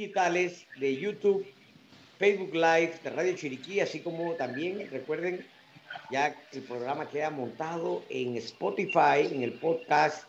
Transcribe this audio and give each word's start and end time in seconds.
digitales 0.00 0.66
de 0.78 0.96
YouTube, 0.96 1.46
Facebook 2.18 2.54
Live, 2.54 2.94
de 3.04 3.10
Radio 3.10 3.36
Chiriquí, 3.36 3.80
así 3.80 4.00
como 4.00 4.32
también 4.32 4.88
recuerden 4.90 5.46
ya 6.10 6.34
el 6.52 6.62
programa 6.62 7.06
queda 7.06 7.28
montado 7.28 8.02
en 8.08 8.34
Spotify, 8.38 9.28
en 9.30 9.42
el 9.42 9.52
podcast 9.52 10.24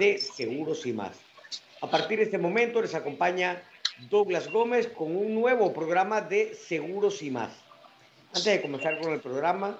de 0.00 0.18
Seguros 0.18 0.84
y 0.86 0.92
más. 0.92 1.12
A 1.82 1.88
partir 1.88 2.18
de 2.18 2.24
este 2.24 2.36
momento 2.36 2.82
les 2.82 2.96
acompaña 2.96 3.62
Douglas 4.10 4.50
Gómez 4.50 4.88
con 4.88 5.16
un 5.16 5.36
nuevo 5.36 5.72
programa 5.72 6.20
de 6.20 6.56
Seguros 6.56 7.22
y 7.22 7.30
más. 7.30 7.52
Antes 8.30 8.44
de 8.44 8.60
comenzar 8.60 8.98
con 9.00 9.12
el 9.12 9.20
programa, 9.20 9.78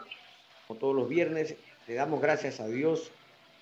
como 0.68 0.78
todos 0.78 0.94
los 0.94 1.08
viernes, 1.08 1.56
le 1.88 1.94
damos 1.94 2.20
gracias 2.20 2.60
a 2.60 2.68
Dios 2.68 3.10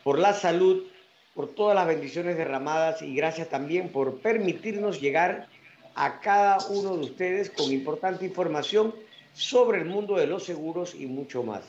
por 0.02 0.18
la 0.18 0.34
salud, 0.34 0.84
por 1.34 1.54
todas 1.54 1.74
las 1.74 1.86
bendiciones 1.86 2.36
derramadas 2.36 3.00
y 3.00 3.14
gracias 3.14 3.48
también 3.48 3.88
por 3.88 4.18
permitirnos 4.18 5.00
llegar 5.00 5.48
a 5.94 6.20
cada 6.20 6.58
uno 6.68 6.96
de 6.96 7.04
ustedes 7.04 7.50
con 7.50 7.70
importante 7.72 8.24
información 8.24 8.94
sobre 9.32 9.78
el 9.78 9.86
mundo 9.86 10.16
de 10.16 10.26
los 10.26 10.44
seguros 10.44 10.94
y 10.94 11.06
mucho 11.06 11.42
más. 11.42 11.62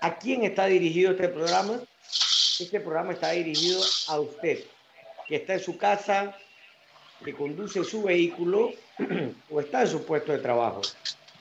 ¿A 0.00 0.18
quién 0.18 0.44
está 0.44 0.66
dirigido 0.66 1.12
este 1.12 1.28
programa? 1.28 1.80
Este 2.58 2.80
programa 2.80 3.12
está 3.12 3.30
dirigido 3.32 3.80
a 4.08 4.20
usted, 4.20 4.60
que 5.28 5.36
está 5.36 5.54
en 5.54 5.60
su 5.60 5.76
casa, 5.76 6.36
que 7.24 7.34
conduce 7.34 7.84
su 7.84 8.02
vehículo 8.02 8.72
o 9.50 9.60
está 9.60 9.82
en 9.82 9.88
su 9.88 10.04
puesto 10.04 10.32
de 10.32 10.38
trabajo. 10.38 10.82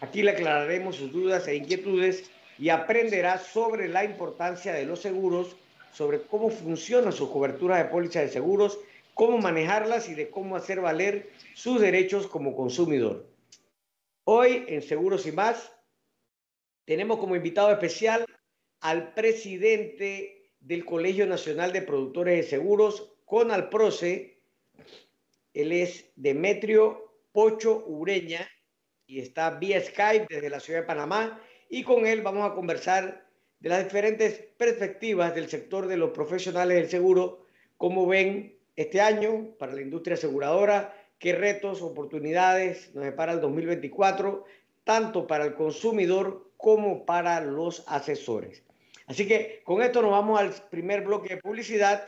Aquí 0.02 0.22
le 0.24 0.32
aclararemos 0.32 0.96
sus 0.96 1.12
dudas 1.12 1.48
e 1.48 1.56
inquietudes 1.56 2.30
y 2.58 2.70
aprenderá 2.70 3.38
sobre 3.38 3.88
la 3.88 4.04
importancia 4.04 4.74
de 4.74 4.86
los 4.86 5.02
seguros, 5.02 5.56
sobre 5.94 6.22
cómo 6.22 6.50
funcionan 6.50 7.14
sus 7.14 7.30
coberturas 7.30 7.80
de 7.80 7.90
póliza 7.90 8.20
de 8.22 8.30
seguros, 8.30 8.78
cómo 9.20 9.38
manejarlas 9.38 10.08
y 10.08 10.14
de 10.14 10.30
cómo 10.30 10.56
hacer 10.56 10.80
valer 10.80 11.30
sus 11.54 11.82
derechos 11.82 12.26
como 12.26 12.56
consumidor. 12.56 13.28
Hoy 14.24 14.64
en 14.70 14.82
Seguros 14.82 15.26
y 15.28 15.34
más 15.34 15.74
tenemos 16.86 17.20
como 17.20 17.36
invitado 17.36 17.70
especial 17.70 18.26
al 18.80 19.14
presidente 19.14 20.54
del 20.62 20.86
Colegio 20.86 21.26
Nacional 21.28 21.74
de 21.74 21.82
Productores 21.82 22.38
de 22.38 22.50
Seguros, 22.50 23.12
Conalproce. 23.26 24.40
Él 25.54 25.74
es 25.74 26.14
Demetrio 26.16 27.14
Pocho 27.34 27.84
Ureña 27.88 28.50
y 29.06 29.20
está 29.20 29.50
vía 29.50 29.84
Skype 29.84 30.28
desde 30.30 30.50
la 30.50 30.62
ciudad 30.62 30.80
de 30.80 30.88
Panamá 30.88 31.42
y 31.70 31.84
con 31.84 32.08
él 32.08 32.22
vamos 32.22 32.50
a 32.50 32.56
conversar 32.56 33.28
de 33.60 33.68
las 33.68 33.84
diferentes 33.84 34.40
perspectivas 34.56 35.36
del 35.36 35.50
sector 35.50 35.88
de 35.88 35.98
los 35.98 36.12
profesionales 36.12 36.78
del 36.78 36.90
seguro, 36.90 37.46
cómo 37.76 38.08
ven 38.08 38.59
este 38.80 39.02
año 39.02 39.58
para 39.60 39.74
la 39.74 39.82
industria 39.82 40.14
aseguradora, 40.14 40.96
qué 41.18 41.34
retos, 41.34 41.82
oportunidades 41.82 42.96
nos 42.96 43.04
depara 43.04 43.34
el 43.34 43.42
2024, 43.42 44.46
tanto 44.86 45.28
para 45.28 45.44
el 45.44 45.54
consumidor 45.54 46.50
como 46.56 47.06
para 47.06 47.42
los 47.42 47.84
asesores. 47.88 48.64
Así 49.06 49.28
que 49.28 49.60
con 49.66 49.82
esto 49.82 50.02
nos 50.02 50.12
vamos 50.12 50.40
al 50.40 50.54
primer 50.70 51.04
bloque 51.04 51.36
de 51.36 51.42
publicidad. 51.42 52.08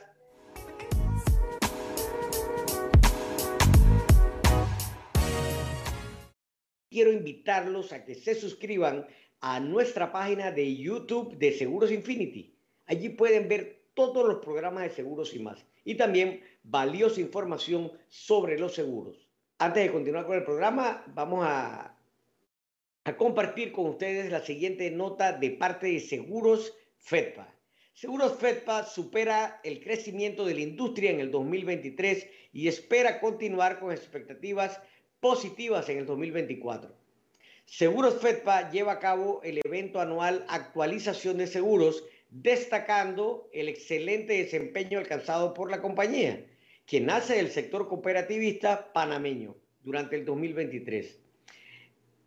Quiero 6.90 7.12
invitarlos 7.12 7.92
a 7.92 8.06
que 8.06 8.16
se 8.16 8.34
suscriban 8.34 9.06
a 9.42 9.60
nuestra 9.60 10.14
página 10.14 10.52
de 10.52 10.74
YouTube 10.78 11.38
de 11.38 11.52
Seguros 11.52 11.92
Infinity. 11.92 12.56
Allí 12.86 13.10
pueden 13.10 13.50
ver 13.50 13.82
todos 13.94 14.26
los 14.26 14.38
programas 14.38 14.84
de 14.84 14.92
seguros 14.92 15.36
y 15.36 15.40
más. 15.40 15.66
Y 15.84 15.96
también 15.96 16.42
valiosa 16.64 17.22
información 17.22 17.92
sobre 18.10 18.58
los 18.58 18.74
seguros. 18.74 19.30
Antes 19.58 19.84
de 19.84 19.92
continuar 19.92 20.26
con 20.26 20.38
el 20.38 20.44
programa, 20.44 21.04
vamos 21.14 21.46
a, 21.46 21.98
a 23.04 23.18
compartir 23.18 23.72
con 23.72 23.88
ustedes 23.88 24.32
la 24.32 24.42
siguiente 24.42 24.90
nota 24.92 25.34
de 25.34 25.52
parte 25.52 25.88
de 25.88 26.00
Seguros 26.00 26.74
FEDPA. 26.98 27.54
Seguros 27.94 28.38
FEDPA 28.40 28.86
supera 28.86 29.60
el 29.64 29.84
crecimiento 29.84 30.46
de 30.46 30.56
la 30.56 30.62
industria 30.62 31.12
en 31.12 31.20
el 31.20 31.30
2023 31.30 32.28
y 32.54 32.68
espera 32.68 33.20
continuar 33.20 33.80
con 33.80 33.92
expectativas 33.92 34.80
positivas 35.20 35.88
en 35.90 36.00
el 36.00 36.06
2024. 36.06 36.92
Seguros 37.66 38.20
FEDPA 38.20 38.72
lleva 38.72 38.94
a 38.94 39.00
cabo 39.00 39.42
el 39.44 39.62
evento 39.64 40.02
anual 40.02 40.46
Actualización 40.50 41.38
de 41.38 41.48
Seguros, 41.48 42.04
destacando 42.30 43.50
el 43.54 43.70
excelente 43.70 44.34
desempeño 44.34 45.00
alcanzado 45.00 45.54
por 45.54 45.70
la 45.70 45.82
compañía, 45.82 46.46
que 46.92 47.00
nace 47.00 47.36
del 47.36 47.52
sector 47.52 47.88
cooperativista 47.88 48.92
panameño 48.92 49.56
durante 49.82 50.18
el 50.18 50.26
2023. 50.26 51.22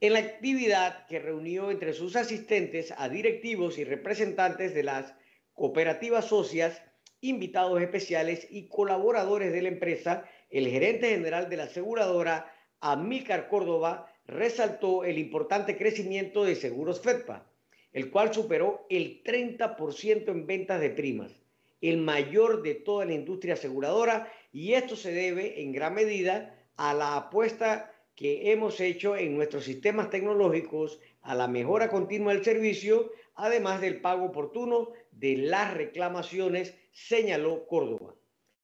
En 0.00 0.14
la 0.14 0.20
actividad 0.20 1.06
que 1.06 1.18
reunió 1.18 1.70
entre 1.70 1.92
sus 1.92 2.16
asistentes 2.16 2.94
a 2.96 3.10
directivos 3.10 3.76
y 3.76 3.84
representantes 3.84 4.74
de 4.74 4.82
las 4.82 5.12
cooperativas 5.52 6.24
socias, 6.24 6.80
invitados 7.20 7.82
especiales 7.82 8.46
y 8.50 8.66
colaboradores 8.68 9.52
de 9.52 9.60
la 9.60 9.68
empresa, 9.68 10.24
el 10.48 10.66
gerente 10.68 11.10
general 11.10 11.50
de 11.50 11.58
la 11.58 11.64
aseguradora, 11.64 12.50
Amílcar 12.80 13.48
Córdoba, 13.48 14.10
resaltó 14.26 15.04
el 15.04 15.18
importante 15.18 15.76
crecimiento 15.76 16.42
de 16.42 16.56
Seguros 16.56 17.02
FEDPA, 17.02 17.46
el 17.92 18.10
cual 18.10 18.32
superó 18.32 18.86
el 18.88 19.22
30% 19.24 20.28
en 20.28 20.46
ventas 20.46 20.80
de 20.80 20.88
primas, 20.88 21.43
el 21.90 21.98
mayor 21.98 22.62
de 22.62 22.74
toda 22.74 23.04
la 23.04 23.12
industria 23.12 23.54
aseguradora, 23.54 24.32
y 24.52 24.72
esto 24.72 24.96
se 24.96 25.12
debe 25.12 25.60
en 25.62 25.72
gran 25.72 25.94
medida 25.94 26.58
a 26.76 26.94
la 26.94 27.16
apuesta 27.16 27.92
que 28.14 28.52
hemos 28.52 28.80
hecho 28.80 29.16
en 29.16 29.36
nuestros 29.36 29.64
sistemas 29.64 30.10
tecnológicos, 30.10 31.00
a 31.22 31.34
la 31.34 31.48
mejora 31.48 31.90
continua 31.90 32.32
del 32.32 32.44
servicio, 32.44 33.10
además 33.34 33.80
del 33.80 34.00
pago 34.00 34.26
oportuno 34.26 34.92
de 35.10 35.36
las 35.36 35.74
reclamaciones, 35.74 36.74
señaló 36.92 37.66
Córdoba. 37.66 38.14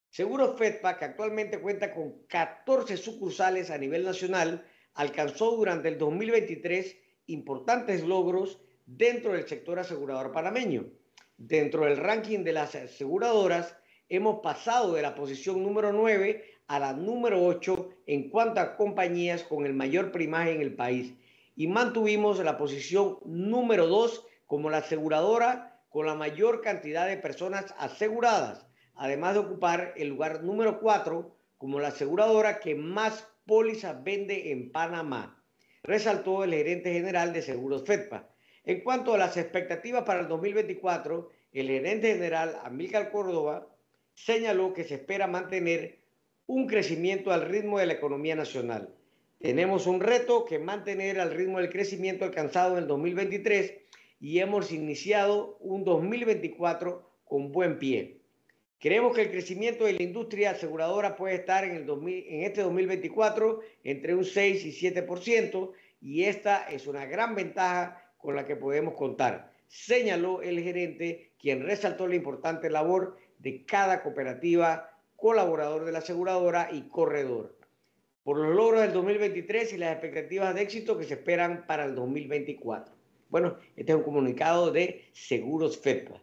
Seguros 0.08 0.58
FEDPA, 0.58 0.98
que 0.98 1.04
actualmente 1.04 1.60
cuenta 1.60 1.92
con 1.94 2.26
14 2.26 2.96
sucursales 2.96 3.70
a 3.70 3.78
nivel 3.78 4.04
nacional, 4.04 4.66
alcanzó 4.94 5.56
durante 5.56 5.88
el 5.88 5.98
2023 5.98 6.96
importantes 7.26 8.02
logros 8.02 8.60
dentro 8.86 9.32
del 9.32 9.46
sector 9.46 9.78
asegurador 9.78 10.32
panameño. 10.32 10.99
Dentro 11.40 11.86
del 11.86 11.96
ranking 11.96 12.44
de 12.44 12.52
las 12.52 12.74
aseguradoras, 12.74 13.74
hemos 14.10 14.40
pasado 14.40 14.92
de 14.92 15.00
la 15.00 15.14
posición 15.14 15.62
número 15.62 15.90
9 15.90 16.44
a 16.66 16.78
la 16.78 16.92
número 16.92 17.42
8 17.42 17.88
en 18.04 18.28
cuanto 18.28 18.60
a 18.60 18.76
compañías 18.76 19.42
con 19.44 19.64
el 19.64 19.72
mayor 19.72 20.12
primaje 20.12 20.52
en 20.52 20.60
el 20.60 20.74
país 20.76 21.14
y 21.56 21.66
mantuvimos 21.66 22.38
la 22.40 22.58
posición 22.58 23.20
número 23.24 23.86
2 23.86 24.26
como 24.44 24.68
la 24.68 24.78
aseguradora 24.78 25.80
con 25.88 26.04
la 26.04 26.14
mayor 26.14 26.60
cantidad 26.60 27.06
de 27.06 27.16
personas 27.16 27.74
aseguradas, 27.78 28.66
además 28.94 29.32
de 29.32 29.40
ocupar 29.40 29.94
el 29.96 30.08
lugar 30.08 30.42
número 30.42 30.78
4 30.78 31.34
como 31.56 31.80
la 31.80 31.88
aseguradora 31.88 32.60
que 32.60 32.74
más 32.74 33.26
pólizas 33.46 34.04
vende 34.04 34.52
en 34.52 34.70
Panamá, 34.72 35.42
resaltó 35.82 36.44
el 36.44 36.52
gerente 36.52 36.92
general 36.92 37.32
de 37.32 37.40
Seguros 37.40 37.86
FEDPA. 37.86 38.29
En 38.70 38.82
cuanto 38.82 39.12
a 39.12 39.18
las 39.18 39.36
expectativas 39.36 40.04
para 40.04 40.20
el 40.20 40.28
2024, 40.28 41.28
el 41.54 41.66
gerente 41.66 42.12
general 42.12 42.56
Amílcar 42.62 43.10
Córdoba 43.10 43.66
señaló 44.14 44.74
que 44.74 44.84
se 44.84 44.94
espera 44.94 45.26
mantener 45.26 45.98
un 46.46 46.68
crecimiento 46.68 47.32
al 47.32 47.48
ritmo 47.48 47.80
de 47.80 47.86
la 47.86 47.94
economía 47.94 48.36
nacional. 48.36 48.94
Tenemos 49.40 49.88
un 49.88 49.98
reto 49.98 50.44
que 50.44 50.60
mantener 50.60 51.18
al 51.18 51.32
ritmo 51.32 51.58
del 51.58 51.68
crecimiento 51.68 52.24
alcanzado 52.24 52.74
en 52.76 52.84
el 52.84 52.86
2023 52.86 53.74
y 54.20 54.38
hemos 54.38 54.70
iniciado 54.70 55.56
un 55.58 55.82
2024 55.82 57.10
con 57.24 57.50
buen 57.50 57.76
pie. 57.80 58.20
Creemos 58.78 59.16
que 59.16 59.22
el 59.22 59.32
crecimiento 59.32 59.84
de 59.84 59.94
la 59.94 60.02
industria 60.04 60.52
aseguradora 60.52 61.16
puede 61.16 61.34
estar 61.34 61.64
en, 61.64 61.88
en 61.88 62.42
este 62.44 62.62
2024 62.62 63.62
entre 63.82 64.14
un 64.14 64.24
6 64.24 64.64
y 64.64 64.70
7% 64.70 65.72
y 66.00 66.22
esta 66.22 66.70
es 66.70 66.86
una 66.86 67.04
gran 67.06 67.34
ventaja 67.34 68.06
con 68.20 68.36
la 68.36 68.44
que 68.44 68.56
podemos 68.56 68.94
contar, 68.94 69.52
señaló 69.66 70.42
el 70.42 70.60
gerente, 70.60 71.32
quien 71.38 71.62
resaltó 71.62 72.06
la 72.06 72.16
importante 72.16 72.70
labor 72.70 73.16
de 73.38 73.64
cada 73.64 74.02
cooperativa, 74.02 74.90
colaborador 75.16 75.84
de 75.84 75.92
la 75.92 76.00
aseguradora 76.00 76.68
y 76.72 76.88
corredor, 76.88 77.56
por 78.22 78.36
los 78.38 78.54
logros 78.54 78.82
del 78.82 78.92
2023 78.92 79.72
y 79.72 79.78
las 79.78 79.92
expectativas 79.92 80.54
de 80.54 80.62
éxito 80.62 80.98
que 80.98 81.04
se 81.04 81.14
esperan 81.14 81.66
para 81.66 81.84
el 81.84 81.94
2024. 81.94 82.94
Bueno, 83.28 83.56
este 83.76 83.92
es 83.92 83.96
un 83.96 84.04
comunicado 84.04 84.72
de 84.72 85.04
Seguros 85.12 85.78
FEPA. 85.78 86.20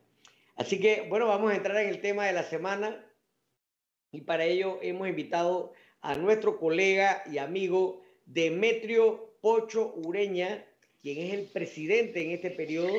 Así 0.58 0.80
que, 0.80 1.06
bueno, 1.08 1.28
vamos 1.28 1.52
a 1.52 1.56
entrar 1.56 1.78
en 1.78 1.90
el 1.90 2.02
tema 2.02 2.26
de 2.26 2.34
la 2.34 2.44
semana 2.44 3.06
y 4.12 4.22
para 4.22 4.46
ello 4.46 4.80
hemos 4.82 5.08
invitado 5.08 5.74
a 6.02 6.16
nuestro 6.16 6.60
colega 6.60 7.24
y 7.32 7.38
amigo 7.38 8.02
Demetrio 8.26 9.36
Pocho 9.42 9.94
Ureña, 9.96 10.66
quien 11.14 11.26
es 11.26 11.34
el 11.36 11.46
presidente 11.46 12.22
en 12.22 12.32
este 12.32 12.52
periodo 12.52 12.94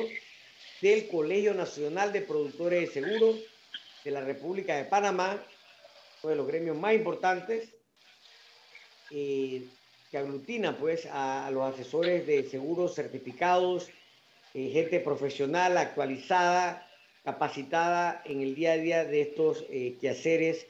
del 0.81 1.07
Colegio 1.09 1.53
Nacional 1.53 2.11
de 2.11 2.21
Productores 2.21 2.79
de 2.81 2.87
Seguros 2.87 3.35
de 4.03 4.09
la 4.09 4.21
República 4.21 4.75
de 4.77 4.85
Panamá, 4.85 5.45
uno 6.23 6.31
de 6.31 6.35
los 6.35 6.47
gremios 6.47 6.75
más 6.75 6.95
importantes. 6.95 7.69
eh, 9.11 9.61
que 10.09 10.17
aglutina 10.17 10.75
pues 10.75 11.07
a, 11.11 11.51
los 11.51 11.71
asesores 11.71 12.25
de 12.25 12.49
seguros 12.49 12.95
certificados, 12.95 13.91
eh, 14.55 14.71
gente 14.73 14.99
profesional, 14.99 15.77
actualizada, 15.77 16.89
capacitada 17.23 18.23
en 18.25 18.41
el 18.41 18.55
día 18.55 18.71
a 18.71 18.77
día 18.77 19.05
de 19.05 19.21
estos 19.21 19.65
eh, 19.69 19.97
quehaceres 20.01 20.65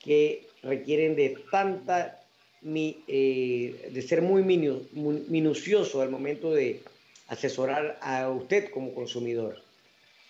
que 0.00 0.48
requieren 0.64 1.14
de 1.14 1.36
tanta, 1.52 2.19
de 2.62 4.04
ser 4.06 4.22
muy, 4.22 4.42
minucioso 4.42 6.02
al 6.02 6.10
momento 6.10 6.52
de 6.52 6.80
asesorar 7.28 7.98
a 8.02 8.28
usted 8.28 8.70
como 8.70 8.94
consumidor. 8.94 9.62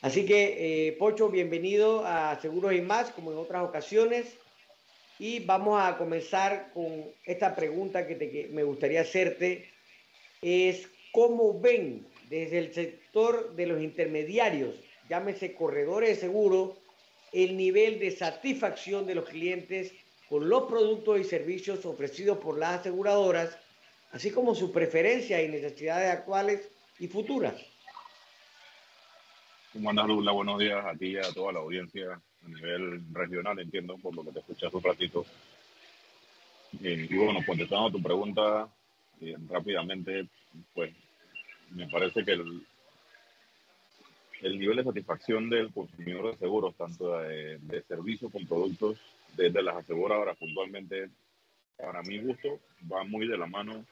Así 0.03 0.25
que, 0.25 0.97
Pocho, 0.99 1.29
bienvenido 1.29 2.07
a 2.07 2.39
Seguros 2.41 2.75
y 2.75 2.81
más, 2.81 3.11
como 3.11 3.33
en 3.33 3.39
otras 3.39 3.63
ocasiones. 3.63 4.27
Y 5.19 5.41
vamos 5.41 5.79
a 5.83 5.99
comenzar 5.99 6.71
con 6.73 7.05
esta 7.27 7.55
pregunta 7.55 8.07
que, 8.07 8.49
me 8.53 8.63
gustaría 8.63 9.03
hacerte. 9.03 9.69
Es 10.41 10.89
cómo 11.13 11.61
ven 11.61 12.07
desde 12.31 12.59
el 12.59 12.73
sector 12.73 13.55
de 13.55 13.67
los 13.67 13.83
intermediarios, 13.83 14.77
llámese 15.11 15.53
corredores 15.53 16.09
de 16.09 16.17
seguro, 16.17 16.79
el 17.33 17.57
nivel 17.57 17.99
de 17.99 18.13
satisfacción 18.13 19.07
de 19.07 19.17
los 19.17 19.29
clientes 19.29 19.93
con 20.31 20.49
los 20.49 20.63
productos 20.63 21.19
y 21.19 21.25
servicios 21.25 21.85
ofrecidos 21.85 22.39
por 22.39 22.57
las 22.57 22.81
aseguradoras, 22.81 23.59
así 24.13 24.31
como 24.31 24.55
sus 24.55 24.71
preferencias 24.71 25.43
y 25.43 25.49
necesidades 25.49 26.09
actuales 26.09 26.71
y 27.01 27.09
futuras. 27.09 27.55
¿Cómo 29.73 29.91
andas, 29.91 30.07
Lula? 30.07 30.31
Buenos 30.31 30.61
días 30.61 30.85
a 30.87 30.95
ti 30.95 31.09
y 31.09 31.17
a 31.17 31.33
toda 31.35 31.53
la 31.53 31.59
audiencia 31.59 32.13
a 32.13 32.49
nivel 32.49 33.03
regional, 33.13 33.59
entiendo, 33.59 33.99
por 33.99 34.15
lo 34.15 34.23
que 34.23 34.31
te 34.31 34.39
escuché 34.39 34.67
hace 34.67 34.77
un 34.77 34.85
ratito. 34.85 35.27
Eh, 36.81 37.09
y 37.11 37.17
bueno, 37.17 37.41
contestando 37.45 37.89
a 37.89 37.93
tu 37.93 38.01
pregunta 38.01 38.69
eh, 39.21 39.37
rápidamente, 39.49 40.29
pues 40.73 40.95
me 41.71 41.89
parece 41.89 42.25
que 42.25 42.33
el, 42.33 42.65
el 44.43 44.59
nivel 44.59 44.79
de 44.79 44.85
satisfacción 44.85 45.51
del 45.51 45.73
consumidor 45.73 46.33
de 46.33 46.39
seguros, 46.39 46.75
tanto 46.77 47.19
de, 47.19 47.59
de 47.59 47.83
servicio 47.83 48.31
con 48.31 48.47
productos 48.47 48.99
desde 49.37 49.63
las 49.63 49.77
aseguradoras 49.77 50.37
puntualmente, 50.37 51.11
para 51.77 52.03
mi 52.03 52.19
gusto, 52.19 52.61
va 52.91 53.05
muy 53.05 53.27
de 53.27 53.39
la 53.39 53.47
mano 53.47 53.85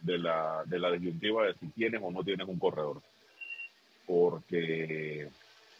de 0.00 0.18
la, 0.18 0.62
de 0.66 0.78
la 0.78 0.92
disyuntiva 0.92 1.46
de 1.46 1.54
si 1.54 1.66
tienes 1.68 2.00
o 2.02 2.10
no 2.10 2.22
tienes 2.22 2.46
un 2.46 2.58
corredor. 2.58 3.00
Porque 4.06 5.28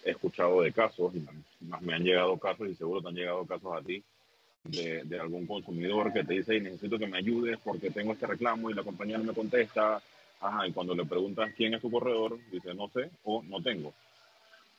he 0.04 0.10
escuchado 0.10 0.62
de 0.62 0.72
casos, 0.72 1.14
y 1.14 1.24
más 1.64 1.80
me 1.82 1.94
han 1.94 2.04
llegado 2.04 2.38
casos, 2.38 2.68
y 2.68 2.74
seguro 2.74 3.02
te 3.02 3.08
han 3.08 3.14
llegado 3.14 3.46
casos 3.46 3.72
a 3.76 3.82
ti, 3.82 4.02
de, 4.64 5.02
de, 5.04 5.18
algún 5.18 5.46
consumidor 5.46 6.12
que 6.12 6.24
te 6.24 6.34
dice, 6.34 6.60
necesito 6.60 6.98
que 6.98 7.06
me 7.06 7.18
ayudes 7.18 7.58
porque 7.62 7.90
tengo 7.90 8.12
este 8.12 8.26
reclamo 8.26 8.68
y 8.68 8.74
la 8.74 8.82
compañía 8.82 9.16
no 9.16 9.24
me 9.24 9.32
contesta. 9.32 10.02
Ajá, 10.40 10.67
y 10.67 10.73
cuando 10.73 10.94
le 10.94 11.05
preguntas 11.05 11.52
quién 11.56 11.75
es 11.75 11.81
su 11.81 11.90
corredor, 11.90 12.38
dice 12.50 12.75
no 12.75 12.88
sé 12.88 13.11
o 13.25 13.43
no 13.43 13.62
tengo. 13.62 13.93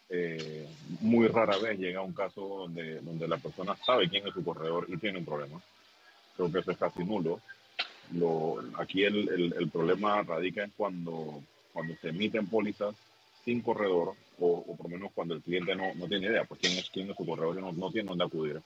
Eh, 0.09 0.67
muy 1.01 1.27
rara 1.27 1.57
vez 1.57 1.77
llega 1.77 2.01
un 2.01 2.13
caso 2.13 2.41
donde, 2.41 2.99
donde 3.01 3.27
la 3.27 3.37
persona 3.37 3.75
sabe 3.85 4.09
quién 4.09 4.27
es 4.27 4.33
su 4.33 4.43
corredor 4.43 4.85
y 4.87 4.97
tiene 4.97 5.19
un 5.19 5.25
problema. 5.25 5.61
Creo 6.35 6.51
que 6.51 6.59
eso 6.59 6.71
es 6.71 6.77
casi 6.77 7.03
nulo. 7.03 7.41
Lo, 8.13 8.63
aquí 8.77 9.03
el, 9.03 9.29
el, 9.29 9.53
el 9.59 9.69
problema 9.69 10.23
radica 10.23 10.63
en 10.63 10.71
cuando, 10.75 11.43
cuando 11.73 11.95
se 11.97 12.09
emiten 12.09 12.47
pólizas 12.47 12.95
sin 13.45 13.61
corredor 13.61 14.15
o, 14.39 14.63
por 14.75 14.89
lo 14.89 14.97
menos 14.97 15.11
cuando 15.13 15.33
el 15.35 15.41
cliente 15.41 15.75
no, 15.75 15.93
no, 15.95 16.07
tiene 16.07 16.27
idea, 16.27 16.45
pues 16.45 16.59
quién 16.61 16.77
es, 16.77 16.89
quién 16.89 17.09
es 17.09 17.17
su 17.17 17.25
corredor 17.25 17.57
y 17.57 17.61
no, 17.61 17.71
no 17.71 17.91
tiene 17.91 18.09
dónde 18.09 18.23
acudir. 18.25 18.61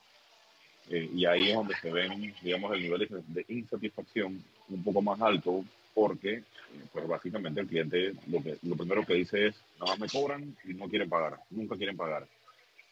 Eh, 0.89 1.09
y 1.13 1.25
ahí 1.25 1.49
es 1.49 1.55
donde 1.55 1.75
se 1.75 1.91
ven, 1.91 2.33
digamos, 2.41 2.73
el 2.73 2.81
nivel 2.81 3.07
de, 3.27 3.45
insatisfacción 3.47 4.43
un 4.69 4.83
poco 4.83 5.01
más 5.01 5.19
alto 5.21 5.63
porque, 5.93 6.35
eh, 6.35 6.43
pues 6.91 7.07
básicamente 7.07 7.61
el 7.61 7.67
cliente 7.67 8.13
lo, 8.27 8.41
que, 8.41 8.57
lo 8.63 8.75
primero 8.75 9.05
que 9.05 9.15
dice 9.15 9.47
es, 9.47 9.55
nada 9.79 9.95
me 9.97 10.07
cobran 10.07 10.55
y 10.65 10.73
no 10.73 10.89
quieren 10.89 11.09
pagar, 11.09 11.39
nunca 11.49 11.77
quieren 11.77 11.97
pagar. 11.97 12.27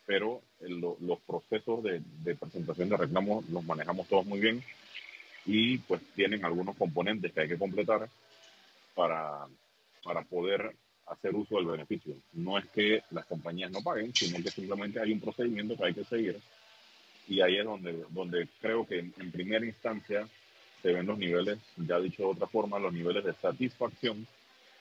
Pero 0.05 0.41
los 0.59 1.19
procesos 1.21 1.83
de, 1.83 2.01
de 2.23 2.35
presentación 2.35 2.89
de 2.89 2.97
reclamos 2.97 3.47
los 3.49 3.63
manejamos 3.63 4.07
todos 4.07 4.25
muy 4.25 4.39
bien 4.39 4.63
y 5.45 5.77
pues 5.79 6.01
tienen 6.15 6.43
algunos 6.43 6.75
componentes 6.75 7.31
que 7.31 7.41
hay 7.41 7.47
que 7.47 7.57
completar 7.57 8.09
para, 8.93 9.47
para 10.03 10.23
poder 10.23 10.75
hacer 11.07 11.35
uso 11.35 11.57
del 11.57 11.65
beneficio. 11.65 12.15
No 12.33 12.57
es 12.57 12.65
que 12.67 13.03
las 13.11 13.25
compañías 13.25 13.71
no 13.71 13.81
paguen, 13.81 14.13
sino 14.13 14.41
que 14.43 14.51
simplemente 14.51 14.99
hay 14.99 15.11
un 15.13 15.19
procedimiento 15.19 15.75
que 15.75 15.85
hay 15.85 15.93
que 15.93 16.03
seguir. 16.03 16.39
Y 17.27 17.41
ahí 17.41 17.57
es 17.57 17.65
donde, 17.65 18.05
donde 18.09 18.47
creo 18.59 18.85
que 18.85 18.99
en 18.99 19.31
primera 19.31 19.65
instancia 19.65 20.27
se 20.81 20.93
ven 20.93 21.05
los 21.05 21.17
niveles, 21.17 21.59
ya 21.77 21.99
dicho 21.99 22.23
de 22.23 22.29
otra 22.29 22.47
forma, 22.47 22.79
los 22.79 22.93
niveles 22.93 23.23
de 23.23 23.33
satisfacción 23.33 24.25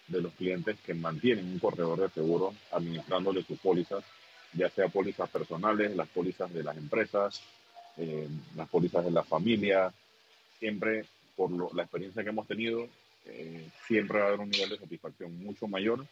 de 0.08 0.20
los 0.20 0.32
clientes 0.34 0.76
que 0.84 0.94
mantienen 0.94 1.46
un 1.46 1.58
corredor 1.58 2.00
de 2.00 2.08
seguro 2.08 2.54
administrándole 2.72 3.42
sus 3.42 3.58
pólizas, 3.58 4.04
ya 4.52 4.68
sea 4.70 4.88
pólizas 4.88 5.30
personales, 5.30 5.94
las 5.94 6.08
pólizas 6.08 6.52
de 6.52 6.62
las 6.62 6.76
empresas, 6.76 7.40
eh, 7.96 8.28
las 8.56 8.68
pólizas 8.68 9.04
de 9.04 9.10
la 9.10 9.22
familia, 9.22 9.92
siempre 10.58 11.04
por 11.36 11.74
la 11.74 11.82
experiencia 11.82 12.22
que 12.22 12.30
hemos 12.30 12.46
tenido, 12.46 12.88
eh, 13.26 13.68
siempre 13.86 14.18
va 14.18 14.24
a 14.24 14.28
haber 14.28 14.40
un 14.40 14.50
nivel 14.50 14.70
de 14.70 14.78
satisfacción 14.78 15.38
mucho 15.44 15.68
mayor 15.68 16.04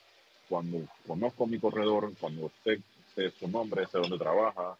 cuando 0.49 0.87
conozco 1.07 1.47
mi 1.47 1.59
corredor, 1.59 2.13
cuando 2.19 2.51
sé, 2.65 2.81
sé 3.15 3.31
su 3.31 3.49
nombre, 3.49 3.87
sé 3.87 3.99
dónde 3.99 4.19
trabaja, 4.19 4.77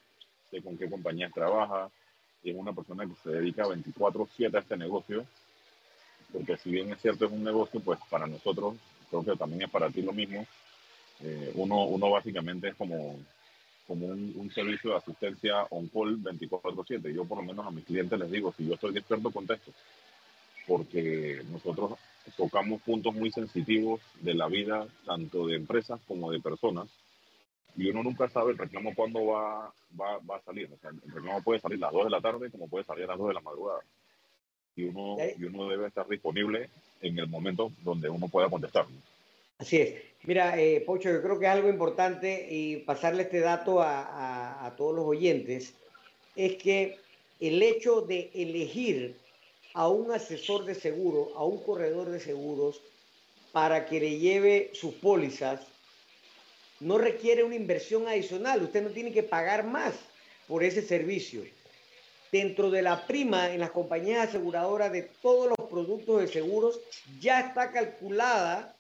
sé 0.51 0.63
con 0.63 0.79
qué 0.79 0.89
compañía 0.89 1.31
trabaja, 1.31 1.91
y 2.43 2.51
es 2.51 2.57
una 2.57 2.73
persona 2.73 3.07
que 3.07 3.15
se 3.23 3.31
dedica 3.31 3.67
24/7 3.67 4.57
a 4.57 4.61
este 4.61 4.77
negocio, 4.77 5.25
porque 6.33 6.57
si 6.57 6.71
bien 6.71 6.93
es 6.93 7.01
cierto 7.01 7.27
es 7.27 7.33
un 7.33 7.45
negocio, 7.45 7.81
pues 7.81 7.99
para 8.11 8.27
nosotros, 8.27 8.77
creo 9.11 9.25
que 9.25 9.37
también 9.37 9.63
es 9.63 9.71
para 9.71 9.91
ti 9.91 10.03
lo 10.03 10.13
mismo, 10.13 10.47
eh, 11.21 11.53
uno, 11.55 11.85
uno 11.85 12.11
básicamente 12.11 12.69
es 12.69 12.75
como, 12.77 13.19
como 13.87 14.07
un, 14.07 14.33
un 14.37 14.51
servicio 14.53 14.91
de 14.91 14.97
asistencia 14.97 15.65
on-call 15.71 16.23
24/7. 16.23 17.13
Yo 17.13 17.25
por 17.25 17.39
lo 17.39 17.45
menos 17.45 17.67
a 17.67 17.71
mis 17.71 17.85
clientes 17.85 18.19
les 18.19 18.31
digo, 18.31 18.55
si 18.57 18.67
yo 18.67 18.75
estoy 18.75 18.97
experto, 18.97 19.31
contesto, 19.31 19.73
porque 20.67 21.43
nosotros 21.51 21.99
tocamos 22.37 22.83
puntos 22.83 23.15
muy 23.15 23.33
sensitivos 23.33 24.01
de 24.21 24.35
la 24.35 24.49
vida, 24.49 24.87
tanto 25.07 25.47
de 25.47 25.57
empresas 25.57 26.01
como 26.07 26.31
de 26.31 26.41
personas, 26.41 26.89
y 27.77 27.91
uno 27.91 28.03
nunca 28.03 28.29
sabe 28.29 28.53
el 28.53 28.59
reclamo 28.59 28.95
cuándo 28.95 29.27
va, 29.27 29.73
va, 29.99 30.19
va 30.19 30.37
a 30.37 30.43
salir. 30.43 30.69
O 30.73 30.79
sea, 30.79 30.91
el 30.91 31.13
reclamo 31.13 31.43
puede 31.43 31.61
salir 31.61 31.79
a 31.79 31.87
las 31.87 31.93
2 31.93 32.05
de 32.05 32.11
la 32.11 32.21
tarde 32.21 32.51
como 32.51 32.69
puede 32.69 32.85
salir 32.85 33.05
a 33.05 33.09
las 33.09 33.19
2 33.19 33.29
de 33.29 33.35
la 33.35 33.41
madrugada. 33.41 33.81
Y 34.77 34.85
uno, 34.85 35.17
y 35.37 35.45
uno 35.45 35.69
debe 35.69 35.89
estar 35.89 36.07
disponible 36.09 36.71
en 37.01 37.19
el 37.19 37.29
momento 37.29 37.73
donde 37.83 38.09
uno 38.09 38.29
pueda 38.29 38.49
contestar. 38.49 38.87
Así 39.59 39.79
es. 39.79 40.03
Mira, 40.25 40.61
eh, 40.61 40.81
Pocho, 40.81 41.11
yo 41.11 41.23
creo 41.23 41.39
que 41.39 41.47
es 41.47 41.53
algo 41.53 41.69
importante 41.69 42.49
y 42.51 42.79
pasarle 42.79 43.23
este 43.23 43.41
dato 43.41 43.81
a, 43.83 44.03
a, 44.03 44.67
a 44.67 44.77
todos 44.77 44.95
los 44.95 45.05
oyentes, 45.05 45.75
es 46.37 46.57
que 46.57 46.99
el 47.41 47.63
hecho 47.63 48.03
de 48.03 48.31
elegir 48.35 49.17
a 49.75 49.89
un 49.89 50.11
asesor 50.13 50.65
de 50.65 50.75
seguro, 50.75 51.31
a 51.37 51.45
un 51.45 51.63
corredor 51.63 52.11
de 52.11 52.21
seguros, 52.21 52.81
para 53.53 53.87
que 53.87 54.01
le 54.01 54.19
lleve 54.19 54.71
sus 54.75 54.95
pólizas, 54.95 55.61
no 56.81 56.99
requiere 56.99 57.45
una 57.45 57.55
inversión 57.55 58.07
adicional. 58.07 58.63
Usted 58.63 58.83
no 58.83 58.91
tiene 58.91 59.13
que 59.13 59.23
pagar 59.23 59.65
más 59.65 59.95
por 60.47 60.63
ese 60.63 60.83
servicio. 60.83 61.43
Dentro 62.31 62.71
de 62.71 62.83
la 62.83 63.07
prima 63.07 63.53
en 63.53 63.61
las 63.61 63.71
compañías 63.71 64.29
aseguradoras 64.29 64.93
de 64.93 65.03
todos 65.03 65.49
los 65.49 65.69
productos 65.69 66.21
de 66.21 66.29
seguros 66.29 66.81
ya 67.21 67.41
está 67.41 67.73
calculada 67.73 68.77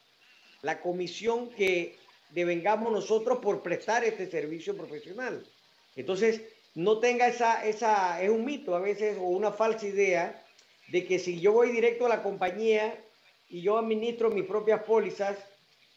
la 0.62 0.80
comisión 0.80 1.48
que 1.50 1.96
devengamos 2.30 2.92
nosotros 2.92 3.38
por 3.38 3.62
prestar 3.62 4.04
este 4.04 4.30
servicio 4.30 4.76
profesional. 4.76 5.46
Entonces, 5.96 6.42
no 6.74 6.98
tenga 6.98 7.26
esa, 7.26 7.64
esa, 7.66 8.22
es 8.22 8.30
un 8.30 8.44
mito 8.44 8.76
a 8.76 8.80
veces 8.80 9.16
o 9.18 9.22
una 9.22 9.50
falsa 9.50 9.86
idea 9.86 10.44
de 10.88 11.06
que 11.06 11.18
si 11.18 11.40
yo 11.40 11.52
voy 11.52 11.72
directo 11.72 12.06
a 12.06 12.10
la 12.10 12.22
compañía 12.22 13.02
y 13.48 13.62
yo 13.62 13.78
administro 13.78 14.30
mis 14.30 14.44
propias 14.44 14.82
pólizas, 14.82 15.36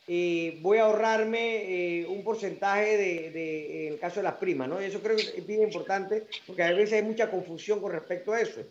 eh, 0.07 0.57
voy 0.61 0.79
a 0.79 0.83
ahorrarme 0.83 1.99
eh, 2.01 2.07
un 2.07 2.23
porcentaje 2.23 2.97
de, 2.97 3.31
de, 3.31 3.87
en 3.87 3.93
el 3.93 3.99
caso 3.99 4.19
de 4.19 4.23
las 4.23 4.35
primas, 4.35 4.67
¿no? 4.67 4.79
Eso 4.79 5.01
creo 5.01 5.15
que 5.15 5.21
es 5.21 5.47
bien 5.47 5.61
importante 5.61 6.25
porque 6.47 6.63
a 6.63 6.71
veces 6.71 6.93
hay 6.93 7.03
mucha 7.03 7.29
confusión 7.29 7.79
con 7.79 7.91
respecto 7.91 8.33
a 8.33 8.41
eso. 8.41 8.61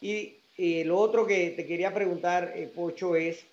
Y 0.00 0.36
eh, 0.56 0.84
lo 0.84 0.98
otro 0.98 1.26
que 1.26 1.50
te 1.50 1.66
quería 1.66 1.92
preguntar, 1.92 2.52
eh, 2.54 2.70
Pocho, 2.72 3.16
es 3.16 3.44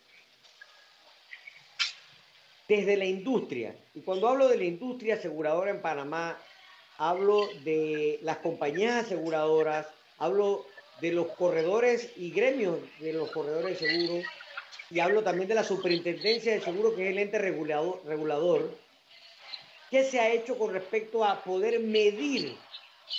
desde 2.67 2.95
la 2.95 3.05
industria, 3.05 3.75
y 3.93 4.01
cuando 4.01 4.29
hablo 4.29 4.47
de 4.47 4.57
la 4.57 4.63
industria 4.63 5.15
aseguradora 5.15 5.71
en 5.71 5.81
Panamá, 5.81 6.37
hablo 6.97 7.49
de 7.65 8.19
las 8.21 8.37
compañías 8.37 9.05
aseguradoras, 9.05 9.87
hablo 10.17 10.65
de 11.01 11.11
los 11.11 11.27
corredores 11.29 12.11
y 12.15 12.31
gremios 12.31 12.77
de 12.99 13.13
los 13.13 13.31
corredores 13.31 13.79
de 13.79 13.87
seguro, 13.87 14.23
y 14.89 14.99
hablo 14.99 15.23
también 15.23 15.47
de 15.47 15.55
la 15.55 15.63
superintendencia 15.63 16.53
de 16.53 16.61
seguro, 16.61 16.95
que 16.95 17.05
es 17.05 17.11
el 17.11 17.19
ente 17.19 17.37
regulador, 17.37 18.01
regulador, 18.05 18.77
¿qué 19.89 20.03
se 20.03 20.19
ha 20.19 20.31
hecho 20.31 20.57
con 20.57 20.73
respecto 20.73 21.23
a 21.23 21.43
poder 21.43 21.79
medir 21.79 22.55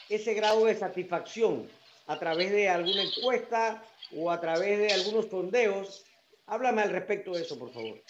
ese 0.09 0.35
grado 0.35 0.65
de 0.67 0.75
satisfacción 0.75 1.69
a 2.07 2.19
través 2.19 2.51
de 2.51 2.69
alguna 2.69 3.03
encuesta 3.03 3.83
o 4.17 4.31
a 4.31 4.41
través 4.41 4.79
de 4.79 4.93
algunos 4.93 5.27
sondeos. 5.29 6.05
Háblame 6.47 6.83
al 6.83 6.91
respecto 6.91 7.33
de 7.33 7.43
eso, 7.43 7.59
por 7.59 7.73
favor. 7.73 8.03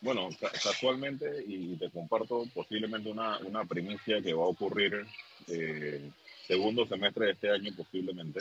Bueno, 0.00 0.28
casualmente, 0.62 1.44
y 1.46 1.76
te 1.76 1.90
comparto 1.90 2.44
posiblemente 2.54 3.10
una, 3.10 3.38
una 3.38 3.64
primicia 3.64 4.22
que 4.22 4.34
va 4.34 4.44
a 4.44 4.48
ocurrir 4.48 5.06
eh, 5.48 6.10
segundo 6.46 6.86
semestre 6.86 7.26
de 7.26 7.32
este 7.32 7.50
año 7.50 7.72
posiblemente. 7.76 8.40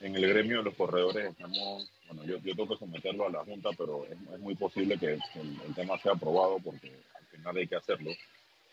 En 0.00 0.14
el 0.14 0.26
gremio 0.28 0.58
de 0.58 0.64
los 0.64 0.74
corredores 0.74 1.30
estamos, 1.30 1.90
bueno, 2.06 2.24
yo, 2.24 2.38
yo 2.38 2.54
tengo 2.54 2.68
que 2.68 2.78
someterlo 2.78 3.26
a 3.26 3.30
la 3.30 3.44
Junta, 3.44 3.70
pero 3.76 4.06
es, 4.06 4.40
muy 4.40 4.54
posible 4.54 4.98
que 4.98 5.14
el, 5.14 5.20
el, 5.66 5.74
tema 5.74 5.98
sea 5.98 6.12
aprobado 6.12 6.58
porque 6.58 6.88
al 6.88 7.26
final 7.26 7.56
hay 7.56 7.66
que 7.66 7.76
hacerlo. 7.76 8.10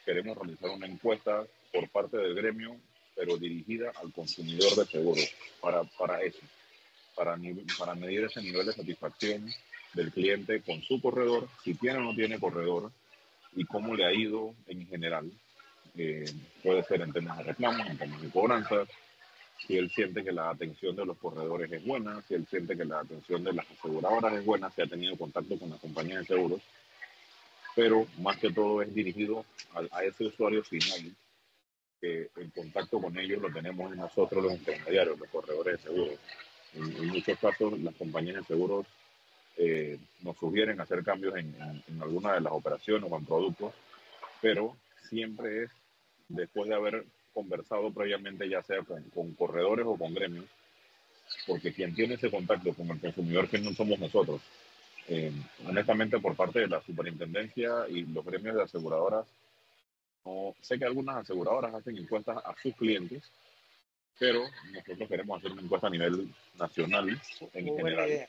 Queremos 0.05 0.37
realizar 0.37 0.69
una 0.69 0.85
encuesta 0.85 1.45
por 1.73 1.89
parte 1.89 2.17
del 2.17 2.35
gremio, 2.35 2.77
pero 3.15 3.37
dirigida 3.37 3.91
al 4.01 4.13
consumidor 4.13 4.75
de 4.75 4.85
seguros, 4.85 5.33
para, 5.61 5.83
para 5.83 6.21
eso, 6.21 6.39
para, 7.15 7.37
para 7.77 7.95
medir 7.95 8.23
ese 8.23 8.41
nivel 8.41 8.65
de 8.65 8.73
satisfacción 8.73 9.49
del 9.93 10.11
cliente 10.11 10.61
con 10.61 10.81
su 10.83 11.01
corredor, 11.01 11.47
si 11.63 11.73
tiene 11.73 11.99
o 11.99 12.01
no 12.01 12.15
tiene 12.15 12.39
corredor, 12.39 12.91
y 13.55 13.65
cómo 13.65 13.95
le 13.95 14.05
ha 14.05 14.13
ido 14.13 14.53
en 14.67 14.87
general. 14.87 15.31
Eh, 15.97 16.25
puede 16.61 16.83
ser 16.83 17.01
en 17.01 17.13
temas 17.13 17.37
de 17.37 17.43
reclamos, 17.45 17.87
en 17.87 17.97
temas 17.97 18.21
de 18.21 18.29
cobranzas, 18.29 18.89
si 19.57 19.77
él 19.77 19.89
siente 19.89 20.23
que 20.23 20.31
la 20.31 20.49
atención 20.49 20.95
de 20.95 21.05
los 21.05 21.17
corredores 21.17 21.71
es 21.71 21.83
buena, 21.85 22.21
si 22.27 22.33
él 22.35 22.45
siente 22.49 22.75
que 22.75 22.85
la 22.85 22.99
atención 22.99 23.43
de 23.43 23.53
las 23.53 23.69
aseguradoras 23.71 24.33
es 24.33 24.45
buena, 24.45 24.69
si 24.71 24.81
ha 24.81 24.87
tenido 24.87 25.17
contacto 25.17 25.57
con 25.57 25.69
la 25.69 25.77
compañía 25.77 26.19
de 26.19 26.25
seguros, 26.25 26.61
pero 27.75 28.05
más 28.19 28.37
que 28.37 28.51
todo 28.51 28.81
es 28.81 28.93
dirigido 28.93 29.45
a, 29.73 29.97
a 29.97 30.03
ese 30.03 30.25
usuario 30.25 30.63
final, 30.63 31.15
que 32.01 32.29
el 32.35 32.51
contacto 32.51 33.01
con 33.01 33.17
ellos 33.17 33.41
lo 33.41 33.51
tenemos 33.51 33.95
nosotros 33.95 34.43
los 34.43 34.53
intermediarios, 34.53 35.17
los 35.17 35.29
corredores 35.29 35.77
de 35.77 35.83
seguros. 35.83 36.19
en 36.73 37.07
muchos 37.07 37.39
casos 37.39 37.79
las 37.79 37.95
compañías 37.95 38.37
de 38.37 38.43
seguros 38.43 38.85
eh, 39.57 39.97
nos 40.21 40.37
sugieren 40.37 40.81
hacer 40.81 41.03
cambios 41.03 41.35
en, 41.37 41.55
en, 41.87 42.01
alguna 42.01 42.33
de 42.33 42.41
las 42.41 42.51
operaciones 42.51 43.09
o 43.09 43.17
en 43.17 43.25
productos, 43.25 43.73
pero 44.41 44.75
siempre 45.09 45.63
es 45.63 45.71
después 46.27 46.67
de 46.67 46.75
haber 46.75 47.05
conversado 47.35 47.91
previamente, 47.91 48.49
ya 48.49 48.63
sea 48.63 48.77
con, 49.13 49.33
corredores 49.33 49.85
o 49.85 49.97
con 49.97 50.13
gremios, 50.13 50.45
porque 51.45 51.73
quien 51.73 51.93
tiene 51.93 52.15
ese 52.15 52.31
contacto 52.31 52.73
con 52.73 52.89
el 52.89 52.99
consumidor 52.99 53.49
que 53.49 53.59
no 53.59 53.73
somos 53.73 53.99
nosotros. 53.99 54.41
Eh, 55.07 55.31
honestamente, 55.67 56.17
por 56.19 56.35
parte 56.35 56.61
de 56.61 56.67
la 56.67 56.81
superintendencia 56.81 57.87
y 57.89 58.05
los 58.05 58.25
gremios 58.25 58.55
de 58.55 58.63
aseguradoras, 58.63 59.27
no, 60.23 60.55
sé 60.61 60.79
que 60.79 60.85
algunas 60.85 61.17
aseguradoras 61.17 61.75
hacen 61.75 61.97
encuestas 61.97 62.37
a 62.37 62.55
sus 62.63 62.73
clientes, 62.75 63.21
pero 64.17 64.41
nosotros 64.73 65.09
queremos 65.09 65.37
hacer 65.37 65.51
una 65.51 65.61
encuesta 65.61 65.87
a 65.87 65.91
nivel 65.91 66.33
nacional 66.57 67.21
en 67.53 67.65
general 67.75 68.27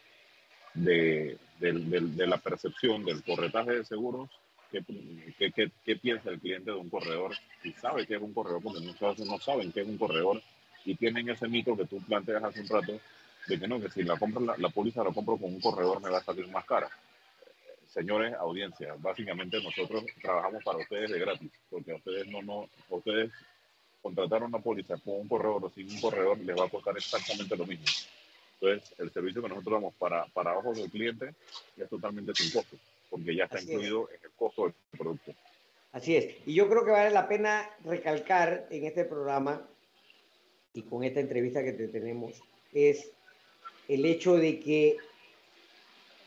de, 0.74 1.38
de, 1.58 2.26
la 2.26 2.38
percepción 2.38 3.04
del 3.04 3.22
corretaje 3.22 3.72
de 3.72 3.84
seguros, 3.84 4.28
qué, 4.70 5.52
qué, 5.52 5.70
qué, 5.84 5.96
piensa 5.96 6.30
el 6.30 6.40
cliente 6.40 6.70
de 6.70 6.76
un 6.76 6.90
corredor, 6.90 7.32
si 7.62 7.72
sabe 7.72 8.06
que 8.06 8.16
es 8.16 8.22
un 8.22 8.32
corredor, 8.32 8.62
porque 8.62 8.80
muchas 8.80 9.10
veces 9.10 9.26
no 9.26 9.38
saben 9.38 9.72
qué 9.72 9.80
es 9.80 9.88
un 9.88 9.98
corredor 9.98 10.42
y 10.84 10.94
tienen 10.94 11.28
ese 11.28 11.48
mito 11.48 11.76
que 11.76 11.86
tú 11.86 12.00
planteas 12.02 12.44
hace 12.44 12.60
un 12.60 12.68
rato 12.68 13.00
de 13.46 13.58
que 13.58 13.68
no, 13.68 13.80
que 13.80 13.90
si 13.90 14.02
la 14.02 14.18
compra 14.18 14.40
la, 14.40 14.54
la 14.58 14.68
póliza 14.68 15.04
la 15.04 15.12
compro 15.12 15.36
con 15.36 15.54
un 15.54 15.60
corredor 15.60 16.00
me 16.02 16.10
va 16.10 16.18
a 16.18 16.24
salir 16.24 16.48
más 16.48 16.64
cara. 16.64 16.88
Señores, 17.88 18.34
audiencia, 18.34 18.94
básicamente 18.98 19.62
nosotros 19.62 20.04
trabajamos 20.20 20.62
para 20.62 20.78
ustedes 20.78 21.10
de 21.10 21.18
gratis, 21.18 21.50
porque 21.70 21.92
a 21.92 21.96
ustedes 21.96 22.26
no, 22.28 22.42
no, 22.42 22.68
ustedes 22.90 23.30
contrataron 24.02 24.48
una 24.54 24.62
póliza 24.62 24.96
con 24.98 25.14
un 25.20 25.28
corredor 25.28 25.64
o 25.64 25.70
sin 25.70 25.90
un 25.90 26.00
corredor 26.00 26.38
les 26.38 26.56
va 26.56 26.66
a 26.66 26.68
costar 26.68 26.96
exactamente 26.96 27.56
lo 27.56 27.66
mismo. 27.66 27.86
Entonces, 28.60 28.94
el 28.98 29.10
servicio 29.10 29.42
que 29.42 29.48
nosotros 29.48 29.80
damos 29.80 29.94
para, 29.94 30.26
para 30.26 30.56
ojos 30.56 30.76
del 30.78 30.90
cliente 30.90 31.34
es 31.76 31.88
totalmente 31.88 32.34
sin 32.34 32.52
costo, 32.52 32.76
porque 33.16 33.34
ya 33.34 33.44
está 33.44 33.60
incluido 33.60 34.10
en 34.10 34.20
el 34.22 34.30
costo 34.32 34.64
del 34.64 34.74
producto. 34.96 35.32
Así 35.92 36.16
es. 36.16 36.34
Y 36.44 36.52
yo 36.54 36.68
creo 36.68 36.84
que 36.84 36.90
vale 36.90 37.10
la 37.10 37.26
pena 37.26 37.70
recalcar 37.82 38.66
en 38.70 38.84
este 38.84 39.04
programa 39.04 39.66
y 40.74 40.82
con 40.82 41.02
esta 41.02 41.20
entrevista 41.20 41.64
que 41.64 41.72
te 41.72 41.88
tenemos, 41.88 42.42
es 42.74 43.10
el 43.88 44.04
hecho 44.04 44.36
de 44.36 44.60
que 44.60 44.98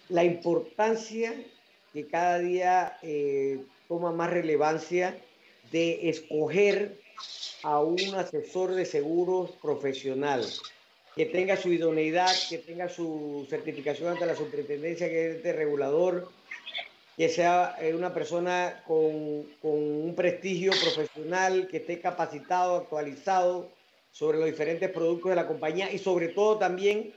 la 0.10 0.24
importancia 0.24 1.36
que 1.94 2.08
cada 2.08 2.40
día 2.40 2.98
eh, 3.04 3.60
toma 3.88 4.12
más 4.12 4.32
relevancia 4.32 5.16
de 5.72 6.10
escoger 6.10 7.00
a 7.62 7.80
un 7.82 8.16
asesor 8.16 8.74
de 8.74 8.86
seguros 8.86 9.52
profesional 9.62 10.44
que 11.16 11.26
tenga 11.26 11.58
su 11.58 11.72
idoneidad, 11.72 12.32
que 12.50 12.60
tenga 12.60 12.90
su 12.90 13.46
certificación 13.50 14.10
ante 14.10 14.26
la 14.26 14.36
superintendencia, 14.36 15.10
que 15.10 15.30
es 15.30 15.36
este 15.38 15.54
regulador, 15.54 16.30
que 17.20 17.28
sea 17.28 17.76
eh, 17.82 17.94
una 17.94 18.14
persona 18.14 18.82
con, 18.88 19.44
con, 19.62 19.74
un 19.74 20.16
prestigio 20.16 20.72
profesional, 20.72 21.68
que 21.68 21.76
esté 21.76 22.00
capacitado, 22.00 22.78
actualizado 22.78 23.70
sobre 24.10 24.38
los 24.38 24.48
diferentes 24.48 24.90
productos 24.90 25.32
de 25.32 25.36
la 25.36 25.46
compañía 25.46 25.92
y 25.92 25.98
sobre 25.98 26.30
todo 26.30 26.58
también 26.58 27.14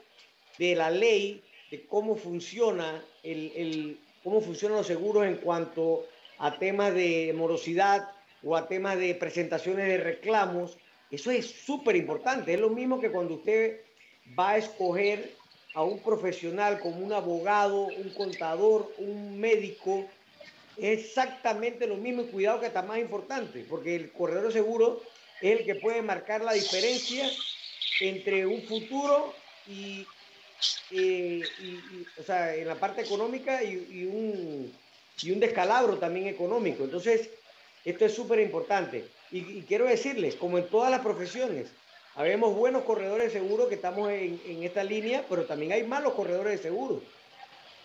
de 0.58 0.74
la 0.74 0.90
ley, 0.90 1.40
de 1.70 1.86
cómo 1.86 2.16
funciona 2.16 3.00
el, 3.22 3.52
el 3.54 4.00
cómo 4.24 4.40
funcionan 4.40 4.78
los 4.78 4.88
seguros 4.88 5.24
en 5.24 5.36
cuanto 5.36 6.04
a 6.38 6.58
temas 6.58 6.92
de 6.94 7.32
morosidad 7.36 8.10
o 8.42 8.56
a 8.56 8.66
temas 8.66 8.98
de 8.98 9.14
presentaciones 9.14 9.86
de 9.86 9.98
reclamos. 9.98 10.78
Eso 11.12 11.30
es 11.30 11.46
súper 11.48 11.94
importante. 11.94 12.54
Es 12.54 12.60
lo 12.60 12.70
mismo 12.70 13.00
que 13.00 13.12
cuando 13.12 13.34
usted 13.34 13.82
va 14.36 14.50
a 14.50 14.56
escoger 14.56 15.36
a 15.74 15.82
un 15.82 16.02
profesional 16.02 16.80
como 16.80 16.98
un 16.98 17.12
abogado, 17.12 17.86
un 17.86 18.10
contador, 18.14 18.92
un 18.98 19.38
médico, 19.38 20.06
exactamente 20.76 21.86
lo 21.86 21.96
mismo 21.96 22.22
y 22.22 22.26
cuidado 22.26 22.60
que 22.60 22.66
está 22.66 22.82
más 22.82 22.98
importante, 22.98 23.64
porque 23.68 23.96
el 23.96 24.12
corredor 24.12 24.52
seguro 24.52 25.02
es 25.40 25.60
el 25.60 25.64
que 25.64 25.76
puede 25.76 26.02
marcar 26.02 26.42
la 26.42 26.52
diferencia 26.52 27.30
entre 28.00 28.46
un 28.46 28.62
futuro 28.62 29.34
y, 29.66 30.06
o 32.18 32.22
sea, 32.22 32.54
en 32.54 32.68
la 32.68 32.74
parte 32.76 33.02
económica 33.02 33.62
y, 33.62 34.04
un, 34.04 34.72
y 35.22 35.30
un 35.30 35.40
descalabro 35.40 35.98
también 35.98 36.26
económico. 36.26 36.84
Entonces, 36.84 37.30
esto 37.84 38.04
es 38.04 38.14
súper 38.14 38.40
importante. 38.40 39.04
y 39.30 39.62
quiero 39.62 39.86
decirles, 39.86 40.36
como 40.36 40.58
en 40.58 40.68
todas 40.68 40.90
las 40.90 41.00
profesiones, 41.00 41.68
Habemos 42.14 42.54
buenos 42.54 42.82
corredores 42.82 43.32
de 43.32 43.40
seguro 43.40 43.68
que 43.68 43.76
estamos 43.76 44.10
en, 44.10 44.40
en, 44.46 44.62
esta 44.62 44.84
línea, 44.84 45.24
pero 45.28 45.46
también 45.46 45.72
hay 45.72 45.82
malos 45.84 46.12
corredores 46.12 46.58
de 46.58 46.62
seguro 46.62 47.00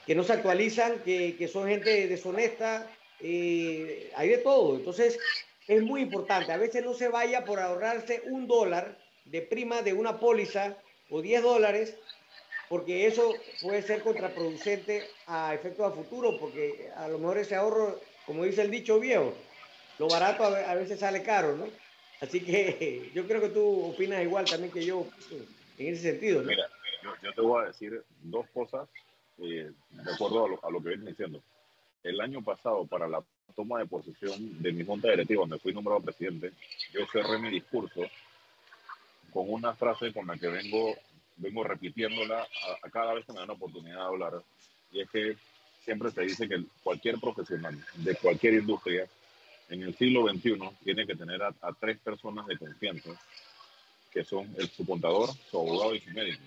que 0.06 0.16
no 0.16 0.24
se 0.24 0.34
actualizan, 0.34 1.00
que, 1.04 1.36
que 1.38 1.48
son 1.48 1.68
gente 1.68 2.08
deshonesta, 2.08 2.90
eh, 3.20 4.12
hay 4.16 4.30
de 4.30 4.38
todo. 4.38 4.78
Entonces, 4.78 5.20
es 5.68 5.84
muy 5.84 6.02
importante. 6.02 6.52
A 6.52 6.58
veces 6.58 6.84
no 6.84 6.94
se 6.94 7.10
vaya 7.10 7.44
por 7.44 7.60
ahorrarse 7.60 8.22
un 8.26 8.48
dólar 8.48 8.98
de 9.26 9.42
prima 9.42 9.82
de 9.82 9.94
una 9.94 10.20
póliza 10.20 10.78
o 11.10 11.22
10 11.22 11.44
dólares, 11.44 11.98
porque 12.70 13.06
eso 13.06 13.34
puede 13.62 13.82
ser 13.82 14.02
contraproducente 14.02 15.04
a 15.26 15.54
efectos 15.54 15.92
a 15.92 15.96
futuro, 15.96 16.38
porque 16.40 16.90
a 16.96 17.08
lo 17.10 17.20
mejor 17.20 17.38
ese 17.38 17.56
ahorro, 17.56 18.00
como 18.26 18.46
dice 18.46 18.62
el 18.62 18.72
dicho 18.72 19.00
viejo, 19.00 19.34
lo 20.00 20.08
barato 20.08 20.44
a 20.44 20.74
veces 20.76 21.00
sale 21.00 21.24
caro, 21.24 21.56
¿no? 21.56 21.68
Así 22.22 22.42
que 22.42 23.12
yo 23.16 23.28
creo 23.28 23.42
que 23.42 23.50
tú 23.50 23.86
opinas 23.86 24.24
igual 24.24 24.46
también 24.46 24.72
que 24.72 24.86
yo 24.86 25.08
en 25.78 25.94
ese 25.94 26.12
sentido. 26.12 26.42
¿no? 26.42 26.48
Mira, 26.48 26.68
yo, 27.22 27.34
te 27.34 27.42
voy 27.42 27.64
a 27.64 27.68
decir 27.68 28.04
dos 28.24 28.48
cosas 28.54 28.88
eh, 29.40 29.72
de 29.92 30.12
acuerdo 30.12 30.46
a 30.46 30.50
lo, 30.50 30.66
a 30.66 30.72
lo 30.72 30.82
que 30.82 30.90
vienes 30.90 31.08
diciendo. 31.08 31.42
El 32.04 32.22
año 32.22 32.44
pasado, 32.44 32.86
para 32.86 33.08
la 33.08 33.24
toma 33.56 33.80
de 33.80 33.86
posesión 33.86 34.62
de 34.62 34.72
mi 34.72 34.86
junta 34.86 35.10
directiva, 35.10 35.42
donde 35.42 35.60
fui 35.60 35.74
nombrado 35.74 36.02
presidente, 36.02 36.52
yo 36.94 37.06
cerré 37.12 37.40
mi 37.40 37.50
discurso 37.50 38.02
con 39.32 39.52
una 39.52 39.74
frase 39.74 40.14
con 40.14 40.28
la 40.28 40.38
que 40.38 40.48
vengo, 40.48 40.96
vengo 41.38 41.64
repitiéndola 41.64 42.42
a, 42.42 42.88
a 42.88 42.90
cada 42.90 43.14
vez 43.14 43.26
que 43.26 43.34
me 43.34 43.40
dan 43.40 43.48
la 43.48 43.54
oportunidad 43.56 43.98
de 43.98 44.02
hablar. 44.02 44.44
Y 44.92 45.02
es 45.02 45.10
que 45.10 45.38
siempre 45.84 46.12
se 46.12 46.22
dice 46.22 46.48
que 46.48 46.64
cualquier 46.84 47.20
profesional 47.20 47.78
de 47.96 48.16
cualquier 48.16 48.56
industria 48.56 49.08
en 49.70 49.84
el 49.84 49.96
siglo 49.96 50.28
XXI 50.28 50.58
tiene 50.84 51.06
que 51.06 51.16
tener 51.16 51.42
a, 51.44 51.54
tres 51.80 52.00
personas 52.00 52.46
de 52.48 52.58
confianza, 52.58 53.10
que 54.12 54.24
son 54.24 54.54
el, 54.58 54.70
su 54.70 54.86
contador, 54.86 55.30
su 55.50 55.60
abogado 55.60 55.96
y 55.96 56.00
su 56.00 56.12
médico. 56.12 56.44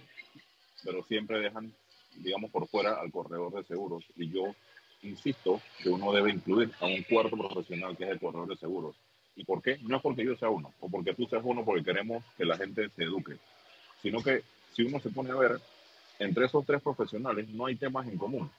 Pero 0.82 1.04
siempre 1.04 1.40
dejan, 1.40 1.72
digamos, 2.16 2.50
por 2.50 2.66
fuera 2.68 2.94
al 3.00 3.10
corredor 3.10 3.52
de 3.52 3.64
seguros. 3.64 4.04
Y 4.16 4.30
yo 4.30 4.54
insisto 5.02 5.60
que 5.82 5.90
uno 5.90 6.12
debe 6.12 6.30
incluir 6.30 6.70
a 6.80 6.86
un 6.86 7.02
cuarto 7.02 7.36
profesional 7.36 7.96
que 7.96 8.04
es 8.04 8.10
el 8.10 8.20
corredor 8.20 8.48
de 8.48 8.56
seguros. 8.56 8.96
¿Y 9.36 9.44
por 9.44 9.62
qué? 9.62 9.78
No 9.82 9.96
es 9.96 10.02
porque 10.02 10.24
yo 10.24 10.36
sea 10.36 10.48
uno, 10.48 10.72
o 10.80 10.88
porque 10.88 11.14
tú 11.14 11.26
seas 11.26 11.42
uno, 11.44 11.64
porque 11.64 11.84
queremos 11.84 12.24
que 12.36 12.44
la 12.44 12.56
gente 12.56 12.88
se 12.90 13.04
eduque, 13.04 13.36
sino 14.02 14.22
que 14.22 14.42
si 14.72 14.82
uno 14.82 15.00
se 15.00 15.10
pone 15.10 15.30
a 15.30 15.36
ver, 15.36 15.60
entre 16.18 16.46
esos 16.46 16.66
tres 16.66 16.82
profesionales 16.82 17.48
no 17.48 17.66
hay 17.66 17.76
temas 17.76 18.06
en 18.08 18.18
común. 18.18 18.50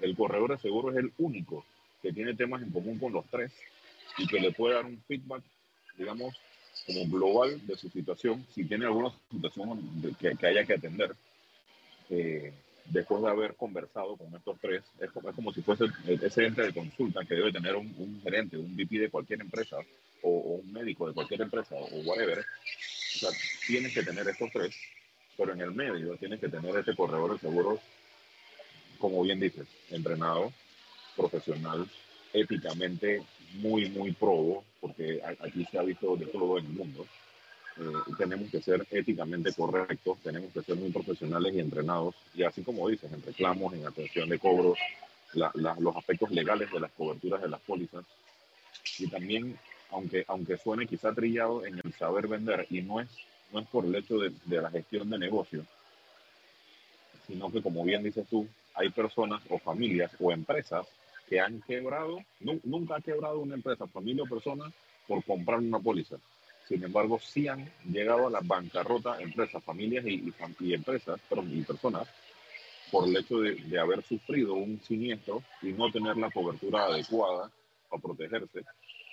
El 0.00 0.16
corredor 0.16 0.50
de 0.50 0.58
seguros 0.58 0.94
es 0.94 1.04
el 1.04 1.12
único 1.18 1.64
que 2.02 2.12
tiene 2.12 2.34
temas 2.34 2.62
en 2.62 2.70
común 2.70 2.98
con 2.98 3.12
los 3.12 3.24
tres 3.26 3.52
y 4.18 4.26
que 4.26 4.40
le 4.40 4.52
puede 4.52 4.74
dar 4.74 4.86
un 4.86 5.02
feedback, 5.06 5.42
digamos, 5.96 6.34
como 6.86 7.06
global 7.08 7.66
de 7.66 7.76
su 7.76 7.88
situación, 7.90 8.46
si 8.54 8.64
tiene 8.64 8.86
alguna 8.86 9.12
situación 9.30 10.16
que, 10.18 10.36
que 10.36 10.46
haya 10.46 10.64
que 10.64 10.74
atender, 10.74 11.14
eh, 12.10 12.52
después 12.86 13.22
de 13.22 13.30
haber 13.30 13.54
conversado 13.54 14.16
con 14.16 14.34
estos 14.34 14.58
tres, 14.60 14.82
es 15.00 15.10
como, 15.10 15.30
es 15.30 15.34
como 15.34 15.52
si 15.52 15.62
fuese 15.62 15.84
ese 16.06 16.46
ente 16.46 16.62
de 16.62 16.72
consulta 16.72 17.24
que 17.24 17.34
debe 17.34 17.52
tener 17.52 17.76
un, 17.76 18.20
gerente, 18.22 18.56
un 18.56 18.74
VP 18.76 18.98
de 18.98 19.10
cualquier 19.10 19.40
empresa 19.40 19.76
o, 20.22 20.60
un 20.62 20.72
médico 20.72 21.06
de 21.06 21.14
cualquier 21.14 21.42
empresa 21.42 21.74
o 21.76 22.00
whatever. 22.00 22.38
O 22.38 23.18
sea, 23.18 23.30
tienes 23.66 23.94
que 23.94 24.02
tener 24.02 24.26
estos 24.28 24.50
tres, 24.52 24.74
pero 25.36 25.52
en 25.52 25.60
el 25.60 25.72
medio 25.72 26.16
tienes 26.16 26.40
que 26.40 26.48
tener 26.48 26.76
este 26.76 26.96
corredor 26.96 27.32
de 27.32 27.38
seguros, 27.38 27.80
como 28.98 29.22
bien 29.22 29.40
dices, 29.40 29.66
entrenado, 29.90 30.52
profesional, 31.16 31.88
éticamente 32.32 33.22
muy, 33.54 33.88
muy 33.90 34.12
probo, 34.12 34.64
porque 34.80 35.20
aquí 35.24 35.66
se 35.70 35.78
ha 35.78 35.82
visto 35.82 36.16
de 36.16 36.26
todo 36.26 36.58
en 36.58 36.66
el 36.66 36.72
mundo. 36.72 37.06
Eh, 37.78 38.12
tenemos 38.18 38.50
que 38.50 38.60
ser 38.60 38.86
éticamente 38.90 39.52
correctos, 39.52 40.18
tenemos 40.22 40.52
que 40.52 40.62
ser 40.62 40.76
muy 40.76 40.90
profesionales 40.90 41.54
y 41.54 41.60
entrenados, 41.60 42.14
y 42.34 42.42
así 42.42 42.62
como 42.62 42.88
dices, 42.88 43.12
en 43.12 43.22
reclamos, 43.22 43.72
en 43.74 43.86
atención 43.86 44.28
de 44.28 44.38
cobros, 44.38 44.78
los 45.32 45.96
aspectos 45.96 46.30
legales 46.30 46.70
de 46.72 46.80
las 46.80 46.90
coberturas 46.92 47.40
de 47.40 47.48
las 47.48 47.60
pólizas, 47.60 48.04
y 48.98 49.08
también, 49.08 49.58
aunque, 49.90 50.24
aunque 50.28 50.56
suene 50.56 50.86
quizá 50.86 51.14
trillado 51.14 51.64
en 51.64 51.80
el 51.82 51.92
saber 51.94 52.26
vender, 52.26 52.66
y 52.70 52.82
no 52.82 53.00
es, 53.00 53.08
no 53.52 53.60
es 53.60 53.68
por 53.68 53.84
el 53.84 53.94
hecho 53.94 54.18
de, 54.18 54.32
de 54.44 54.60
la 54.60 54.70
gestión 54.70 55.08
de 55.08 55.18
negocio, 55.18 55.64
sino 57.26 57.50
que 57.50 57.62
como 57.62 57.84
bien 57.84 58.02
dices 58.02 58.26
tú, 58.28 58.46
hay 58.74 58.90
personas 58.90 59.40
o 59.48 59.58
familias 59.58 60.10
o 60.18 60.32
empresas 60.32 60.86
que 61.30 61.38
han 61.38 61.62
quebrado, 61.62 62.18
nunca 62.64 62.96
ha 62.96 63.00
quebrado 63.00 63.38
una 63.38 63.54
empresa, 63.54 63.86
familia 63.86 64.24
o 64.24 64.28
persona 64.28 64.64
por 65.06 65.22
comprar 65.24 65.60
una 65.60 65.78
póliza. 65.78 66.16
Sin 66.66 66.82
embargo, 66.82 67.20
sí 67.20 67.46
han 67.46 67.70
llegado 67.84 68.26
a 68.26 68.30
la 68.30 68.40
bancarrota 68.42 69.20
empresas, 69.20 69.62
familias 69.62 70.04
y, 70.06 70.32
y, 70.58 70.74
empresas, 70.74 71.20
pero 71.28 71.44
y 71.44 71.62
personas, 71.62 72.08
por 72.90 73.08
el 73.08 73.16
hecho 73.16 73.38
de, 73.38 73.54
de, 73.54 73.78
haber 73.78 74.02
sufrido 74.02 74.54
un 74.54 74.80
siniestro 74.80 75.44
y 75.62 75.68
no 75.68 75.92
tener 75.92 76.16
la 76.16 76.32
cobertura 76.32 76.86
adecuada 76.86 77.48
para 77.88 78.02
protegerse 78.02 78.64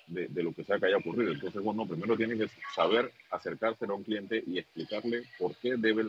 de, 0.07 0.27
de, 0.27 0.43
lo 0.43 0.53
que 0.53 0.63
sea 0.63 0.79
que 0.79 0.87
haya 0.87 0.97
ocurrido. 0.97 1.33
Entonces, 1.33 1.61
bueno, 1.61 1.87
primero 1.87 2.17
tiene 2.17 2.35
que 2.35 2.47
saber 2.75 3.11
acercarse 3.29 3.85
a 3.85 3.93
un 3.93 4.03
cliente 4.03 4.43
y 4.47 4.57
explicarle 4.57 5.21
por 5.37 5.55
qué 5.57 5.75
debe 5.77 6.07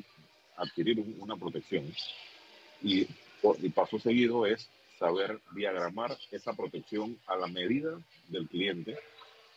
adquirir 0.56 1.04
una 1.18 1.36
protección. 1.36 1.84
Y, 2.82 3.06
y 3.60 3.68
paso 3.68 3.98
seguido 3.98 4.46
es 4.46 4.70
saber 4.98 5.40
diagramar 5.54 6.16
esa 6.30 6.52
protección 6.54 7.18
a 7.26 7.36
la 7.36 7.46
medida 7.46 7.98
del 8.28 8.48
cliente 8.48 8.98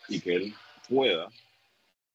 y 0.07 0.19
que 0.19 0.35
él 0.35 0.53
pueda 0.87 1.29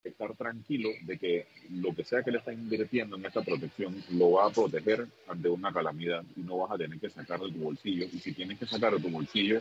estar 0.05 0.37
tranquilo 0.37 0.91
de 1.03 1.19
que 1.19 1.47
lo 1.71 1.95
que 1.95 2.05
sea 2.05 2.23
que 2.23 2.31
le 2.31 2.39
está 2.39 2.53
invirtiendo 2.53 3.17
en 3.17 3.27
esta 3.27 3.43
protección 3.43 4.03
lo 4.11 4.33
va 4.33 4.47
a 4.47 4.51
proteger 4.51 5.07
ante 5.27 5.49
una 5.49 5.73
calamidad 5.73 6.25
y 6.37 6.41
no 6.41 6.59
vas 6.59 6.73
a 6.73 6.79
tener 6.79 6.99
que 7.01 7.11
sacar 7.11 7.41
de 7.41 7.51
tu 7.51 7.59
bolsillo. 7.59 8.07
Y 8.13 8.19
si 8.19 8.33
tienes 8.33 8.59
que 8.59 8.67
sacar 8.67 8.95
de 8.95 9.01
tu 9.01 9.09
bolsillo, 9.09 9.59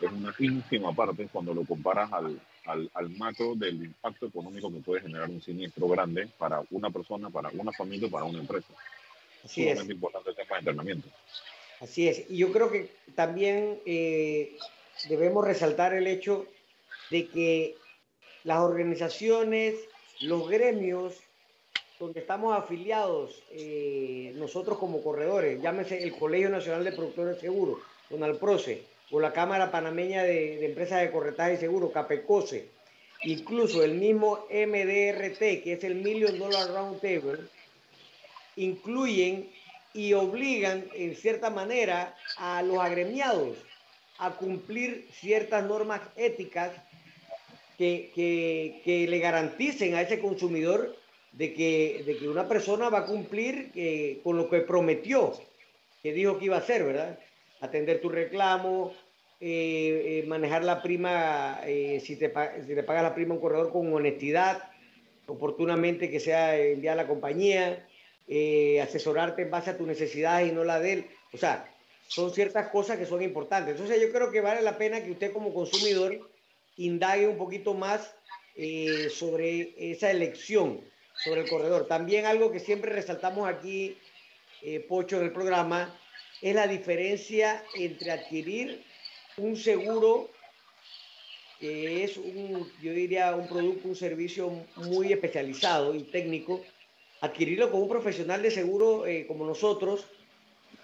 es 0.00 0.12
una 0.12 0.34
ínfima 0.38 0.92
parte 0.92 1.28
cuando 1.32 1.54
lo 1.54 1.64
comparas 1.64 2.12
al, 2.12 2.38
al, 2.66 2.90
al 2.92 3.10
macro 3.10 3.54
del 3.54 3.84
impacto 3.84 4.26
económico 4.26 4.70
que 4.70 4.80
puede 4.80 5.00
generar 5.02 5.30
un 5.30 5.40
siniestro 5.40 5.88
grande 5.88 6.28
para 6.38 6.62
una 6.70 6.90
persona, 6.90 7.30
para 7.30 7.48
una 7.50 7.72
familia, 7.72 8.10
para 8.10 8.24
una 8.24 8.40
empresa. 8.40 8.68
Así 9.42 9.68
es. 9.68 9.88
importante 9.88 10.30
el 10.30 10.36
tema 10.36 10.56
de 10.56 10.58
entrenamiento. 10.58 11.08
Así 11.80 12.08
es. 12.08 12.24
Y 12.28 12.38
yo 12.38 12.52
creo 12.52 12.70
que 12.70 12.90
también 13.14 13.80
eh, 13.86 14.56
debemos 15.08 15.44
resaltar 15.44 15.94
el 15.94 16.06
hecho 16.06 16.46
de 17.10 17.28
que 17.28 17.76
las 18.44 18.60
organizaciones, 18.60 19.74
los 20.20 20.48
gremios 20.48 21.14
donde 21.98 22.20
estamos 22.20 22.56
afiliados, 22.56 23.42
eh, 23.50 24.32
nosotros 24.36 24.78
como 24.78 25.02
corredores, 25.02 25.60
llámese 25.62 26.02
el 26.02 26.14
Colegio 26.16 26.50
Nacional 26.50 26.84
de 26.84 26.92
Productores 26.92 27.40
Seguros, 27.40 27.80
CONALPROCE, 28.10 28.82
o 29.10 29.20
la 29.20 29.32
Cámara 29.32 29.70
Panameña 29.70 30.22
de, 30.22 30.56
de 30.56 30.66
Empresas 30.66 31.00
de 31.00 31.10
Corretaje 31.10 31.54
y 31.54 31.58
Seguro, 31.58 31.92
CAPECOSE, 31.92 32.68
incluso 33.22 33.82
el 33.82 33.94
mismo 33.94 34.46
MDRT, 34.50 35.62
que 35.62 35.72
es 35.72 35.84
el 35.84 35.96
Million 35.96 36.38
Dollar 36.38 36.68
Round 36.68 37.00
Table, 37.00 37.38
incluyen 38.56 39.48
y 39.96 40.12
obligan 40.12 40.84
en 40.94 41.16
cierta 41.16 41.48
manera 41.48 42.14
a 42.36 42.62
los 42.62 42.78
agremiados 42.78 43.56
a 44.18 44.36
cumplir 44.36 45.08
ciertas 45.12 45.64
normas 45.64 46.02
éticas 46.16 46.70
que, 47.78 48.10
que, 48.84 49.06
le 49.08 49.18
garanticen 49.18 49.94
a 49.94 50.02
ese 50.02 50.20
consumidor 50.20 50.96
de 51.32 51.52
que, 51.52 52.02
de 52.06 52.16
que 52.16 52.28
una 52.28 52.48
persona 52.48 52.88
va 52.88 53.00
a 53.00 53.06
cumplir 53.06 53.70
eh, 53.74 54.20
con 54.22 54.36
lo 54.36 54.48
que 54.48 54.60
prometió, 54.60 55.32
que 56.02 56.12
dijo 56.12 56.38
que 56.38 56.46
iba 56.46 56.56
a 56.56 56.60
hacer, 56.60 56.84
¿verdad? 56.84 57.18
Atender 57.60 58.00
tu 58.00 58.08
reclamo, 58.08 58.94
eh, 59.40 60.22
eh, 60.22 60.26
manejar 60.26 60.64
la 60.64 60.82
prima, 60.82 61.60
si, 61.64 62.16
te, 62.16 62.32
si 62.66 62.74
te 62.74 62.82
pagas 62.82 63.02
la 63.02 63.14
prima 63.14 63.32
a 63.32 63.36
un 63.36 63.42
corredor 63.42 63.70
con 63.70 63.92
honestidad, 63.92 64.70
oportunamente 65.26 66.10
que 66.10 66.20
sea 66.20 66.56
enviada 66.58 67.00
a 67.00 67.04
la 67.04 67.08
compañía, 67.08 67.86
eh, 68.28 68.80
asesorarte 68.80 69.42
en 69.42 69.50
base 69.50 69.70
a 69.70 69.76
tus 69.76 69.86
necesidades 69.86 70.50
y 70.50 70.54
no 70.54 70.64
la 70.64 70.80
de 70.80 70.92
él. 70.92 71.06
O 71.32 71.38
sea, 71.38 71.72
son 72.08 72.32
ciertas 72.32 72.68
cosas 72.68 72.98
que 72.98 73.06
son 73.06 73.22
importantes. 73.22 73.72
Entonces 73.72 74.00
yo 74.00 74.12
creo 74.12 74.30
que 74.30 74.40
vale 74.40 74.62
la 74.62 74.78
pena 74.78 75.02
que 75.02 75.12
usted 75.12 75.32
como 75.32 75.52
consumidor 75.52 76.30
indague 76.76 77.26
un 77.26 77.38
poquito 77.38 77.74
más 77.74 78.14
eh, 78.56 79.08
sobre 79.10 79.74
esa 79.76 80.10
elección, 80.10 80.80
sobre 81.24 81.42
el 81.42 81.48
corredor. 81.48 81.86
También 81.86 82.26
algo 82.26 82.52
que 82.52 82.60
siempre 82.60 82.92
resaltamos 82.92 83.48
aquí, 83.48 83.96
eh, 84.62 84.80
Pocho, 84.80 85.18
en 85.18 85.24
el 85.24 85.32
programa, 85.32 85.98
es 86.42 86.54
la 86.54 86.66
diferencia 86.66 87.64
entre 87.74 88.10
adquirir 88.10 88.84
un 89.36 89.56
seguro 89.56 90.30
que 91.58 92.04
es 92.04 92.18
un, 92.18 92.70
yo 92.82 92.92
diría, 92.92 93.34
un 93.34 93.48
producto, 93.48 93.88
un 93.88 93.96
servicio 93.96 94.66
muy 94.76 95.12
especializado 95.12 95.94
y 95.94 96.02
técnico, 96.02 96.62
adquirirlo 97.20 97.70
con 97.70 97.82
un 97.82 97.88
profesional 97.88 98.42
de 98.42 98.50
seguro 98.50 99.06
eh, 99.06 99.26
como 99.26 99.46
nosotros 99.46 100.06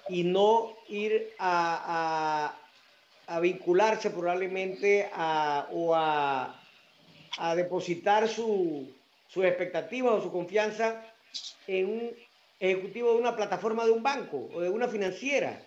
y 0.08 0.24
no 0.24 0.76
ir 0.88 1.30
a, 1.38 2.54
a, 3.26 3.40
vincularse 3.40 4.10
probablemente 4.10 5.08
a, 5.12 5.68
o 5.72 5.94
a, 5.94 6.58
depositar 7.56 8.28
su, 8.28 8.88
sus 9.28 9.44
expectativas 9.44 10.12
o 10.12 10.22
su 10.22 10.30
confianza 10.30 11.02
en 11.66 11.88
un 11.88 12.10
ejecutivo 12.60 13.12
de 13.12 13.18
una 13.18 13.34
plataforma 13.34 13.86
de 13.86 13.90
un 13.90 14.02
banco 14.02 14.50
o 14.52 14.60
de 14.60 14.68
una 14.68 14.86
financiera 14.86 15.62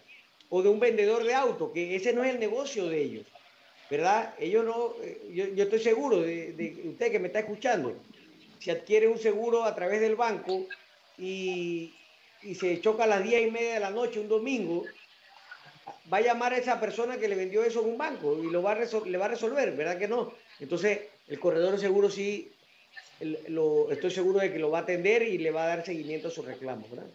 o 0.49 0.61
de 0.61 0.69
un 0.69 0.79
vendedor 0.79 1.23
de 1.23 1.33
auto, 1.33 1.73
que 1.73 1.95
ese 1.95 2.13
no 2.13 2.23
es 2.23 2.33
el 2.33 2.39
negocio 2.39 2.87
de 2.87 3.01
ellos, 3.01 3.25
¿verdad? 3.89 4.35
Ellos 4.37 4.63
no, 4.63 4.93
eh, 5.01 5.31
yo, 5.33 5.47
yo 5.47 5.63
estoy 5.63 5.79
seguro 5.79 6.21
de, 6.21 6.53
de 6.53 6.89
usted 6.89 7.11
que 7.11 7.19
me 7.19 7.27
está 7.27 7.39
escuchando, 7.39 7.95
si 8.65 8.71
adquiere 8.71 9.07
un 9.07 9.19
seguro 9.19 9.63
a 9.63 9.75
través 9.75 10.01
del 10.01 10.15
banco 10.15 10.65
y, 11.19 11.93
y 12.41 12.55
se 12.55 12.81
choca 12.81 13.03
a 13.03 13.07
las 13.07 13.23
diez 13.23 13.47
y 13.47 13.51
media 13.51 13.75
de 13.75 13.79
la 13.79 13.91
noche 13.91 14.19
un 14.19 14.27
domingo, 14.27 14.85
va 16.11 16.17
a 16.17 16.21
llamar 16.21 16.51
a 16.51 16.57
esa 16.57 16.79
persona 16.79 17.19
que 17.19 17.27
le 17.27 17.35
vendió 17.35 17.63
eso 17.63 17.83
en 17.83 17.89
un 17.89 17.97
banco 17.99 18.41
y 18.43 18.49
lo 18.49 18.63
va 18.63 18.71
a 18.71 19.05
le 19.05 19.17
va 19.19 19.25
a 19.25 19.27
resolver, 19.27 19.75
¿verdad 19.75 19.99
que 19.99 20.07
no? 20.07 20.33
Entonces, 20.59 20.99
el 21.27 21.39
corredor 21.39 21.73
de 21.73 21.77
seguro 21.77 22.09
sí, 22.09 22.51
lo, 23.49 23.91
estoy 23.91 24.09
seguro 24.09 24.39
de 24.39 24.51
que 24.51 24.57
lo 24.57 24.71
va 24.71 24.79
a 24.79 24.81
atender 24.81 25.21
y 25.21 25.37
le 25.37 25.51
va 25.51 25.65
a 25.65 25.67
dar 25.67 25.85
seguimiento 25.85 26.29
a 26.29 26.31
sus 26.31 26.45
reclamos, 26.45 26.89
¿verdad? 26.89 27.05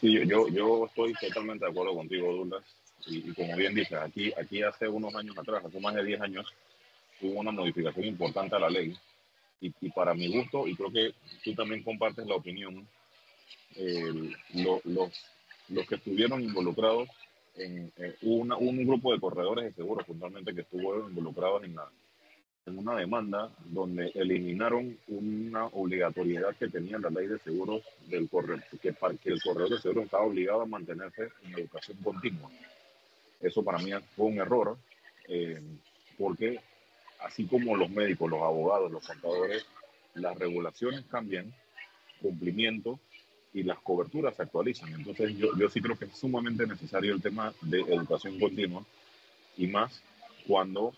Sí, 0.00 0.26
yo, 0.26 0.48
yo, 0.48 0.86
estoy 0.86 1.12
totalmente 1.20 1.66
de 1.66 1.70
acuerdo 1.70 1.94
contigo, 1.94 2.32
Douglas. 2.32 2.64
Y, 3.06 3.28
y, 3.28 3.34
como 3.34 3.54
bien 3.56 3.74
dices, 3.74 3.98
aquí, 3.98 4.32
aquí 4.40 4.62
hace 4.62 4.88
unos 4.88 5.14
años 5.14 5.36
atrás, 5.36 5.66
hace 5.66 5.80
más 5.80 5.94
de 5.94 6.02
10 6.02 6.22
años, 6.22 6.46
hubo 7.20 7.40
una 7.40 7.50
modificación 7.50 8.06
importante 8.06 8.56
a 8.56 8.60
la 8.60 8.70
ley 8.70 8.96
y, 9.60 9.90
para 9.90 10.14
mi 10.14 10.28
gusto, 10.28 10.66
y 10.66 10.74
creo 10.74 10.90
que 10.90 11.14
tú 11.44 11.54
también 11.54 11.82
compartes 11.82 12.26
la 12.26 12.36
opinión, 12.36 12.86
los, 14.54 15.12
los 15.68 15.86
que 15.86 15.94
estuvieron 15.94 16.42
involucrados 16.42 17.08
en, 17.56 17.92
una, 18.22 18.56
un 18.56 18.84
grupo 18.86 19.12
de 19.12 19.20
corredores 19.20 19.64
de 19.64 19.72
seguros 19.72 20.06
puntualmente 20.06 20.54
que 20.54 20.62
estuvo 20.62 21.08
involucrado 21.08 21.62
en, 21.62 21.76
la, 21.76 21.88
en 22.66 22.78
una 22.78 22.96
demanda 22.96 23.50
donde 23.66 24.10
eliminaron 24.14 24.96
una 25.08 25.66
obligatoriedad 25.66 26.56
que 26.56 26.68
tenía 26.68 26.98
la 26.98 27.10
ley 27.10 27.26
de 27.26 27.38
seguros 27.40 27.82
del 28.06 28.28
corredor, 28.28 28.62
que, 28.80 28.94
que 29.22 29.30
el 29.30 29.42
corredor 29.42 29.70
de 29.70 29.80
seguros 29.80 30.04
estaba 30.04 30.24
obligado 30.24 30.62
a 30.62 30.66
mantenerse 30.66 31.28
en 31.44 31.54
educación 31.54 31.98
continua. 32.02 32.50
Eso 33.40 33.62
para 33.62 33.78
mí 33.78 33.90
fue 34.16 34.26
un 34.26 34.38
error, 34.38 34.76
eh, 35.28 35.60
porque 36.18 36.60
así 37.22 37.46
como 37.46 37.76
los 37.76 37.90
médicos, 37.90 38.30
los 38.30 38.42
abogados, 38.42 38.90
los 38.90 39.06
contadores, 39.06 39.66
las 40.14 40.38
regulaciones 40.38 41.04
cambian, 41.10 41.52
cumplimiento 42.20 42.98
y 43.52 43.62
las 43.62 43.78
coberturas 43.80 44.36
se 44.36 44.42
actualizan. 44.42 44.92
Entonces 44.92 45.36
yo, 45.36 45.48
yo 45.56 45.68
sí 45.68 45.80
creo 45.80 45.98
que 45.98 46.06
es 46.06 46.16
sumamente 46.16 46.66
necesario 46.66 47.14
el 47.14 47.22
tema 47.22 47.52
de 47.62 47.80
educación 47.80 48.38
continua 48.38 48.84
y 49.56 49.66
más 49.66 50.02
cuando 50.46 50.94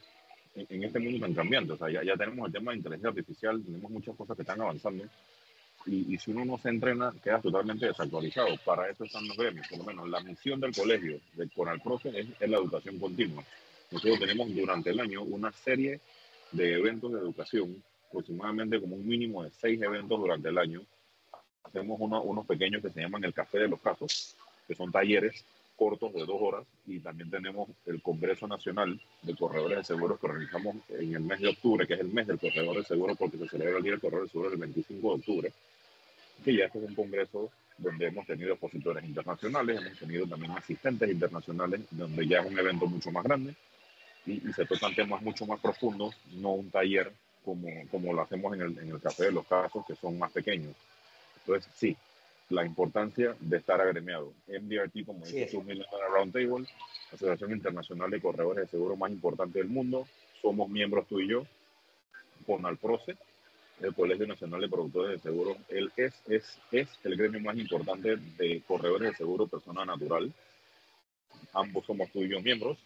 en, 0.55 0.85
este 0.85 0.99
mundo 0.99 1.21
tan 1.21 1.35
cambiante. 1.35 1.73
O 1.73 1.77
sea, 1.77 1.91
ya, 1.91 2.03
ya, 2.05 2.17
tenemos 2.17 2.47
el 2.47 2.53
tema 2.53 2.73
de 2.73 2.79
inteligencia 2.79 3.11
artificial, 3.11 3.63
tenemos 3.63 3.91
muchas 3.91 4.17
cosas 4.17 4.37
que 4.37 4.43
están 4.43 4.61
avanzando. 4.61 5.05
Y, 5.87 6.15
y, 6.15 6.19
si 6.19 6.31
uno 6.31 6.45
no 6.45 6.59
se 6.59 6.69
entrena, 6.69 7.13
queda 7.25 7.41
totalmente 7.41 7.87
desactualizado. 7.87 8.57
Para 8.65 8.89
eso 8.89 9.05
están 9.05 9.27
los 9.27 9.37
gremios, 9.37 9.67
por 9.69 9.79
lo 9.79 9.85
menos. 9.85 10.09
La 10.09 10.21
misión 10.21 10.61
del 10.61 10.75
colegio, 10.75 11.19
de 11.35 11.49
Conalproce, 11.49 12.09
es, 12.11 12.27
es 12.39 12.49
la 12.49 12.59
educación 12.59 12.99
continua. 12.99 13.43
Nosotros 13.91 14.21
tenemos 14.21 14.55
durante 14.55 14.91
el 14.91 15.01
año 15.01 15.23
una 15.23 15.51
serie 15.53 16.01
de 16.53 16.75
eventos 16.75 17.13
de 17.13 17.19
educación, 17.19 17.83
aproximadamente 18.09 18.81
como 18.81 18.97
un 18.97 19.07
mínimo 19.07 19.43
de 19.43 19.51
seis 19.51 19.81
eventos 19.81 20.19
durante 20.19 20.49
el 20.49 20.59
año. 20.59 20.83
Hacemos 21.65 21.99
unos 22.01 22.47
pequeños 22.47 22.83
que 22.83 22.91
se 22.91 23.01
llaman 23.01 23.25
el 23.25 23.33
Café 23.33 23.61
de 23.61 23.69
los 23.69 23.81
Casos, 23.81 24.37
que 24.69 24.75
son 24.75 24.93
talleres 24.93 25.45
cortos 25.77 26.13
de 26.13 26.21
dos 26.21 26.37
horas 26.39 26.67
y 26.87 27.01
también 27.01 27.31
tenemos 27.31 27.69
el 27.87 28.03
Congreso 28.03 28.47
Nacional 28.47 29.01
de 29.23 29.35
Corredores 29.35 29.79
de 29.79 29.85
Seguros 29.85 30.21
que 30.21 30.27
organizamos 30.27 30.77
en 30.91 31.15
el 31.15 31.21
mes 31.23 31.41
de 31.41 31.49
octubre, 31.49 31.87
que 31.87 31.95
es 31.95 32.01
el 32.01 32.13
mes 32.13 32.27
del 32.27 32.39
corredor 32.39 32.77
de 32.77 32.85
seguros 32.85 33.17
porque 33.17 33.39
se 33.39 33.49
celebra 33.49 33.79
el 33.79 33.83
Día 33.83 33.93
del 33.93 34.01
Corredor 34.01 34.25
de 34.25 34.31
Seguros 34.31 34.53
el 34.53 34.59
25 34.61 35.09
de 35.09 35.15
octubre, 35.15 35.53
que 36.45 36.55
ya 36.55 36.67
este 36.67 36.79
es 36.79 36.89
un 36.89 36.95
congreso 36.95 37.51
donde 37.79 38.07
hemos 38.07 38.27
tenido 38.27 38.53
expositores 38.53 39.03
internacionales, 39.05 39.81
hemos 39.81 39.99
tenido 39.99 40.27
también 40.27 40.53
asistentes 40.53 41.11
internacionales, 41.11 41.81
donde 41.91 42.29
ya 42.29 42.41
es 42.41 42.47
un 42.47 42.59
evento 42.59 42.87
mucho 42.87 43.11
más 43.11 43.25
grande 43.25 43.55
y, 44.27 44.53
se 44.53 44.67
tocan 44.67 44.95
temas 44.95 45.23
mucho 45.23 45.47
más 45.47 45.61
profundos, 45.61 46.15
no 46.33 46.53
un 46.53 46.71
taller 46.71 47.13
como, 47.45 47.69
como 47.91 48.13
lo 48.13 48.23
hacemos 48.23 48.55
en 48.55 48.63
el, 48.63 48.79
en 48.79 48.91
el 48.91 49.01
Café 49.01 49.25
de 49.25 49.33
los 49.33 49.47
Casos, 49.47 49.85
que 49.87 49.97
son 49.97 50.19
más 50.19 50.31
pequeños. 50.31 50.75
Entonces, 51.39 51.71
sí, 51.75 51.97
la 52.49 52.65
importancia 52.65 53.35
de 53.41 53.57
estar 53.57 53.81
agremiado. 53.81 54.33
MDRT, 54.47 55.05
como 55.07 55.25
dice 55.25 55.49
su 55.49 55.63
Roundtable, 56.15 56.67
Asociación 57.13 57.53
Internacional 57.53 58.11
de 58.11 58.21
Corredores 58.21 58.65
de 58.65 58.71
Seguro 58.71 58.97
más 58.97 59.11
importante 59.11 59.59
del 59.59 59.69
mundo. 59.69 60.07
Somos 60.41 60.69
miembros 60.69 61.07
tú 61.09 61.21
y 61.21 61.29
yo 61.29 61.47
con 62.47 62.65
Alproce, 62.67 63.17
el 63.81 63.95
Colegio 63.95 64.27
Nacional 64.27 64.61
de 64.61 64.69
Productores 64.69 65.13
de 65.13 65.19
Seguros. 65.19 65.57
Él 65.69 65.91
es, 65.97 66.15
es, 66.29 66.59
es 66.71 66.89
el 67.05 67.17
gremio 67.17 67.41
más 67.41 67.57
importante 67.57 68.17
de 68.17 68.63
corredores 68.67 69.11
de 69.11 69.17
seguro 69.17 69.47
persona 69.47 69.85
natural. 69.85 70.33
Ambos 71.55 71.87
somos 71.87 72.11
tú 72.11 72.23
y 72.23 72.29
yo 72.29 72.41
miembros 72.41 72.79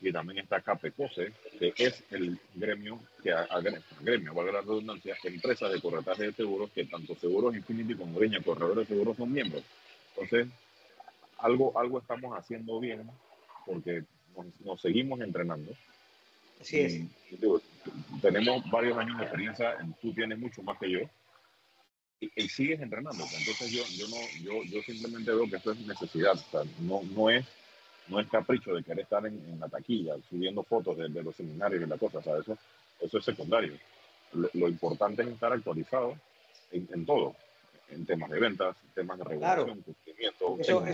y 0.00 0.12
también 0.12 0.38
está 0.38 0.62
CAPECOSE, 0.62 1.32
que 1.58 1.74
es 1.76 2.02
el 2.10 2.38
gremio 2.54 3.00
que 3.22 3.34
gremio, 4.00 4.32
valga 4.32 4.52
la 4.52 4.60
redundancia, 4.62 5.16
empresas 5.24 5.70
de 5.70 5.80
corretaje 5.80 6.24
de 6.24 6.32
seguros, 6.32 6.70
que 6.70 6.86
tanto 6.86 7.14
Seguros 7.16 7.54
Infinity 7.54 7.94
como 7.94 8.18
Greña 8.18 8.42
Corredores 8.42 8.88
de 8.88 8.94
Seguros 8.94 9.16
son 9.18 9.30
miembros. 9.30 9.62
Entonces, 10.14 10.48
algo, 11.38 11.78
algo 11.78 11.98
estamos 11.98 12.36
haciendo 12.36 12.80
bien 12.80 13.10
porque 13.66 14.04
nos, 14.64 14.80
seguimos 14.80 15.20
entrenando. 15.20 15.72
Así 16.60 16.80
es. 16.80 17.02
tenemos 18.22 18.70
varios 18.70 18.96
años 18.96 19.18
de 19.18 19.24
experiencia, 19.24 19.76
tú 20.00 20.14
tienes 20.14 20.38
mucho 20.38 20.62
más 20.62 20.78
que 20.78 20.90
yo, 20.90 21.00
y, 22.20 22.48
sigues 22.48 22.80
entrenando. 22.80 23.22
Entonces 23.38 23.70
yo, 23.70 23.82
yo, 23.96 24.08
no, 24.08 24.16
yo, 24.42 24.62
yo 24.64 24.82
simplemente 24.82 25.30
veo 25.30 25.48
que 25.48 25.56
esto 25.56 25.72
es 25.72 25.86
necesidad, 25.86 26.32
o 26.32 26.50
sea, 26.50 26.70
no, 26.80 27.02
no 27.02 27.30
es 27.30 27.46
no 28.08 28.20
es 28.20 28.28
capricho 28.28 28.74
de 28.74 28.82
querer 28.82 29.00
estar 29.00 29.24
en, 29.26 29.58
la 29.58 29.68
taquilla 29.68 30.14
subiendo 30.28 30.62
fotos 30.62 30.96
de, 30.96 31.08
los 31.22 31.34
seminarios 31.34 31.82
y 31.82 31.86
la 31.86 31.96
cosa, 31.96 32.18
o 32.18 32.40
eso, 32.40 32.58
eso 33.00 33.18
es 33.18 33.24
secundario. 33.24 33.74
Lo, 34.32 34.68
importante 34.68 35.22
es 35.22 35.28
estar 35.28 35.52
actualizado 35.52 36.16
en, 36.70 37.04
todo, 37.04 37.34
en 37.90 38.06
temas 38.06 38.30
de 38.30 38.38
ventas, 38.38 38.76
temas 38.94 39.18
de 39.18 39.24
regulación, 39.24 39.82
cumplimiento, 39.82 40.56
eso, 40.60 40.84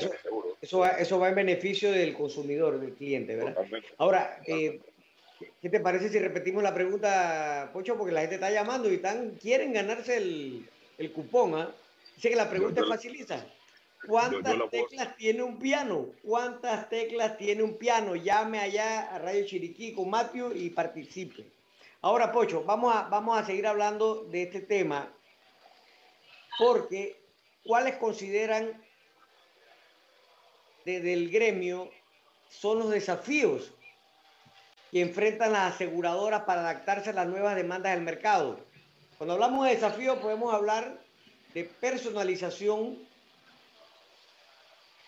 eso, 0.60 0.78
va, 0.78 0.88
eso, 0.90 1.18
va, 1.18 1.28
en 1.28 1.34
beneficio 1.34 1.92
del 1.92 2.14
consumidor, 2.14 2.80
del 2.80 2.94
cliente, 2.94 3.36
¿verdad? 3.36 3.56
Ahora, 3.98 4.40
eh, 4.46 4.80
¿qué 5.60 5.68
te 5.68 5.80
parece 5.80 6.08
si 6.08 6.18
repetimos 6.18 6.62
la 6.62 6.72
pregunta, 6.72 7.70
Pocho? 7.72 7.96
Porque 7.96 8.12
la 8.12 8.20
gente 8.20 8.36
está 8.36 8.50
llamando 8.50 8.90
y 8.90 8.94
están, 8.94 9.32
quieren 9.32 9.72
ganarse 9.72 10.16
el, 10.16 10.66
el 10.96 11.12
cupón, 11.12 11.54
¿ah? 11.54 11.70
Dice 12.14 12.30
que 12.30 12.36
la 12.36 12.48
pregunta 12.48 12.80
es 12.80 12.88
facilita. 12.88 13.46
¿Cuántas 14.06 14.70
teclas 14.70 15.16
tiene 15.16 15.42
un 15.42 15.58
piano? 15.58 16.06
¿Cuántas 16.22 16.88
teclas 16.88 17.36
tiene 17.36 17.62
un 17.62 17.76
piano? 17.76 18.14
Llame 18.14 18.60
allá 18.60 19.14
a 19.14 19.18
Radio 19.18 19.46
Chiriquí 19.46 19.94
con 19.94 20.10
Matthew 20.10 20.52
y 20.54 20.70
participe. 20.70 21.46
Ahora, 22.02 22.30
Pocho, 22.30 22.62
vamos 22.62 22.94
a, 22.94 23.02
vamos 23.02 23.38
a 23.38 23.44
seguir 23.44 23.66
hablando 23.66 24.24
de 24.24 24.44
este 24.44 24.60
tema 24.60 25.12
porque 26.58 27.20
¿cuáles 27.64 27.96
consideran 27.96 28.82
desde 30.84 31.12
el 31.12 31.30
gremio 31.30 31.90
son 32.48 32.78
los 32.78 32.90
desafíos 32.90 33.72
que 34.90 35.02
enfrentan 35.02 35.52
las 35.52 35.74
aseguradoras 35.74 36.42
para 36.42 36.60
adaptarse 36.60 37.10
a 37.10 37.14
las 37.14 37.26
nuevas 37.26 37.56
demandas 37.56 37.92
del 37.92 38.04
mercado? 38.04 38.60
Cuando 39.18 39.34
hablamos 39.34 39.66
de 39.66 39.74
desafíos 39.74 40.18
podemos 40.18 40.54
hablar 40.54 41.02
de 41.54 41.64
personalización 41.64 43.05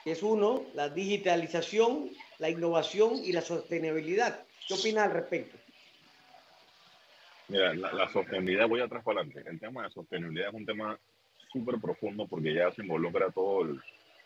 es 0.09 0.23
uno, 0.23 0.65
la 0.75 0.89
digitalización, 0.89 2.11
la 2.39 2.51
innovación 2.51 3.17
y 3.25 3.33
la 3.33 3.43
sostenibilidad. 3.43 4.45
¿Qué 4.67 4.75
opinas 4.75 5.05
al 5.07 5.13
respecto? 5.13 5.57
Mira, 7.49 7.75
la, 7.75 8.09
sostenibilidad, 8.13 8.69
voy 8.69 8.81
atrás 8.81 9.03
para 9.03 9.21
adelante. 9.21 9.49
El 9.49 9.59
tema 9.59 9.85
de 9.85 9.91
sostenibilidad 9.91 10.49
es 10.49 10.55
un 10.55 10.67
tema 10.67 10.99
súper 11.51 11.81
profundo 11.81 12.27
porque 12.27 12.53
ya 12.53 12.71
se 12.73 12.83
involucra 12.83 13.31
todo 13.31 13.63
el, 13.63 13.81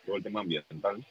todo 0.05 0.17
el 0.17 0.23
tema 0.23 0.41
ambiental 0.41 1.05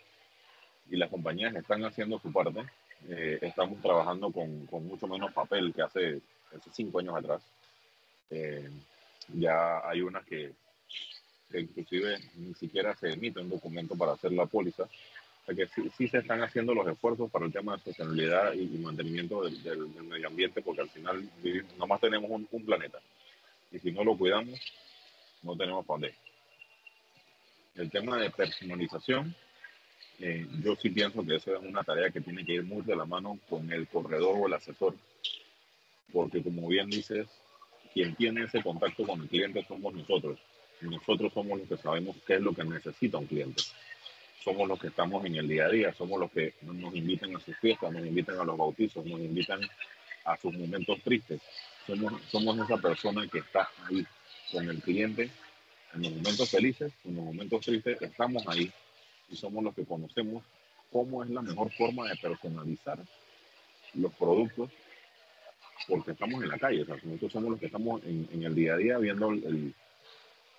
y 0.91 0.97
las 0.97 1.09
compañías 1.09 1.55
están 1.55 1.85
haciendo 1.85 2.19
su 2.19 2.31
parte. 2.33 2.65
Eh, 3.09 3.39
estamos 3.41 3.81
trabajando 3.81 4.31
con, 4.31 4.67
con, 4.67 4.87
mucho 4.87 5.07
menos 5.07 5.33
papel 5.33 5.73
que 5.73 5.83
hace, 5.83 6.21
hace 6.55 6.71
cinco 6.73 6.99
años 6.99 7.17
atrás. 7.17 7.43
Eh, 8.31 8.69
ya 9.33 9.89
hay 9.89 10.03
unas 10.03 10.25
que 10.27 10.53
que 10.93 11.22
inclusive 11.61 12.19
ni 12.37 12.55
siquiera 12.55 12.95
se 12.97 13.13
emite 13.13 13.41
un 13.41 13.51
documento 13.51 13.97
para 13.97 14.13
hacer 14.13 14.33
la 14.33 14.47
póliza. 14.47 14.85
O 14.85 15.47
sea 15.47 15.55
que 15.55 15.67
sí, 15.97 16.09
se 16.09 16.19
están 16.19 16.43
haciendo 16.43 16.73
los 16.73 16.87
esfuerzos 16.87 17.31
para 17.31 17.47
el 17.47 17.53
tema 17.53 17.77
de 17.77 17.83
sostenibilidad 17.83 18.53
y, 18.53 18.67
mantenimiento 18.79 19.43
del, 19.43 19.89
medio 20.05 20.29
ambiente, 20.29 20.63
porque 20.63 20.83
al 20.83 20.91
final 20.91 21.29
nomás 21.79 22.01
tenemos 22.01 22.31
un, 22.31 22.65
planeta. 22.65 22.99
Y 23.73 23.79
si 23.81 23.91
no 23.91 24.05
lo 24.05 24.17
cuidamos, 24.17 24.61
no 25.43 25.57
tenemos 25.57 25.85
para 25.85 26.01
dónde. 26.01 26.15
El 27.75 27.91
tema 27.91 28.19
de 28.19 28.31
personalización, 28.31 29.35
eh, 30.21 30.47
yo 30.63 30.77
sí 30.77 30.91
pienso 30.91 31.25
que 31.25 31.37
eso 31.37 31.57
es 31.57 31.63
una 31.63 31.83
tarea 31.83 32.11
que 32.11 32.21
tiene 32.21 32.45
que 32.45 32.55
ir 32.55 32.63
muy 32.63 32.83
de 32.83 32.95
la 32.95 33.05
mano 33.05 33.39
con 33.49 33.73
el 33.73 33.89
corredor 33.89 34.37
o 34.39 34.47
el 34.47 34.53
asesor, 34.53 34.95
porque 36.13 36.43
como 36.43 36.69
bien 36.69 36.89
dices, 36.89 37.27
quien 37.93 38.15
tiene 38.15 38.45
ese 38.45 38.63
contacto 38.63 39.05
con 39.05 39.23
el 39.23 39.29
cliente 39.29 39.65
somos 39.67 39.93
nosotros 39.93 40.39
nosotros 40.87 41.33
somos 41.33 41.61
los 41.61 41.69
que 41.69 41.77
sabemos 41.77 42.17
qué 42.27 42.35
es 42.35 42.41
lo 42.41 42.55
que 42.55 42.65
necesita 42.65 43.19
un 43.19 43.27
cliente. 43.27 43.63
Somos 44.43 44.69
los 44.69 44.81
que 44.81 44.89
estamos 44.89 45.25
en 45.25 45.37
el 45.37 45.49
día 45.49 45.67
a 45.67 45.69
día, 45.69 45.95
somos 45.95 46.19
los 46.19 46.31
que 46.31 46.55
nos 46.63 46.95
invitan 46.95 47.35
a 47.37 47.41
sus 47.41 47.57
fiestas, 47.59 47.93
nos 47.93 48.05
invitan 48.05 48.39
a 48.41 48.45
los 48.45 48.57
bautizos, 48.57 49.05
nos 49.07 49.21
invitan 49.21 49.61
a 50.25 50.37
sus 50.37 50.53
momentos 50.53 51.01
tristes. 51.03 51.41
Somos, 51.87 52.21
somos 52.31 52.59
esa 52.59 52.77
persona 52.77 53.27
que 53.29 53.39
está 53.39 53.69
ahí 53.89 54.05
con 54.51 54.69
el 54.69 54.81
cliente 54.83 55.31
en 55.95 56.03
los 56.03 56.13
momentos 56.13 56.51
felices, 56.51 56.93
en 57.05 57.17
los 57.17 57.25
momentos 57.25 57.61
tristes, 57.61 58.01
estamos 58.01 58.47
ahí 58.49 58.71
y 59.31 59.37
somos 59.37 59.63
los 59.63 59.75
que 59.75 59.85
conocemos 59.85 60.43
cómo 60.91 61.23
es 61.23 61.31
la 61.31 61.43
mejor 61.43 61.71
forma 61.73 62.09
de 62.09 62.17
personalizar 62.17 62.99
los 63.95 64.13
productos 64.15 64.71
porque 65.89 66.13
estamos 66.13 66.43
en 66.43 66.49
la 66.49 66.59
calle, 66.59 66.85
nosotros 66.87 67.33
somos 67.33 67.51
los 67.51 67.61
que 67.61 67.67
estamos 67.67 68.03
en, 68.05 68.29
en 68.33 68.43
el 68.45 68.55
día 68.55 68.75
a 68.75 68.77
día 68.77 68.99
viendo 68.99 69.31
el, 69.31 69.75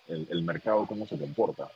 el, 0.08 0.42
mercado, 0.42 0.86
cómo 0.86 1.06
se 1.06 1.18
comporta. 1.18 1.70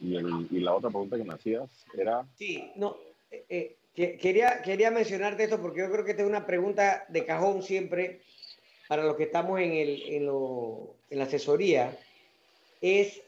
Y, 0.00 0.16
el, 0.16 0.48
y, 0.50 0.60
la 0.60 0.74
otra 0.74 0.90
pregunta 0.90 1.16
que 1.16 1.24
me 1.24 1.34
hacías 1.34 1.68
era... 1.96 2.24
Sí, 2.36 2.70
no, 2.76 2.96
eh, 3.30 3.76
eh, 3.94 4.18
quería, 4.20 4.60
quería 4.62 4.90
mencionarte 4.90 5.44
esto 5.44 5.60
porque 5.60 5.80
yo 5.80 5.90
creo 5.90 6.04
que 6.04 6.12
esta 6.12 6.22
es 6.22 6.28
una 6.28 6.46
pregunta 6.46 7.06
de 7.08 7.24
cajón 7.24 7.62
siempre 7.62 8.20
para 8.88 9.04
los 9.04 9.16
que 9.16 9.24
estamos 9.24 9.60
en, 9.60 9.72
el, 9.72 10.02
en, 10.08 10.26
lo, 10.26 10.94
en 11.10 11.18
la 11.18 11.24
asesoría, 11.24 11.96
es 12.80 13.22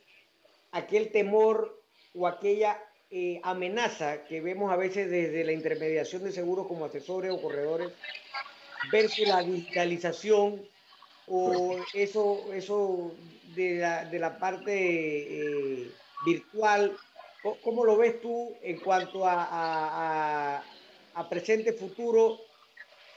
aquel 0.72 1.10
temor 1.10 1.80
o 2.14 2.26
aquella 2.26 2.82
eh, 3.10 3.40
amenaza 3.42 4.24
que 4.24 4.40
vemos 4.40 4.72
a 4.72 4.76
veces 4.76 5.10
desde 5.10 5.44
la 5.44 5.52
intermediación 5.52 6.24
de 6.24 6.32
seguros 6.32 6.66
como 6.66 6.84
asesores 6.84 7.30
o 7.32 7.40
corredores 7.40 7.90
versus 8.90 9.26
la 9.26 9.42
digitalización 9.42 10.62
o 11.28 11.76
eso, 11.92 12.52
eso 12.52 13.14
de 13.54 13.76
la, 13.76 14.04
de 14.04 14.18
la 14.18 14.38
parte 14.38 14.72
eh, 14.74 15.90
virtual, 16.24 16.96
¿cómo 17.62 17.84
lo 17.84 17.96
ves 17.96 18.20
tú 18.20 18.54
en 18.62 18.78
cuanto 18.78 19.26
a, 19.26 19.44
a, 19.50 20.64
a, 21.14 21.28
presente, 21.28 21.72
futuro, 21.72 22.38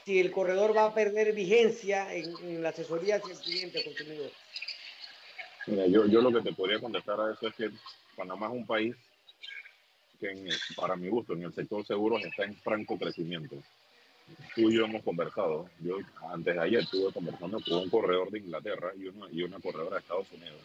si 0.04 0.18
el 0.18 0.32
corredor 0.32 0.76
va 0.76 0.86
a 0.86 0.94
perder 0.94 1.32
vigencia 1.34 2.12
en, 2.14 2.62
la 2.62 2.70
asesoría 2.70 3.16
hacia 3.16 3.32
el 3.32 3.40
cliente, 3.40 3.84
consumidor? 3.84 4.30
Mira, 5.66 5.86
yo, 5.86 6.06
yo 6.06 6.20
lo 6.20 6.32
que 6.32 6.48
te 6.48 6.54
podría 6.54 6.80
contestar 6.80 7.20
a 7.20 7.32
eso 7.32 7.48
es 7.48 7.54
que 7.54 7.70
Panamá 8.16 8.46
es 8.46 8.52
un 8.52 8.66
país 8.66 8.96
que 10.18 10.48
para 10.76 10.96
mi 10.96 11.08
gusto 11.08 11.32
en 11.34 11.44
el 11.44 11.54
sector 11.54 11.86
seguros 11.86 12.22
está 12.24 12.44
en 12.44 12.54
franco 12.56 12.98
crecimiento. 12.98 13.56
Tú 14.54 14.70
y 14.70 14.76
yo 14.76 14.84
hemos 14.84 15.02
conversado. 15.02 15.68
Yo 15.80 15.98
antes 16.32 16.54
de 16.54 16.60
ayer 16.60 16.80
estuve 16.80 17.12
conversando 17.12 17.60
con 17.60 17.78
un 17.78 17.90
corredor 17.90 18.30
de 18.30 18.38
Inglaterra 18.40 18.92
y 18.96 19.08
una, 19.08 19.26
y 19.30 19.42
una 19.42 19.60
corredora 19.60 19.96
de 19.96 20.00
Estados 20.00 20.30
Unidos, 20.32 20.60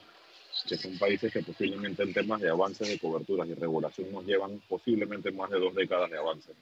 que 0.68 0.78
son 0.78 0.98
países 0.98 1.32
que 1.32 1.42
posiblemente 1.42 2.04
en 2.04 2.14
temas 2.14 2.42
de 2.42 2.50
avances 2.50 2.88
de 2.88 3.00
coberturas 3.00 3.48
y 3.48 3.54
regulación 3.54 4.12
nos 4.12 4.26
llevan 4.26 4.62
posiblemente 4.68 5.32
más 5.32 5.50
de 5.50 5.60
dos 5.60 5.76
décadas 5.76 6.10
de 6.10 6.18
avance. 6.18 6.54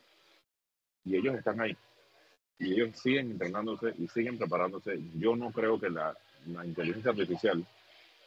Y 1.06 1.16
ellos 1.16 1.36
están 1.36 1.60
ahí. 1.62 1.76
Y 2.60 2.74
ellos 2.74 2.98
siguen 2.98 3.32
entrenándose 3.32 3.94
y 3.98 4.08
siguen 4.08 4.38
preparándose. 4.38 5.00
Yo 5.16 5.36
no 5.36 5.52
creo 5.52 5.80
que 5.80 5.90
la, 5.90 6.16
la 6.48 6.66
inteligencia 6.66 7.12
artificial 7.12 7.66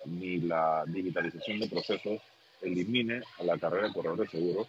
ni 0.04 0.38
la 0.38 0.84
digitalización 0.86 1.60
de 1.60 1.68
procesos 1.68 2.20
elimine 2.62 3.22
a 3.38 3.44
la 3.44 3.58
carrera 3.58 3.88
de 3.88 3.92
corredor 3.92 4.18
de 4.18 4.28
seguros, 4.28 4.68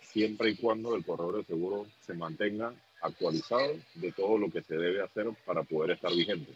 siempre 0.00 0.50
y 0.50 0.56
cuando 0.56 0.94
el 0.94 1.04
corredor 1.04 1.38
de 1.38 1.44
seguro 1.44 1.86
se 2.00 2.14
mantenga 2.14 2.72
actualizado 3.02 3.74
de 3.94 4.12
todo 4.12 4.38
lo 4.38 4.50
que 4.50 4.62
se 4.62 4.76
debe 4.76 5.02
hacer 5.02 5.26
para 5.44 5.62
poder 5.64 5.92
estar 5.92 6.10
vigente. 6.12 6.52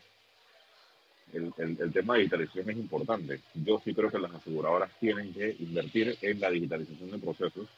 El, 1.32 1.92
tema 1.92 2.14
de 2.14 2.20
digitalización 2.20 2.70
es 2.70 2.76
importante. 2.76 3.40
Yo 3.54 3.80
sí 3.84 3.92
creo 3.92 4.10
que 4.10 4.18
las 4.18 4.32
aseguradoras 4.32 4.90
tienen 5.00 5.34
que 5.34 5.56
invertir 5.58 6.16
en 6.22 6.40
la 6.40 6.50
digitalización 6.50 7.10
de 7.10 7.18
procesos, 7.18 7.68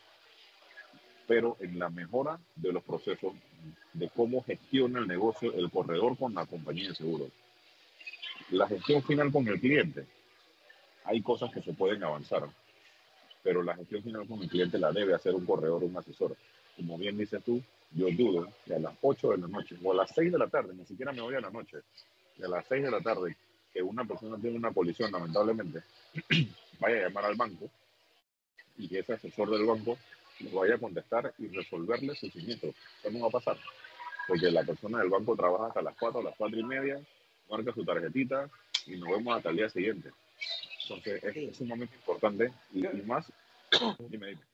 pero 1.26 1.56
en 1.60 1.78
la 1.78 1.88
mejora 1.88 2.38
de 2.54 2.72
los 2.72 2.84
procesos 2.84 3.32
de 3.94 4.08
cómo 4.10 4.44
gestiona 4.44 5.00
el 5.00 5.08
negocio 5.08 5.52
el 5.54 5.70
corredor 5.70 6.16
con 6.18 6.34
la 6.34 6.46
compañía 6.46 6.90
de 6.90 6.94
seguros. 6.94 7.30
La 8.50 8.68
gestión 8.68 9.02
final 9.02 9.32
con 9.32 9.48
el 9.48 9.58
cliente. 9.58 10.06
Hay 11.04 11.22
cosas 11.22 11.50
que 11.50 11.62
se 11.62 11.72
pueden 11.72 12.04
avanzar, 12.04 12.46
pero 13.42 13.62
la 13.62 13.74
gestión 13.76 14.02
final 14.02 14.28
con 14.28 14.42
el 14.42 14.48
cliente 14.48 14.78
la 14.78 14.92
debe 14.92 15.14
hacer 15.14 15.34
un 15.34 15.46
corredor 15.46 15.82
un 15.82 15.96
asesor. 15.96 16.36
Como 16.76 16.98
bien 16.98 17.16
dices 17.16 17.42
tú, 17.42 17.62
yo 17.90 18.06
dudo 18.10 18.52
que 18.64 18.74
a 18.74 18.78
las 18.78 18.94
8 19.00 19.30
de 19.30 19.38
la 19.38 19.48
noche 19.48 19.76
o 19.82 19.92
a 19.92 19.96
las 19.96 20.10
6 20.14 20.32
de 20.32 20.38
la 20.38 20.48
tarde, 20.48 20.74
ni 20.74 20.84
siquiera 20.84 21.12
me 21.12 21.22
voy 21.22 21.34
a 21.34 21.40
la 21.40 21.50
noche, 21.50 21.78
que 22.36 22.44
a 22.44 22.48
las 22.48 22.66
6 22.68 22.84
de 22.84 22.90
la 22.90 23.00
tarde 23.00 23.36
que 23.72 23.82
una 23.82 24.04
persona 24.04 24.36
tiene 24.38 24.56
una 24.56 24.72
colisión, 24.72 25.10
lamentablemente, 25.10 25.82
vaya 26.80 26.96
a 26.96 27.08
llamar 27.08 27.24
al 27.26 27.36
banco 27.36 27.70
y 28.76 28.88
que 28.88 29.00
ese 29.00 29.14
asesor 29.14 29.50
del 29.50 29.66
banco 29.66 29.98
le 30.40 30.50
vaya 30.50 30.76
a 30.76 30.78
contestar 30.78 31.34
y 31.38 31.48
resolverle 31.48 32.14
su 32.14 32.28
siniestro. 32.30 32.70
Eso 33.02 33.10
no 33.10 33.20
va 33.20 33.28
a 33.28 33.30
pasar, 33.30 33.58
porque 34.26 34.50
la 34.50 34.62
persona 34.62 34.98
del 34.98 35.08
banco 35.08 35.36
trabaja 35.36 35.66
hasta 35.66 35.82
las 35.82 35.96
4, 35.96 36.20
a 36.20 36.24
las 36.24 36.36
4 36.36 36.58
y 36.58 36.64
media, 36.64 37.00
marca 37.50 37.72
su 37.72 37.84
tarjetita 37.84 38.48
y 38.86 38.96
nos 38.96 39.10
vemos 39.10 39.36
hasta 39.36 39.50
el 39.50 39.56
día 39.56 39.68
siguiente. 39.68 40.10
Entonces, 40.82 41.22
es, 41.24 41.36
es 41.36 41.56
sumamente 41.56 41.94
importante 41.96 42.52
y, 42.72 42.86
y 42.86 43.02
más, 43.02 43.30
dime, 44.08 44.28
dime. 44.28 44.47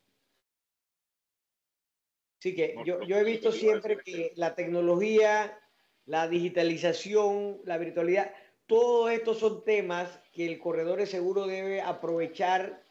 Sí, 2.44 2.54
que 2.54 2.74
yo, 2.84 3.00
yo 3.04 3.16
he 3.16 3.24
visto 3.24 3.50
siempre 3.50 3.96
que 4.04 4.34
la 4.36 4.54
tecnología, 4.54 5.58
la 6.04 6.28
digitalización, 6.28 7.62
la 7.64 7.78
virtualidad, 7.78 8.34
todos 8.66 9.12
estos 9.12 9.38
son 9.38 9.64
temas 9.64 10.10
que 10.30 10.44
el 10.44 10.58
corredor 10.58 10.98
de 10.98 11.06
seguro 11.06 11.46
debe 11.46 11.80
aprovechar, 11.80 12.82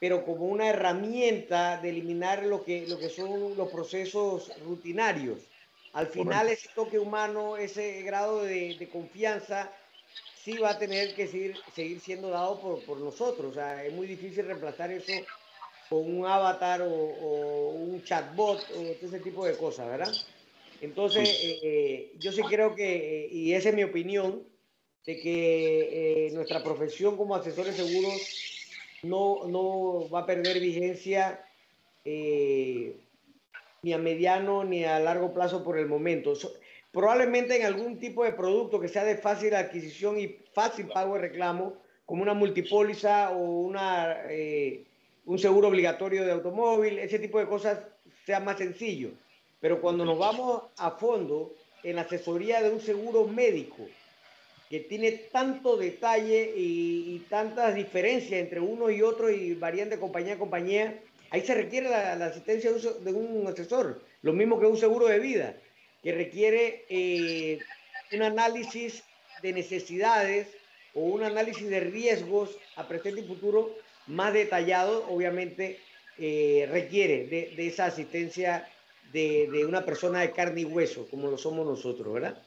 pero 0.00 0.24
como 0.24 0.46
una 0.46 0.68
herramienta 0.68 1.78
de 1.78 1.90
eliminar 1.90 2.46
lo 2.46 2.64
que, 2.64 2.86
lo 2.86 2.98
que 2.98 3.10
son 3.10 3.54
los 3.54 3.68
procesos 3.68 4.50
rutinarios. 4.64 5.40
Al 5.92 6.06
final 6.06 6.48
ese 6.48 6.70
toque 6.74 6.98
humano, 6.98 7.58
ese 7.58 8.00
grado 8.00 8.44
de, 8.44 8.76
de, 8.78 8.88
confianza, 8.88 9.70
sí 10.42 10.56
va 10.56 10.70
a 10.70 10.78
tener 10.78 11.14
que 11.14 11.26
seguir, 11.26 11.54
seguir 11.74 12.00
siendo 12.00 12.30
dado 12.30 12.58
por, 12.62 12.82
por 12.86 12.96
nosotros. 12.96 13.50
O 13.50 13.54
sea, 13.54 13.84
es 13.84 13.92
muy 13.92 14.06
difícil 14.06 14.46
reemplazar 14.46 14.90
eso 14.90 15.12
o 15.90 15.98
un 15.98 16.26
avatar 16.26 16.82
o, 16.82 16.88
o, 16.88 17.70
un 17.70 18.02
chatbot 18.02 18.58
o 18.76 18.80
ese 19.06 19.20
tipo 19.20 19.46
de 19.46 19.56
cosas, 19.56 19.88
¿verdad? 19.88 20.12
Entonces, 20.80 21.28
eh, 21.42 21.58
eh, 21.62 22.12
yo 22.18 22.32
sí 22.32 22.42
creo 22.42 22.74
que, 22.74 23.28
y 23.30 23.54
esa 23.54 23.70
es 23.70 23.74
mi 23.74 23.84
opinión, 23.84 24.42
de 25.06 25.20
que 25.20 26.26
eh, 26.26 26.30
nuestra 26.32 26.62
profesión 26.62 27.16
como 27.16 27.36
asesores 27.36 27.76
seguros 27.76 28.20
no, 29.04 29.46
no 29.46 30.08
va 30.10 30.20
a 30.20 30.26
perder 30.26 30.58
vigencia 30.58 31.44
eh, 32.04 32.96
ni 33.82 33.92
a 33.92 33.98
mediano 33.98 34.64
ni 34.64 34.84
a 34.84 34.98
largo 34.98 35.32
plazo 35.32 35.62
por 35.62 35.78
el 35.78 35.86
momento. 35.86 36.34
So, 36.34 36.52
probablemente 36.90 37.56
en 37.56 37.66
algún 37.66 38.00
tipo 38.00 38.24
de 38.24 38.32
producto 38.32 38.80
que 38.80 38.88
sea 38.88 39.04
de 39.04 39.16
fácil 39.16 39.54
adquisición 39.54 40.18
y 40.18 40.38
fácil 40.52 40.88
pago 40.88 41.14
de 41.14 41.20
reclamo, 41.20 41.74
como 42.04 42.22
una 42.22 42.34
multipóliza 42.34 43.30
o 43.30 43.38
una... 43.38 44.24
Eh, 44.28 44.84
un 45.26 45.38
seguro 45.38 45.68
obligatorio 45.68 46.24
de 46.24 46.32
automóvil, 46.32 46.98
ese 46.98 47.18
tipo 47.18 47.38
de 47.38 47.46
cosas 47.46 47.80
sea 48.24 48.40
más 48.40 48.58
sencillo. 48.58 49.10
Pero 49.60 49.80
cuando 49.80 50.04
nos 50.04 50.18
vamos 50.18 50.62
a 50.78 50.92
fondo 50.92 51.52
en 51.82 51.96
la 51.96 52.02
asesoría 52.02 52.62
de 52.62 52.70
un 52.70 52.80
seguro 52.80 53.26
médico, 53.26 53.86
que 54.70 54.80
tiene 54.80 55.12
tanto 55.12 55.76
detalle 55.76 56.52
y, 56.56 57.14
y 57.14 57.18
tantas 57.28 57.74
diferencias 57.74 58.40
entre 58.40 58.60
uno 58.60 58.90
y 58.90 59.02
otro 59.02 59.30
y 59.30 59.54
varían 59.54 59.90
de 59.90 59.98
compañía 59.98 60.34
a 60.34 60.38
compañía, 60.38 61.00
ahí 61.30 61.42
se 61.42 61.54
requiere 61.54 61.88
la, 61.88 62.12
asistencia 62.26 62.72
de 62.72 62.76
un, 62.76 63.04
de 63.04 63.12
un, 63.12 63.46
asesor, 63.46 64.02
lo 64.22 64.32
mismo 64.32 64.58
que 64.58 64.66
un 64.66 64.76
seguro 64.76 65.06
de 65.06 65.20
vida, 65.20 65.56
que 66.02 66.12
requiere 66.12 66.84
eh, 66.88 67.58
un 68.12 68.22
análisis 68.22 69.02
de 69.42 69.52
necesidades 69.52 70.48
o 70.94 71.00
un 71.00 71.22
análisis 71.22 71.68
de 71.68 71.80
riesgos 71.80 72.56
a 72.76 72.88
presente 72.88 73.20
y 73.20 73.24
futuro 73.24 73.72
más 74.06 74.32
detallado, 74.32 75.06
obviamente 75.08 75.80
eh, 76.18 76.68
requiere 76.70 77.26
de, 77.26 77.54
de, 77.56 77.66
esa 77.66 77.86
asistencia 77.86 78.68
de, 79.12 79.48
de, 79.50 79.64
una 79.64 79.84
persona 79.84 80.20
de 80.20 80.32
carne 80.32 80.62
y 80.62 80.64
hueso, 80.64 81.06
como 81.08 81.28
lo 81.30 81.38
somos 81.38 81.66
nosotros, 81.66 82.12
¿verdad? 82.12 82.42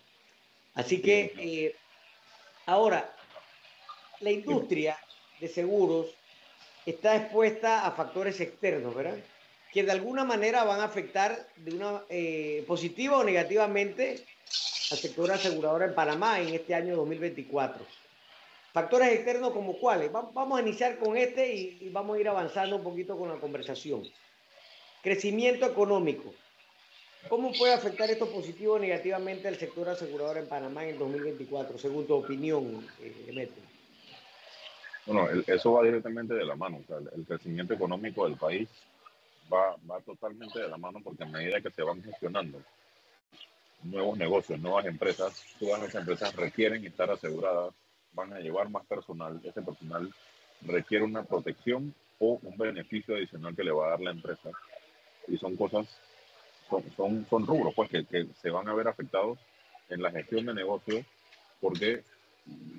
Así 0.73 1.01
que, 1.01 1.33
eh, 1.37 1.75
ahora, 2.65 3.13
la 4.21 4.31
industria 4.31 4.97
de 5.39 5.47
seguros 5.47 6.07
está 6.85 7.15
expuesta 7.15 7.85
a 7.85 7.91
factores 7.91 8.39
externos, 8.39 8.95
¿verdad? 8.95 9.17
Que 9.71 9.83
de 9.83 9.91
alguna 9.91 10.23
manera 10.25 10.63
van 10.63 10.79
a 10.79 10.85
afectar 10.85 11.47
de 11.57 11.75
una 11.75 12.01
eh, 12.09 12.63
positiva 12.67 13.17
o 13.17 13.23
negativamente 13.23 14.25
al 14.91 14.97
sector 14.97 15.31
asegurador 15.31 15.83
en 15.83 15.93
Panamá 15.93 16.39
en 16.39 16.49
este 16.55 16.73
año 16.73 16.95
2024. 16.95 17.85
Factores 18.71 19.11
externos 19.13 19.51
como 19.51 19.77
cuáles. 19.77 20.11
Vamos 20.11 20.59
a 20.59 20.61
iniciar 20.61 20.97
con 20.99 21.17
este 21.17 21.53
y, 21.53 21.89
vamos 21.89 22.17
a 22.17 22.19
ir 22.19 22.29
avanzando 22.29 22.75
un 22.75 22.83
poquito 22.83 23.17
con 23.17 23.29
la 23.29 23.35
conversación. 23.35 24.03
Crecimiento 25.01 25.65
económico. 25.65 26.33
¿Cómo 27.27 27.51
puede 27.51 27.73
afectar 27.73 28.09
esto 28.09 28.31
positivo 28.31 28.75
o 28.75 28.79
negativamente 28.79 29.47
al 29.47 29.57
sector 29.57 29.89
asegurador 29.89 30.37
en 30.37 30.47
Panamá 30.47 30.83
en 30.83 30.91
el 30.91 30.99
2024, 30.99 31.77
según 31.77 32.07
tu 32.07 32.13
opinión, 32.13 32.87
eh, 33.01 33.49
Bueno, 35.05 35.29
el, 35.29 35.43
eso 35.47 35.73
va 35.73 35.83
directamente 35.83 36.33
de 36.33 36.45
la 36.45 36.55
mano. 36.55 36.79
O 36.83 36.87
sea, 36.87 36.97
el, 36.97 37.09
el, 37.13 37.25
crecimiento 37.25 37.73
económico 37.73 38.25
del 38.25 38.37
país 38.37 38.69
va, 39.51 39.75
va 39.89 39.99
totalmente 40.01 40.59
de 40.59 40.69
la 40.69 40.77
mano 40.77 41.01
porque 41.03 41.23
a 41.23 41.27
medida 41.27 41.59
que 41.59 41.71
se 41.71 41.81
van 41.81 42.01
gestionando 42.01 42.61
nuevos 43.83 44.17
negocios, 44.17 44.59
nuevas 44.59 44.85
empresas, 44.85 45.43
todas 45.59 45.81
las 45.81 45.95
empresas 45.95 46.33
requieren 46.35 46.85
estar 46.85 47.09
aseguradas 47.09 47.73
van 48.13 48.33
a 48.33 48.39
llevar 48.39 48.69
más 48.69 48.85
personal, 48.85 49.39
ese 49.43 49.61
personal 49.61 50.13
requiere 50.61 51.03
una 51.03 51.23
protección 51.23 51.93
o 52.19 52.39
un 52.41 52.57
beneficio 52.57 53.15
adicional 53.15 53.55
que 53.55 53.63
le 53.63 53.71
va 53.71 53.87
a 53.87 53.89
dar 53.91 54.01
la 54.01 54.11
empresa. 54.11 54.49
Y 55.27 55.37
son 55.37 55.55
cosas, 55.55 55.87
son, 56.69 56.83
son, 56.95 57.25
son 57.29 57.47
rubros 57.47 57.73
pues, 57.75 57.89
que, 57.89 58.05
que, 58.05 58.27
se 58.41 58.49
van 58.49 58.67
a 58.67 58.73
ver 58.73 58.87
afectados 58.87 59.39
en 59.89 60.01
la 60.01 60.11
gestión 60.11 60.45
de 60.45 60.53
negocios 60.53 61.05
porque 61.61 62.03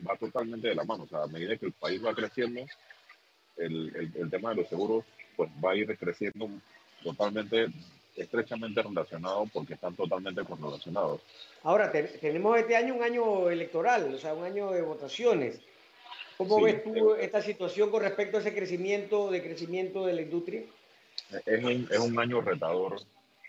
va 0.08 0.16
totalmente 0.16 0.68
de 0.68 0.74
la 0.74 0.84
mano. 0.84 1.04
O 1.04 1.08
sea, 1.08 1.22
a 1.22 1.28
medida 1.28 1.56
que 1.56 1.66
el 1.66 1.72
país 1.72 2.04
va 2.04 2.14
creciendo, 2.14 2.60
el, 3.56 3.94
el, 3.96 4.12
el 4.16 4.30
tema 4.30 4.50
de 4.50 4.56
los 4.56 4.68
seguros 4.68 5.04
pues, 5.36 5.50
va 5.64 5.72
a 5.72 5.76
ir 5.76 5.96
creciendo 5.98 6.48
totalmente 7.02 7.68
estrechamente 8.22 8.82
relacionado 8.82 9.46
porque 9.52 9.74
están 9.74 9.94
totalmente 9.94 10.44
correlacionados. 10.44 11.20
Ahora, 11.62 11.90
te, 11.90 12.02
tenemos 12.04 12.58
este 12.58 12.76
año 12.76 12.94
un 12.94 13.02
año 13.02 13.50
electoral, 13.50 14.12
o 14.14 14.18
sea, 14.18 14.34
un 14.34 14.44
año 14.44 14.70
de 14.70 14.82
votaciones. 14.82 15.60
¿Cómo 16.36 16.58
sí, 16.58 16.64
ves 16.64 16.84
tú 16.84 17.14
eh, 17.14 17.24
esta 17.24 17.42
situación 17.42 17.90
con 17.90 18.02
respecto 18.02 18.36
a 18.36 18.40
ese 18.40 18.54
crecimiento, 18.54 19.30
de 19.30 19.42
crecimiento 19.42 20.06
de 20.06 20.12
la 20.14 20.22
industria? 20.22 20.62
Es 21.46 21.64
un, 21.64 21.88
es 21.90 21.98
un 21.98 22.18
año 22.18 22.40
retador 22.40 23.00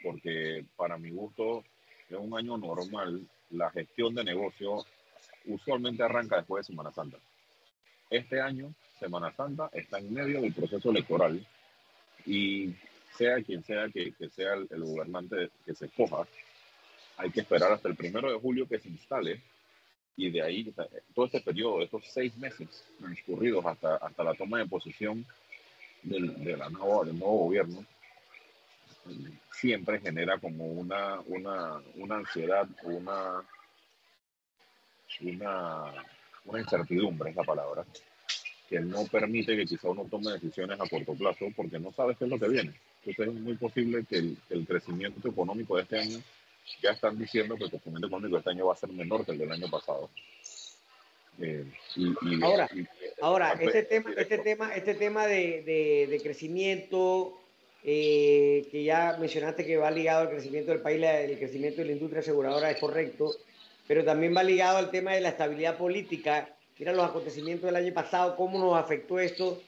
porque 0.03 0.65
para 0.75 0.97
mi 0.97 1.11
gusto 1.11 1.63
es 2.09 2.17
un 2.17 2.35
año 2.37 2.57
normal. 2.57 3.21
La 3.51 3.69
gestión 3.71 4.15
de 4.15 4.23
negocio 4.23 4.85
usualmente 5.45 6.03
arranca 6.03 6.37
después 6.37 6.65
de 6.65 6.71
Semana 6.71 6.91
Santa. 6.91 7.17
Este 8.09 8.41
año, 8.41 8.73
Semana 8.99 9.33
Santa 9.35 9.69
está 9.73 9.99
en 9.99 10.13
medio 10.13 10.41
del 10.41 10.53
proceso 10.53 10.91
electoral 10.91 11.45
y 12.25 12.73
sea 13.17 13.41
quien 13.41 13.63
sea 13.63 13.89
que, 13.89 14.13
sea 14.35 14.53
el, 14.53 14.83
gobernante 14.83 15.49
que 15.65 15.75
se 15.75 15.85
escoja, 15.85 16.27
hay 17.17 17.31
que 17.31 17.41
esperar 17.41 17.71
hasta 17.71 17.87
el 17.87 17.95
primero 17.95 18.31
de 18.31 18.39
julio 18.39 18.67
que 18.67 18.79
se 18.79 18.89
instale 18.89 19.41
y 20.17 20.29
de 20.29 20.41
ahí 20.41 20.73
todo 21.13 21.25
este 21.25 21.41
periodo, 21.41 21.81
estos 21.81 22.03
seis 22.11 22.35
meses 22.37 22.85
transcurridos 22.99 23.65
hasta, 23.65 23.95
hasta 23.95 24.23
la 24.23 24.33
toma 24.33 24.59
de 24.59 24.65
posesión 24.65 25.25
del, 26.03 26.43
del 26.43 26.59
nuevo 26.71 27.45
gobierno, 27.45 27.85
siempre 29.51 29.99
genera 29.99 30.37
como 30.37 30.65
una, 30.65 31.19
una, 31.21 31.81
una 31.95 32.15
ansiedad, 32.17 32.67
una, 32.83 33.43
una, 35.21 36.05
una 36.45 36.59
incertidumbre, 36.59 37.31
es 37.31 37.35
la 37.35 37.43
palabra, 37.43 37.85
que 38.69 38.79
no 38.79 39.05
permite 39.05 39.55
que 39.55 39.65
quizá 39.65 39.89
uno 39.89 40.07
tome 40.09 40.31
decisiones 40.31 40.79
a 40.79 40.87
corto 40.87 41.13
plazo 41.13 41.47
porque 41.55 41.79
no 41.79 41.91
sabes 41.91 42.17
qué 42.17 42.25
es 42.25 42.31
lo 42.31 42.39
que 42.39 42.47
viene. 42.47 42.73
Entonces 43.05 43.35
es 43.35 43.41
muy 43.41 43.55
posible 43.55 44.05
que 44.07 44.17
el, 44.17 44.37
el 44.49 44.67
crecimiento 44.67 45.27
económico 45.27 45.75
de 45.75 45.83
este 45.83 45.99
año, 45.99 46.19
ya 46.81 46.91
están 46.91 47.17
diciendo 47.17 47.55
que 47.55 47.63
el 47.63 47.69
crecimiento 47.71 48.07
económico 48.07 48.35
de 48.35 48.39
este 48.39 48.51
año 48.51 48.67
va 48.67 48.73
a 48.73 48.77
ser 48.77 48.89
menor 48.89 49.25
que 49.25 49.31
el 49.31 49.39
del 49.39 49.51
año 49.51 49.69
pasado. 49.69 50.09
Eh, 51.39 51.65
y, 51.95 52.43
ahora, 52.43 52.69
ahora 53.21 53.53
este 53.59 53.83
tema, 53.83 54.11
este 54.15 54.37
tema, 54.37 54.75
este 54.75 54.93
tema 54.93 55.25
de, 55.25 55.63
de, 55.63 56.07
de 56.09 56.21
crecimiento, 56.21 57.37
eh, 57.83 58.67
que 58.69 58.83
ya 58.83 59.17
mencionaste 59.19 59.65
que 59.65 59.77
va 59.77 59.89
ligado 59.89 60.21
al 60.21 60.29
crecimiento 60.29 60.71
del 60.71 60.81
país, 60.81 61.03
el 61.03 61.39
crecimiento 61.39 61.81
de 61.81 61.87
la 61.87 61.93
industria 61.93 62.19
aseguradora 62.19 62.69
es 62.69 62.79
correcto, 62.79 63.31
pero 63.87 64.03
también 64.03 64.35
va 64.35 64.43
ligado 64.43 64.77
al 64.77 64.91
tema 64.91 65.13
de 65.13 65.21
la 65.21 65.29
estabilidad 65.29 65.77
política. 65.77 66.55
Mira 66.77 66.93
los 66.93 67.09
acontecimientos 67.09 67.65
del 67.65 67.75
año 67.75 67.93
pasado, 67.93 68.35
cómo 68.35 68.59
nos 68.59 68.75
afectó 68.75 69.19
esto. 69.19 69.61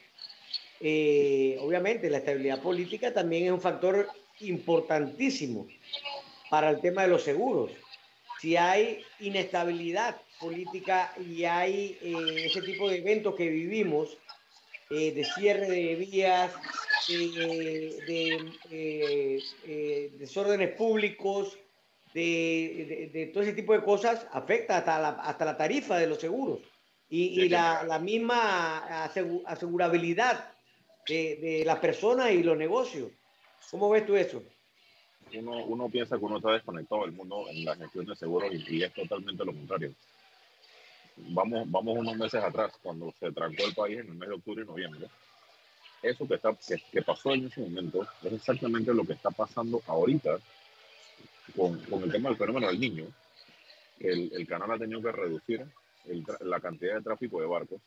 Eh, 0.79 1.57
obviamente, 1.61 2.09
la 2.09 2.17
estabilidad 2.17 2.61
política 2.61 3.13
también 3.13 3.45
es 3.45 3.51
un 3.51 3.61
factor 3.61 4.07
importantísimo 4.41 5.67
para 6.49 6.69
el 6.69 6.81
tema 6.81 7.03
de 7.03 7.07
los 7.07 7.23
seguros. 7.23 7.71
Si 8.41 8.57
hay 8.57 9.03
inestabilidad 9.19 10.17
política 10.39 11.13
y 11.17 11.45
hay 11.45 11.97
eh, 12.01 12.45
ese 12.45 12.61
tipo 12.61 12.89
de 12.89 12.97
eventos 12.97 13.35
que 13.35 13.47
vivimos, 13.49 14.17
de 14.89 15.25
cierre 15.35 15.71
de 15.71 15.95
vías, 15.95 16.51
de, 17.07 18.51
eh, 18.69 20.11
desórdenes 20.19 20.75
públicos, 20.75 21.57
de, 22.13 23.31
todo 23.33 23.43
ese 23.43 23.53
tipo 23.53 23.73
de 23.73 23.83
cosas, 23.83 24.27
afecta 24.31 24.77
hasta 24.77 24.99
la, 24.99 25.09
hasta 25.09 25.45
la 25.45 25.57
tarifa 25.57 25.97
de 25.97 26.07
los 26.07 26.19
seguros 26.19 26.59
y, 27.09 27.49
la, 27.49 27.83
la, 27.83 27.99
misma 27.99 29.05
asegurabilidad 29.45 30.52
de, 31.07 31.63
las 31.65 31.79
personas 31.79 32.31
y 32.31 32.43
los 32.43 32.57
negocios. 32.57 33.11
¿Cómo 33.71 33.89
ves 33.89 34.05
tú 34.05 34.15
eso? 34.15 34.43
Uno, 35.33 35.65
uno 35.65 35.89
piensa 35.89 36.17
que 36.17 36.25
uno 36.25 36.37
está 36.37 36.51
desconectado 36.51 37.01
del 37.01 37.13
mundo 37.13 37.45
en 37.49 37.65
la 37.65 37.75
gestión 37.75 38.05
de 38.05 38.15
seguros 38.15 38.51
y, 38.53 38.83
es 38.83 38.93
totalmente 38.93 39.43
lo 39.43 39.53
contrario. 39.53 39.93
Vamos, 41.15 41.69
vamos 41.69 41.97
unos 41.97 42.15
meses 42.15 42.43
atrás, 42.43 42.73
cuando 42.81 43.13
se 43.19 43.31
trancó 43.31 43.63
el 43.65 43.73
país 43.73 43.99
en 43.99 44.07
el 44.07 44.15
mes 44.15 44.29
de 44.29 44.35
octubre 44.35 44.63
y 44.63 44.65
noviembre 44.65 45.07
eso 46.03 46.27
que, 46.27 46.35
está, 46.35 46.53
que, 46.91 47.01
pasó 47.01 47.33
en 47.33 47.47
ese 47.47 47.61
momento 47.61 48.05
es 48.23 48.33
exactamente 48.33 48.93
lo 48.93 49.05
que 49.05 49.13
está 49.13 49.31
pasando 49.31 49.81
ahorita 49.87 50.37
con, 51.55 51.79
con 51.85 52.03
el 52.03 52.11
tema 52.11 52.29
del 52.29 52.37
fenómeno 52.37 52.67
del 52.67 52.79
niño. 52.79 53.05
El, 53.99 54.31
el 54.33 54.45
canal 54.45 54.71
ha 54.71 54.77
tenido 54.77 55.01
que 55.01 55.11
reducir 55.13 55.65
la 56.41 56.59
cantidad 56.59 56.95
de 56.95 57.01
tráfico 57.01 57.39
de 57.39 57.47
barcos. 57.47 57.81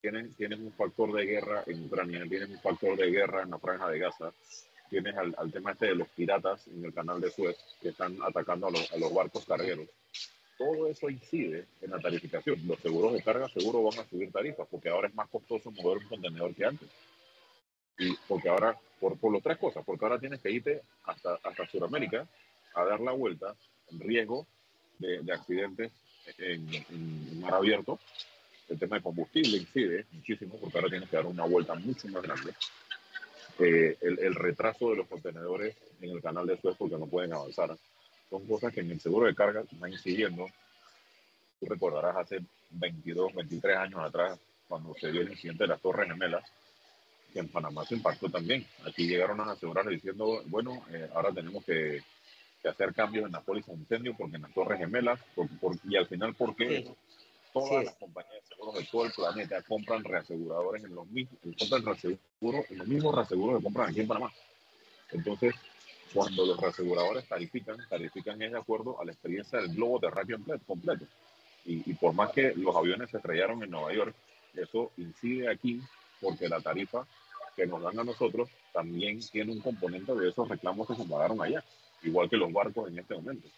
Tienes, 0.00 0.36
tienes 0.36 0.60
un 0.60 0.72
factor 0.72 1.12
de 1.12 1.24
guerra 1.26 1.64
en 1.66 1.84
Ucrania, 1.84 2.24
tienes 2.28 2.50
un 2.50 2.60
factor 2.60 2.96
de 2.96 3.10
guerra 3.10 3.42
en 3.42 3.50
la 3.50 3.58
franja 3.58 3.88
de 3.88 3.98
Gaza, 3.98 4.32
tienes 4.88 5.16
al, 5.16 5.34
al 5.36 5.50
tema 5.50 5.72
este 5.72 5.86
de 5.86 5.96
los 5.96 6.08
piratas 6.08 6.66
en 6.68 6.84
el 6.84 6.94
canal 6.94 7.20
de 7.20 7.30
Suez 7.30 7.56
que 7.80 7.88
están 7.88 8.16
atacando 8.22 8.68
a, 8.68 8.70
los, 8.70 8.92
a 8.92 8.96
los 8.96 9.12
barcos 9.12 9.44
cargueros 9.44 9.88
todo 10.58 10.88
eso 10.88 11.08
incide 11.08 11.66
en 11.80 11.92
la 11.92 12.00
tarificación. 12.00 12.66
Los 12.66 12.80
seguros 12.80 13.12
de 13.12 13.22
carga 13.22 13.48
seguro 13.48 13.82
van 13.84 14.00
a 14.00 14.08
subir 14.08 14.32
tarifas 14.32 14.66
porque 14.68 14.88
ahora 14.88 15.08
es 15.08 15.14
más 15.14 15.28
costoso 15.28 15.70
mover 15.70 15.98
un 15.98 16.08
contenedor 16.08 16.54
que 16.54 16.64
antes. 16.64 16.88
Y 17.96 18.14
porque 18.26 18.48
ahora, 18.48 18.76
por, 19.00 19.16
por 19.18 19.32
las 19.32 19.42
tres 19.42 19.56
cosas, 19.58 19.84
porque 19.86 20.04
ahora 20.04 20.18
tienes 20.18 20.40
que 20.40 20.50
irte 20.50 20.82
hasta, 21.04 21.38
hasta 21.42 21.66
Sudamérica 21.68 22.28
a 22.74 22.84
dar 22.84 23.00
la 23.00 23.12
vuelta 23.12 23.54
en 23.90 24.00
riesgo 24.00 24.46
de, 24.98 25.22
de 25.22 25.32
accidentes 25.32 25.92
en, 26.38 26.68
en, 26.74 27.40
mar 27.40 27.54
abierto. 27.54 28.00
El 28.68 28.78
tema 28.78 28.96
de 28.96 29.02
combustible 29.02 29.56
incide 29.56 30.06
muchísimo 30.12 30.58
porque 30.60 30.78
ahora 30.78 30.90
tienes 30.90 31.08
que 31.08 31.16
dar 31.16 31.26
una 31.26 31.44
vuelta 31.44 31.74
mucho 31.74 32.06
más 32.08 32.22
grande. 32.22 32.52
Eh, 33.58 33.96
el, 34.02 34.18
el, 34.20 34.34
retraso 34.34 34.90
de 34.90 34.96
los 34.96 35.08
contenedores 35.08 35.74
en 36.00 36.10
el 36.10 36.22
canal 36.22 36.46
de 36.46 36.60
Suez 36.60 36.76
porque 36.78 36.96
no 36.96 37.06
pueden 37.06 37.32
avanzar. 37.32 37.76
Son 38.30 38.46
cosas 38.46 38.72
que 38.72 38.80
en 38.80 38.90
el 38.90 39.00
seguro 39.00 39.26
de 39.26 39.34
carga 39.34 39.64
van 39.72 39.92
incidiendo. 39.92 40.46
Tú 41.58 41.66
recordarás 41.66 42.16
hace 42.16 42.40
22, 42.70 43.34
23 43.34 43.76
años 43.76 44.00
atrás, 44.00 44.38
cuando 44.68 44.94
se 44.94 45.10
dio 45.10 45.22
el 45.22 45.30
incidente 45.30 45.64
de 45.64 45.68
las 45.68 45.80
Torres 45.80 46.08
Gemelas, 46.08 46.44
que 47.32 47.40
en 47.40 47.48
Panamá 47.48 47.84
se 47.84 47.96
impactó 47.96 48.28
también. 48.28 48.64
Aquí 48.86 49.06
llegaron 49.06 49.40
a 49.40 49.52
asegurar 49.52 49.88
diciendo, 49.88 50.42
bueno, 50.46 50.84
eh, 50.92 51.08
ahora 51.14 51.32
tenemos 51.32 51.64
que, 51.64 52.02
que, 52.62 52.68
hacer 52.68 52.94
cambios 52.94 53.26
en 53.26 53.32
la 53.32 53.40
póliza 53.40 53.72
de 53.72 53.78
incendio 53.78 54.14
porque 54.16 54.36
en 54.36 54.42
las 54.42 54.54
torres 54.54 54.78
gemelas, 54.78 55.20
por, 55.34 55.48
por, 55.58 55.76
y 55.84 55.96
al 55.96 56.06
final, 56.06 56.34
¿por 56.34 56.54
qué? 56.54 56.86
Todas 57.52 57.84
las 57.84 57.94
compañías 57.94 58.34
de 58.34 58.48
seguros 58.48 58.74
de 58.74 58.84
todo 58.84 59.04
el 59.06 59.12
planeta 59.12 59.62
compran 59.62 60.04
reaseguradores 60.04 60.84
en 60.84 60.94
los 60.94 61.06
mismos, 61.08 61.38
compran 61.58 61.84
reaseguros, 61.84 62.70
en 62.70 62.78
los 62.78 62.86
mismos 62.86 63.14
reaseguros 63.14 63.58
que 63.58 63.64
compran 63.64 63.90
aquí 63.90 64.00
en 64.00 64.08
Panamá. 64.08 64.32
Entonces, 65.10 65.54
cuando 66.12 66.46
los 66.46 66.60
reaseguradores 66.60 67.26
tarifican, 67.26 67.76
tarifican 67.88 68.40
es 68.42 68.52
de 68.52 68.58
acuerdo 68.58 69.00
a 69.00 69.04
la 69.04 69.12
experiencia 69.12 69.60
del 69.60 69.74
globo 69.74 70.00
terráqueo 70.00 70.38
completo. 70.66 71.06
Y, 71.64 71.90
y 71.90 71.94
por 71.94 72.12
más 72.14 72.30
que 72.32 72.54
los 72.54 72.74
aviones 72.74 73.10
se 73.10 73.16
estrellaron 73.18 73.62
en 73.62 73.70
Nueva 73.70 73.92
York, 73.92 74.14
eso 74.54 74.90
incide 74.96 75.50
aquí 75.50 75.80
porque 76.20 76.48
la 76.48 76.60
tarifa 76.60 77.06
que 77.56 77.66
nos 77.66 77.82
dan 77.82 77.98
a 77.98 78.04
nosotros 78.04 78.48
también 78.72 79.20
tiene 79.20 79.52
un 79.52 79.60
componente 79.60 80.14
de 80.14 80.28
esos 80.28 80.48
reclamos 80.48 80.86
que 80.86 80.94
se 80.94 81.04
pagaron 81.04 81.42
allá, 81.42 81.64
igual 82.02 82.30
que 82.30 82.36
los 82.36 82.52
barcos 82.52 82.88
en 82.88 82.98
este 82.98 83.14
momento. 83.14 83.48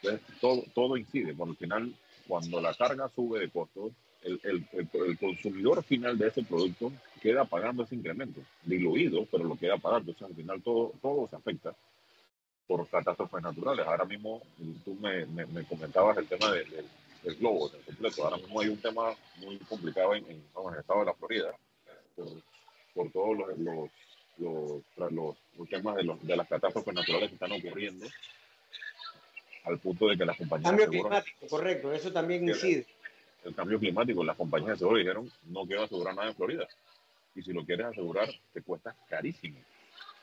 Entonces, 0.00 0.38
todo, 0.40 0.62
todo 0.74 0.96
incide. 0.96 1.34
Cuando 1.34 1.52
al 1.52 1.58
final, 1.58 1.94
cuando 2.26 2.60
la 2.60 2.74
carga 2.74 3.08
sube 3.08 3.40
de 3.40 3.50
costos, 3.50 3.92
el, 4.22 4.40
el, 4.42 4.66
el, 4.72 4.88
el, 4.92 5.18
consumidor 5.18 5.82
final 5.84 6.18
de 6.18 6.28
ese 6.28 6.42
producto 6.42 6.92
queda 7.20 7.44
pagando 7.44 7.84
ese 7.84 7.94
incremento, 7.94 8.40
diluido, 8.64 9.26
pero 9.30 9.44
lo 9.44 9.56
queda 9.56 9.76
pagando. 9.76 10.10
Entonces, 10.10 10.36
al 10.36 10.42
final, 10.42 10.62
todo, 10.62 10.92
todo 11.00 11.28
se 11.28 11.36
afecta 11.36 11.74
por 12.66 12.88
catástrofes 12.88 13.42
naturales. 13.42 13.86
Ahora 13.86 14.04
mismo, 14.04 14.42
tú 14.84 14.94
me, 14.94 15.26
me, 15.26 15.46
me 15.46 15.64
comentabas 15.64 16.16
el 16.18 16.26
tema 16.26 16.50
de, 16.50 16.64
de, 16.64 16.84
del 17.22 17.36
globo, 17.36 17.68
del 17.68 17.82
completo. 17.82 18.24
Ahora 18.24 18.36
mismo 18.38 18.60
hay 18.60 18.68
un 18.68 18.80
tema 18.80 19.14
muy 19.38 19.58
complicado 19.58 20.14
en, 20.14 20.24
en, 20.24 20.30
en 20.32 20.74
el 20.74 20.80
estado 20.80 21.00
de 21.00 21.06
la 21.06 21.14
Florida, 21.14 21.54
por, 22.16 22.28
por 22.94 23.12
todos 23.12 23.38
los, 23.38 23.58
los, 23.58 23.90
los, 24.38 25.36
los 25.58 25.68
temas 25.68 25.96
de, 25.96 26.04
los, 26.04 26.26
de 26.26 26.36
las 26.36 26.48
catástrofes 26.48 26.94
naturales 26.94 27.28
que 27.28 27.34
están 27.34 27.52
ocurriendo, 27.52 28.06
al 29.66 29.78
punto 29.78 30.08
de 30.08 30.16
que 30.16 30.24
las 30.24 30.36
compañías 30.36 30.70
cambio 30.70 30.86
de 30.86 30.92
seguro, 30.92 31.08
climático, 31.10 31.46
correcto, 31.48 31.92
eso 31.92 32.12
también 32.12 32.48
incide. 32.48 32.86
El, 33.44 33.54
cambio 33.54 33.78
climático, 33.78 34.24
las 34.24 34.36
compañías 34.36 34.72
de 34.72 34.78
seguro 34.78 34.98
dijeron, 34.98 35.30
no 35.46 35.66
quiero 35.66 35.82
asegurar 35.82 36.14
nada 36.14 36.28
en 36.28 36.34
Florida. 36.34 36.66
Y 37.34 37.42
si 37.42 37.52
lo 37.52 37.64
quieres 37.64 37.86
asegurar, 37.86 38.28
te 38.52 38.62
cuesta 38.62 38.96
carísimo. 39.08 39.58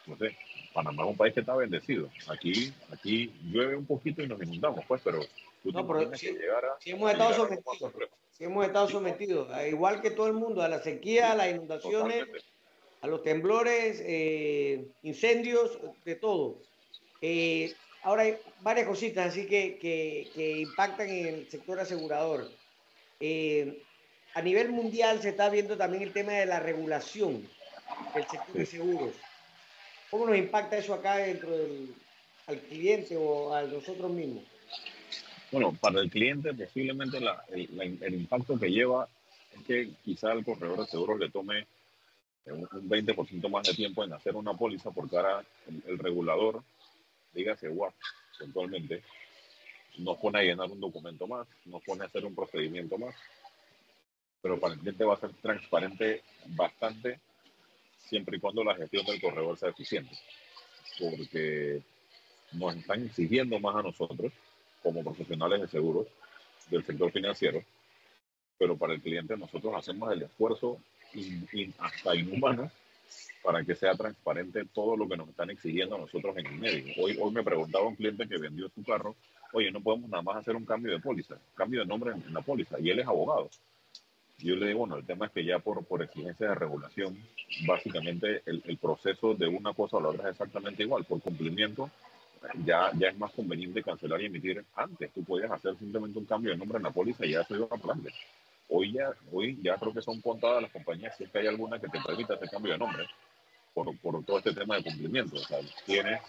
No 0.08 0.18
sé, 0.18 0.36
Panamá 0.74 1.04
es 1.04 1.10
un 1.10 1.18
país 1.18 1.34
que 1.34 1.42
está 1.42 1.56
bendecido. 1.56 2.10
Aquí, 2.28 2.74
aquí 2.92 3.32
llueve 3.44 3.78
un 3.78 3.86
poquito 3.86 4.22
y 4.22 4.28
nos 4.28 4.42
inundamos, 4.42 4.84
pues, 4.88 5.02
pero 5.04 5.20
tú 5.62 5.72
no, 5.72 5.88
pero 5.88 6.14
si, 6.16 6.30
a, 6.30 6.34
si 6.80 6.92
hemos 6.92 7.12
estado 7.12 7.34
sometidos 7.34 7.94
si 8.32 8.46
hemos 8.46 8.66
estado 8.66 8.90
sometidos, 8.90 9.48
igual 9.70 10.02
que 10.02 10.10
todo 10.10 10.28
el 10.28 10.34
mundo, 10.34 10.64
a 10.64 10.68
la 10.68 10.82
sequía, 10.82 11.32
a 11.32 11.36
las 11.36 11.52
inundaciones, 11.52 12.20
Totalmente. 12.20 12.46
a 13.02 13.08
los 13.08 13.22
temblores, 13.22 14.02
eh, 14.04 14.88
incendios, 15.04 15.78
de 16.04 16.16
todo. 16.16 16.58
Eh, 17.22 17.74
ahora 18.04 18.24
hay 18.24 18.38
varias 18.62 18.88
cositas 18.88 19.28
así 19.28 19.48
que, 19.48 19.78
que, 19.78 20.30
que, 20.34 20.60
impactan 20.62 21.10
en 21.10 21.28
el 21.28 21.50
sector 21.50 21.80
asegurador. 21.80 22.50
Eh, 23.20 23.82
a 24.36 24.42
nivel 24.42 24.72
mundial 24.72 25.22
se 25.22 25.30
está 25.30 25.50
viendo 25.50 25.78
también 25.78 26.04
el 26.04 26.14
tema 26.14 26.34
de 26.34 26.46
la 26.46 26.60
regulación 26.60 27.48
del 28.14 28.28
sector 28.28 28.56
de 28.56 28.66
seguros. 28.66 29.14
¿Cómo 30.10 30.28
nos 30.28 30.38
impacta 30.38 30.78
eso 30.78 30.94
acá 30.94 31.18
dentro 31.18 31.50
del 31.58 31.94
al 32.48 32.60
cliente 32.60 33.16
o 33.18 33.54
a 33.54 33.64
nosotros 33.64 34.12
mismos? 34.12 34.44
Bueno, 35.52 35.76
para 35.80 36.02
el 36.02 36.10
cliente 36.10 36.54
posiblemente 36.54 37.20
la, 37.20 37.44
el, 37.52 37.70
la, 37.76 37.84
el, 37.84 38.14
impacto 38.16 38.60
que 38.60 38.72
lleva 38.72 39.08
es 39.56 39.64
que 39.66 39.90
quizá 40.04 40.34
el 40.34 40.44
corredor 40.44 40.80
de 40.80 40.88
seguros 40.88 41.20
le 41.20 41.30
tome 41.30 41.68
un, 42.48 42.68
un 42.72 42.90
20% 42.90 43.50
más 43.50 43.68
de 43.68 43.74
tiempo 43.74 44.04
en 44.04 44.14
hacer 44.14 44.36
una 44.36 44.54
póliza 44.56 44.92
porque 44.92 45.16
ahora 45.16 45.44
el, 45.68 45.84
el 45.88 46.00
regulador, 46.00 46.64
dígase 47.34 47.70
WAP, 47.70 47.94
eventualmente, 48.40 49.04
nos 49.98 50.18
pone 50.18 50.40
a 50.40 50.44
llenar 50.44 50.72
un 50.72 50.80
documento 50.80 51.28
más, 51.28 51.48
nos 51.66 51.84
pone 51.84 52.04
a 52.04 52.08
hacer 52.08 52.26
un 52.26 52.36
procedimiento 52.36 52.98
más, 52.98 53.16
pero 54.42 54.60
para 54.60 54.74
el 54.74 54.80
cliente 54.80 55.06
va 55.06 55.14
a 55.14 55.20
ser 55.20 55.34
transparente 55.42 56.24
bastante 56.48 57.20
siempre 57.98 58.38
y 58.38 58.40
cuando 58.40 58.64
la 58.64 58.76
gestión 58.76 59.06
del 59.06 59.22
corredor 59.22 59.58
sea 59.58 59.70
eficiente, 59.70 60.16
porque 61.00 61.82
nos 62.54 62.76
están 62.76 63.06
exigiendo 63.06 63.60
más 63.60 63.76
a 63.76 63.84
nosotros 63.84 64.32
como 64.82 65.04
profesionales 65.04 65.62
de 65.62 65.68
seguros 65.68 66.08
del 66.70 66.84
sector 66.86 67.12
financiero, 67.12 67.64
pero 68.58 68.78
para 68.78 68.94
el 68.94 69.02
cliente 69.02 69.38
nosotros 69.38 69.74
hacemos 69.76 70.12
el 70.12 70.24
esfuerzo 70.24 70.80
in, 71.14 71.48
in, 71.54 71.74
hasta 71.80 72.16
inhumano 72.16 72.72
para 73.44 73.64
que 73.64 73.76
sea 73.76 73.94
transparente 73.96 74.66
todo 74.74 74.96
lo 74.96 75.08
que 75.08 75.18
nos 75.18 75.30
están 75.30 75.50
exigiendo 75.50 75.96
a 75.96 76.00
nosotros 76.00 76.36
en 76.38 76.48
el 76.48 76.60
medio. 76.60 76.94
Hoy, 76.98 77.18
hoy 77.20 77.32
me 77.32 77.44
preguntaba 77.44 77.88
un 77.88 77.96
cliente 77.96 78.28
que 78.28 78.38
vendió 78.38 78.70
su 78.70 78.84
carro, 78.84 79.16
oye, 79.52 79.72
no 79.72 79.82
podemos 79.82 80.10
nada 80.10 80.24
más 80.24 80.38
hacer 80.38 80.56
un 80.56 80.66
cambio 80.66 80.92
de 80.92 81.00
póliza, 81.00 81.38
cambio 81.56 81.82
de 81.82 81.86
nombre 81.86 82.12
en, 82.12 82.34
la 82.34 82.42
póliza, 82.42 82.80
y 82.80 82.90
él 82.90 83.00
es 83.00 83.08
abogado. 83.08 83.50
Yo 84.40 84.56
le 84.56 84.68
digo, 84.68 84.80
bueno, 84.80 84.98
el 84.98 85.06
tema 85.06 85.28
es 85.28 85.32
que 85.32 85.46
ya 85.46 85.60
por, 85.60 85.86
por 85.86 86.02
exigencia 86.02 86.50
de 86.50 86.56
regulación, 86.56 87.18
básicamente 87.68 88.42
el, 88.46 88.78
proceso 88.78 89.36
de 89.36 89.48
una 89.48 89.74
cosa 89.74 89.98
a 89.98 90.02
la 90.02 90.10
otra 90.10 90.26
es 90.26 90.32
exactamente 90.32 90.84
igual, 90.84 91.06
por 91.06 91.22
cumplimiento 91.22 91.90
ya, 92.66 92.92
ya 92.98 93.10
es 93.10 93.18
más 93.18 93.32
conveniente 93.32 93.84
cancelar 93.84 94.22
y 94.22 94.26
emitir 94.26 94.66
antes. 94.76 95.12
Tú 95.14 95.24
podías 95.24 95.52
hacer 95.52 95.78
simplemente 95.78 96.20
un 96.20 96.26
cambio 96.26 96.52
de 96.52 96.58
nombre 96.58 96.78
en 96.78 96.84
la 96.84 96.92
póliza 96.92 97.26
y 97.26 97.32
ya 97.32 97.42
eso 97.42 97.56
iba 97.56 97.68
a 97.70 97.78
plan. 97.78 98.04
Hoy 98.76 98.92
ya, 98.92 99.14
hoy 99.32 99.60
ya 99.62 99.76
creo 99.76 99.94
que 99.94 100.02
son 100.02 100.20
contadas 100.20 100.64
las 100.64 100.72
compañías, 100.72 101.16
si 101.16 101.26
es 101.26 101.30
que 101.30 101.38
hay 101.38 101.46
alguna 101.46 101.80
que 101.80 101.88
te 101.90 102.02
permita 102.02 102.34
hacer 102.34 102.50
cambio 102.50 102.72
de 102.72 102.80
nombre 102.80 103.06
por, 103.72 103.96
por 104.00 104.26
todo 104.26 104.40
este 104.40 104.52
tema 104.52 104.78
de 104.78 104.84
cumplimiento. 104.84 105.36
O 105.36 105.40
sea, 105.40 105.60
tienes, 105.86 106.20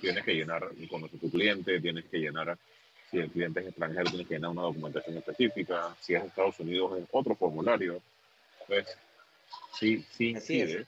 tienes 0.00 0.24
que 0.24 0.32
llenar 0.32 0.66
con 0.88 1.06
tu 1.10 1.30
cliente, 1.30 1.78
tienes 1.78 2.06
que 2.06 2.16
llenar, 2.16 2.56
si 3.10 3.18
el 3.18 3.30
cliente 3.30 3.60
es 3.60 3.66
extranjero, 3.66 4.04
tienes 4.04 4.26
que 4.26 4.34
llenar 4.34 4.50
una 4.50 4.62
documentación 4.62 5.18
específica, 5.18 5.94
si 6.00 6.14
es 6.14 6.24
Estados 6.24 6.58
Unidos, 6.60 6.98
es 7.00 7.04
otro 7.12 7.34
formulario. 7.34 8.00
Pues 8.66 8.86
sí, 9.78 10.02
sí 10.10 10.30
incide, 10.30 10.86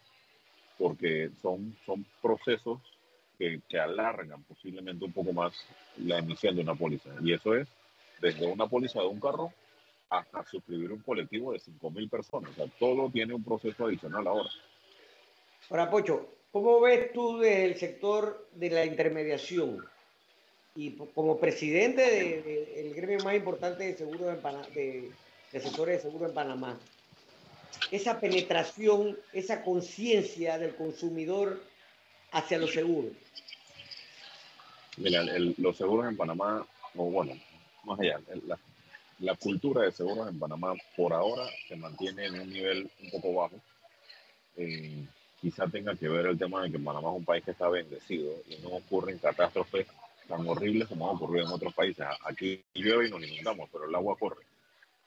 porque 0.79 1.31
son, 1.43 1.77
son 1.85 2.07
procesos 2.23 2.81
que, 3.39 3.61
alargan 3.79 4.43
posiblemente 4.45 5.05
un 5.05 5.13
poco 5.13 5.35
más 5.35 5.53
la 5.99 6.21
emisión 6.21 6.57
de 6.57 6.63
una 6.63 6.75
póliza. 6.75 7.11
Y 7.23 7.35
eso 7.35 7.55
es 7.55 7.69
desde 8.23 8.47
una 8.47 8.67
póliza 8.67 9.01
de 9.01 9.09
un 9.09 9.21
carro 9.21 9.53
hasta 10.13 10.45
suscribir 10.45 10.93
un 10.93 11.01
colectivo 11.01 11.53
de 11.53 11.59
5.000 11.59 12.11
personas. 12.11 12.51
O 12.53 12.55
sea, 12.55 12.67
todo 12.79 13.11
tiene 13.11 13.33
un 13.33 13.43
proceso 13.43 13.87
adicional 13.87 14.27
ahora. 14.27 14.51
Ahora, 15.71 15.91
Pocho, 15.91 16.29
¿cómo 16.53 16.81
ves 16.81 17.13
tú 17.13 17.39
del 17.39 17.77
sector 17.77 18.47
de 18.53 18.71
la 18.71 18.85
intermediación? 18.85 19.83
Y 20.75 20.93
como 21.15 21.39
presidente 21.39 22.73
del 22.75 22.95
gremio 22.95 23.25
más 23.25 23.35
importante 23.35 23.85
de 23.85 23.95
seguro 23.95 24.27
de, 24.27 25.11
de 25.53 25.61
sectores 25.61 25.97
de 25.97 26.11
seguro 26.11 26.27
en 26.27 26.35
Panamá, 26.35 26.79
esa 27.91 28.21
penetración, 28.21 29.19
esa 29.33 29.63
conciencia 29.63 30.59
del 30.59 30.75
consumidor 30.75 31.63
hacia 32.33 32.59
los 32.59 32.73
seguros? 32.73 33.13
Mira, 34.99 35.23
los 35.57 35.77
seguros 35.77 36.07
en 36.07 36.17
Panamá, 36.17 36.67
o 36.97 37.05
bueno, 37.05 37.35
más 37.85 37.99
allá, 38.01 38.21
la, 38.47 38.59
la, 39.23 39.35
cultura 39.37 39.83
de 39.83 39.93
seguros 39.93 40.29
en 40.29 40.39
Panamá 40.39 40.75
por 40.97 41.13
ahora 41.13 41.45
se 41.69 41.77
mantiene 41.77 42.27
en 42.27 42.41
un 42.41 42.51
nivel 42.51 42.91
un 43.03 43.11
poco 43.11 43.35
bajo. 43.35 43.61
Eh, 44.57 45.05
quizá 45.41 45.67
tenga 45.67 45.95
que 45.97 46.09
ver 46.09 46.27
el 46.27 46.39
tema 46.39 46.63
de 46.63 46.71
que 46.71 46.79
Panamá 46.79 47.11
es 47.11 47.17
un 47.17 47.25
país 47.25 47.45
que 47.45 47.53
está 47.53 47.69
bendecido 47.69 48.33
y 48.49 48.57
no 48.63 48.69
ocurren 48.71 49.19
catástrofes 49.19 49.87
tan 50.29 50.47
horribles 50.47 50.89
como 50.89 51.09
han 51.09 51.17
ocurrido 51.17 51.47
en 51.47 51.53
otros 51.53 51.75
países. 51.75 52.07
Aquí 52.25 52.63
llueve 52.75 53.09
y 53.09 53.11
nos 53.11 53.23
inundamos, 53.23 53.69
pero 53.73 53.89
el 53.89 53.95
agua 53.95 54.17
corre. 54.19 54.45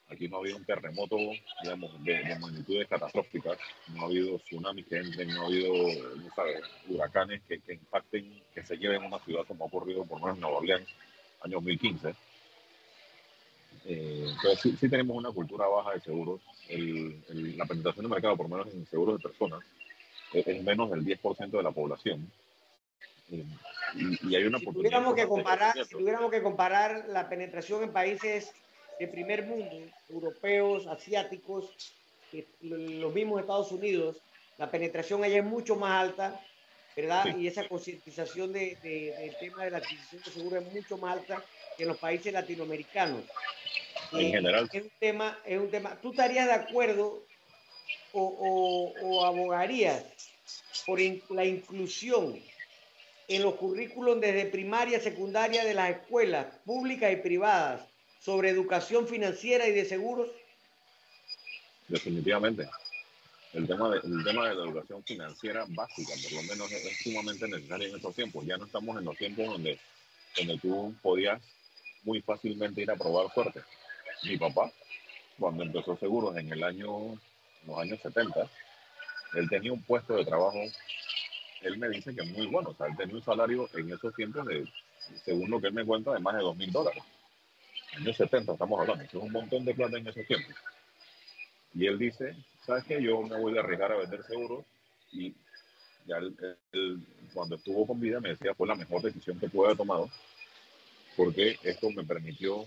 Aquí 0.08 0.28
no 0.28 0.36
ha 0.36 0.40
habido 0.40 0.56
un 0.56 0.64
terremoto, 0.64 1.16
digamos, 1.62 2.04
de, 2.04 2.38
magnitudes 2.38 2.86
catastróficas, 2.86 3.58
no 3.88 4.02
ha 4.02 4.04
habido 4.04 4.38
tsunamis 4.38 4.86
que 4.86 4.98
entren, 4.98 5.28
no 5.34 5.42
ha 5.42 5.46
habido, 5.46 5.72
no 5.72 6.30
huracanes 6.88 7.42
que, 7.42 7.58
que, 7.58 7.74
impacten, 7.74 8.40
que 8.54 8.62
se 8.62 8.76
lleven 8.76 9.02
una 9.02 9.18
ciudad 9.18 9.44
como 9.48 9.64
ha 9.64 9.66
ocurrido 9.66 10.04
por 10.04 10.20
lo 10.20 10.26
menos 10.26 10.36
en 10.36 10.42
Nueva 10.42 10.58
Orleans, 10.58 10.88
año 11.42 11.56
2015. 11.56 12.14
Eh, 13.88 14.26
entonces 14.28 14.78
sí, 14.80 14.88
tenemos 14.88 15.16
una 15.16 15.30
cultura 15.30 15.66
baja 15.66 15.92
de 15.92 16.00
seguros. 16.00 16.40
El, 16.68 17.22
la 17.56 17.66
penetración 17.66 18.04
de 18.04 18.10
mercado, 18.10 18.36
por 18.36 18.48
lo 18.48 18.56
menos 18.56 18.74
en 18.74 18.86
seguros 18.86 19.18
de 19.18 19.28
personas, 19.28 19.60
es, 20.32 20.62
menos 20.64 20.90
del 20.90 21.04
10% 21.04 21.50
de 21.50 21.62
la 21.62 21.70
población. 21.70 22.30
Eh, 23.30 23.44
y, 23.94 24.34
hay 24.34 24.44
una 24.44 24.58
si 24.58 24.66
tuviéramos 24.66 25.14
que 25.14 25.26
comparar, 25.26 25.74
Si 25.84 25.94
tuviéramos 25.94 26.30
que 26.30 26.42
comparar 26.42 27.06
la 27.08 27.28
penetración 27.28 27.84
en 27.84 27.92
países 27.92 28.52
de 28.98 29.08
primer 29.08 29.46
mundo, 29.46 29.76
europeos, 30.08 30.86
asiáticos, 30.86 31.70
los 32.60 33.14
mismos 33.14 33.40
Estados 33.40 33.70
Unidos, 33.70 34.20
la 34.58 34.70
penetración 34.70 35.22
allá 35.22 35.38
es 35.38 35.44
mucho 35.44 35.76
más 35.76 35.92
alta, 35.92 36.40
¿verdad? 36.96 37.36
Y 37.36 37.46
esa 37.46 37.68
concientización 37.68 38.54
de, 38.54 38.76
del 38.82 39.36
tema 39.38 39.64
de 39.64 39.70
la 39.70 39.78
adquisición 39.78 40.22
de 40.22 40.30
seguros 40.30 40.64
es 40.64 40.72
mucho 40.72 40.96
más 40.96 41.18
alta 41.18 41.44
que 41.76 41.82
en 41.82 41.90
los 41.90 41.98
países 41.98 42.32
latinoamericanos. 42.32 43.22
En 44.12 44.30
general. 44.30 44.68
Es 44.72 44.82
un 44.82 44.90
tema, 44.98 45.38
es 45.44 45.58
un 45.58 45.70
tema. 45.70 45.98
¿Tú 46.00 46.10
estarías 46.10 46.46
de 46.46 46.52
acuerdo 46.52 47.22
o, 48.12 48.94
o 49.02 49.24
abogarías 49.26 50.04
por 50.86 50.98
la 51.30 51.44
inclusión 51.44 52.40
en 53.28 53.42
los 53.42 53.56
currículos 53.56 54.18
desde 54.20 54.46
primaria, 54.46 54.98
secundaria 54.98 55.64
de 55.64 55.74
las 55.74 55.90
escuelas 55.90 56.46
públicas 56.64 57.12
y 57.12 57.16
privadas 57.16 57.86
sobre 58.20 58.48
educación 58.48 59.06
financiera 59.06 59.68
y 59.68 59.72
de 59.72 59.84
seguros? 59.84 60.30
Definitivamente. 61.88 62.68
El 63.56 63.66
tema, 63.66 63.88
de, 63.88 63.96
el 63.96 64.22
tema 64.22 64.48
de 64.48 64.54
la 64.54 64.64
educación 64.64 65.02
financiera 65.02 65.64
básica, 65.68 66.12
por 66.22 66.32
lo 66.32 66.42
menos, 66.42 66.70
es, 66.70 66.98
sumamente 67.02 67.48
necesario 67.48 67.88
en 67.88 67.96
estos 67.96 68.14
tiempos. 68.14 68.44
Ya 68.44 68.58
no 68.58 68.66
estamos 68.66 68.98
en 68.98 69.04
los 69.04 69.16
tiempos 69.16 69.46
donde, 69.46 69.78
donde 70.36 70.58
tú 70.58 70.94
podías 71.00 71.40
muy 72.04 72.20
fácilmente 72.20 72.82
ir 72.82 72.90
a 72.90 72.96
probar 72.96 73.32
suerte. 73.32 73.62
Mi 74.24 74.36
papá, 74.36 74.70
cuando 75.38 75.62
empezó 75.62 75.96
seguros 75.96 76.36
en 76.36 76.52
el 76.52 76.62
año, 76.62 77.18
los 77.66 77.78
años 77.78 77.98
70, 78.02 78.48
él 79.34 79.48
tenía 79.48 79.72
un 79.72 79.82
puesto 79.82 80.14
de 80.16 80.26
trabajo, 80.26 80.60
él 81.62 81.78
me 81.78 81.88
dice 81.88 82.14
que 82.14 82.22
muy 82.24 82.46
bueno, 82.46 82.70
o 82.70 82.74
sea, 82.74 82.86
él 82.86 82.96
tenía 82.96 83.16
un 83.16 83.24
salario 83.24 83.68
en 83.74 83.90
esos 83.90 84.14
tiempos 84.14 84.46
de, 84.46 84.66
según 85.24 85.50
lo 85.50 85.60
que 85.60 85.68
él 85.68 85.72
me 85.72 85.84
cuenta, 85.84 86.12
de 86.12 86.20
más 86.20 86.34
de 86.36 86.42
dos 86.42 86.56
mil 86.56 86.70
dólares 86.70 87.02
años 87.96 88.16
70 88.16 88.52
estamos 88.52 88.80
hablando, 88.80 89.04
es 89.04 89.14
un 89.14 89.32
montón 89.32 89.64
de 89.64 89.74
plata 89.74 89.96
en 89.96 90.06
esos 90.06 90.26
tiempos. 90.26 90.54
Y 91.74 91.86
él 91.86 91.98
dice, 91.98 92.36
¿sabes 92.66 92.84
qué? 92.84 93.00
Yo 93.02 93.22
me 93.22 93.38
voy 93.38 93.56
a 93.56 93.60
arriesgar 93.60 93.92
a 93.92 93.96
vender 93.96 94.22
seguros 94.24 94.64
y 95.12 95.34
ya 96.06 96.16
cuando 97.32 97.56
estuvo 97.56 97.86
con 97.86 98.00
vida 98.00 98.20
me 98.20 98.30
decía 98.30 98.54
fue 98.54 98.66
la 98.66 98.74
mejor 98.74 99.02
decisión 99.02 99.38
que 99.38 99.48
pude 99.48 99.66
haber 99.66 99.78
tomado 99.78 100.10
porque 101.16 101.58
esto 101.62 101.90
me 101.90 102.04
permitió 102.04 102.66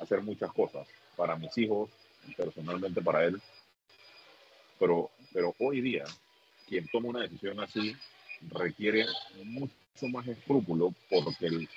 hacer 0.00 0.22
muchas 0.22 0.52
cosas 0.52 0.86
para 1.16 1.36
mis 1.36 1.56
hijos, 1.56 1.88
personalmente 2.36 3.00
para 3.00 3.24
él. 3.24 3.40
Pero, 4.78 5.10
pero 5.32 5.54
hoy 5.60 5.80
día, 5.80 6.04
quien 6.68 6.86
toma 6.88 7.08
una 7.08 7.22
decisión 7.22 7.58
así 7.60 7.96
requiere 8.50 9.06
mucho 9.44 9.72
más 10.10 10.26
escrúpulo 10.26 10.92
porque 11.08 11.46
el, 11.46 11.68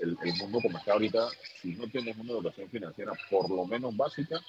el, 0.00 0.16
mundo 0.38 0.60
como 0.60 0.78
está 0.78 0.94
ahorita, 0.94 1.28
si 1.60 1.74
no 1.74 1.86
tienes 1.88 2.16
una 2.16 2.32
educación 2.32 2.68
financiera 2.68 3.12
por 3.30 3.48
lo 3.50 3.66
menos 3.66 3.96
básica, 3.96 4.40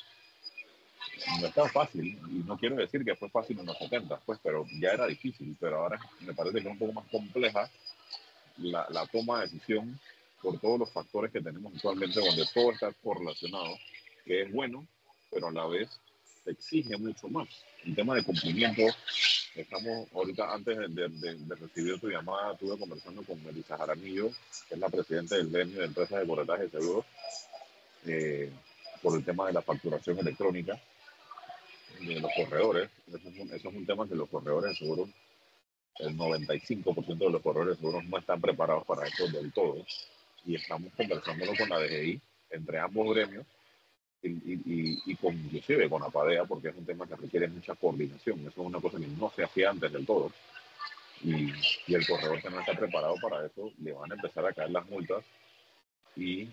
no 1.40 1.48
es 1.48 1.54
tan 1.54 1.70
fácil. 1.70 2.20
Y 2.30 2.44
no 2.46 2.58
quiero 2.58 2.76
decir 2.76 3.04
que 3.04 3.16
fue 3.16 3.30
fácil 3.30 3.60
en 3.60 3.66
los 3.66 3.78
70, 3.78 4.20
pues, 4.26 4.40
pero 4.44 4.66
ya 4.80 4.92
era 4.92 5.08
difícil. 5.08 5.56
Pero 5.60 5.82
ahora 5.82 6.00
me 6.22 6.34
parece 6.34 6.62
que 6.62 6.68
es 6.68 6.72
un 6.72 6.80
poco 6.80 6.94
más 6.94 7.06
compleja 7.10 7.70
la, 8.58 8.88
la 8.90 9.06
toma 9.08 9.40
de 9.40 9.48
decisión 9.48 10.00
por 10.42 10.60
todos 10.60 10.80
los 10.80 10.92
factores 10.92 11.32
que 11.32 11.42
tenemos 11.42 11.74
actualmente, 11.76 12.20
donde 12.20 12.46
todo 12.54 12.72
está 12.72 12.92
correlacionado, 13.04 13.78
que 14.26 14.44
es 14.44 14.52
bueno, 14.52 14.86
pero 15.32 15.48
a 15.48 15.52
la 15.52 15.68
vez 15.68 15.90
se 16.44 16.52
exige 16.52 16.98
mucho 16.98 17.28
más. 17.30 17.48
El 17.86 17.96
tema 17.96 18.16
de 18.16 18.24
cumplimiento 18.24 18.82
Estamos 19.56 20.08
ahorita, 20.14 20.54
antes 20.54 20.78
de, 20.78 21.56
recibir 21.60 22.00
tu 22.00 22.08
llamada, 22.08 22.54
estuve 22.54 22.80
conversando 22.80 23.22
con 23.24 23.44
Melissa 23.44 23.78
Jaramillo, 23.78 24.30
que 24.70 24.76
es 24.76 24.80
la 24.80 24.88
presidenta 24.88 25.36
del 25.36 25.50
gremio 25.50 25.80
de 25.80 25.86
empresas 25.88 26.22
de 26.22 26.28
corretaje 26.28 26.64
de 26.64 26.70
seguros, 26.70 27.06
eh, 28.06 28.50
por 29.02 29.18
el 29.18 29.26
tema 29.26 29.48
de 29.48 29.54
la 29.54 29.62
facturación 29.62 30.20
electrónica 30.20 30.80
de 32.00 32.20
los 32.20 32.32
corredores. 32.36 32.90
Eso 33.08 33.18
es, 33.56 33.66
un, 33.66 33.86
tema 33.86 34.08
que 34.08 34.16
los 34.16 34.30
corredores 34.30 34.78
seguros, 34.78 35.10
el 36.00 36.18
95% 36.18 37.18
de 37.18 37.30
los 37.30 37.42
corredores 37.42 37.78
seguros 37.78 38.04
no 38.06 38.18
están 38.18 38.42
preparados 38.42 38.86
para 38.86 39.08
eso 39.08 39.28
del 39.28 39.52
todo. 39.52 39.84
Y 40.46 40.56
estamos 40.56 40.92
conversándolo 40.96 41.54
con 41.58 41.70
la 41.70 41.80
DGI, 41.80 42.22
entre 42.52 42.80
ambos 42.80 43.14
gremios, 43.14 43.46
y, 44.24 45.02
y, 45.06 45.16
con, 45.16 45.34
inclusive 45.34 45.90
con 45.90 46.04
APADEA, 46.04 46.46
porque 46.46 46.70
es 46.70 46.76
un 46.76 46.86
tema 46.86 47.08
que 47.08 47.16
requiere 47.16 47.48
mucha 47.48 47.76
coordinación. 47.76 48.40
Eso 48.42 48.50
es 48.50 48.58
una 48.58 48.80
cosa 48.80 49.00
que 49.00 49.08
no 49.08 49.32
se 49.36 49.44
hacía 49.44 49.72
antes 49.72 49.92
del 49.92 50.06
todo. 50.06 50.32
Y, 51.24 51.52
y 51.88 51.96
el 51.96 52.06
corredor 52.06 52.42
que 52.42 52.50
no 52.50 52.60
está 52.60 52.74
preparado 52.74 53.16
para 53.22 53.46
eso, 53.46 53.72
le 53.80 53.94
van 53.94 54.12
a 54.12 54.16
empezar 54.16 54.46
a 54.46 54.54
caer 54.54 54.72
las 54.72 54.88
multas 54.90 55.24
y 56.16 56.48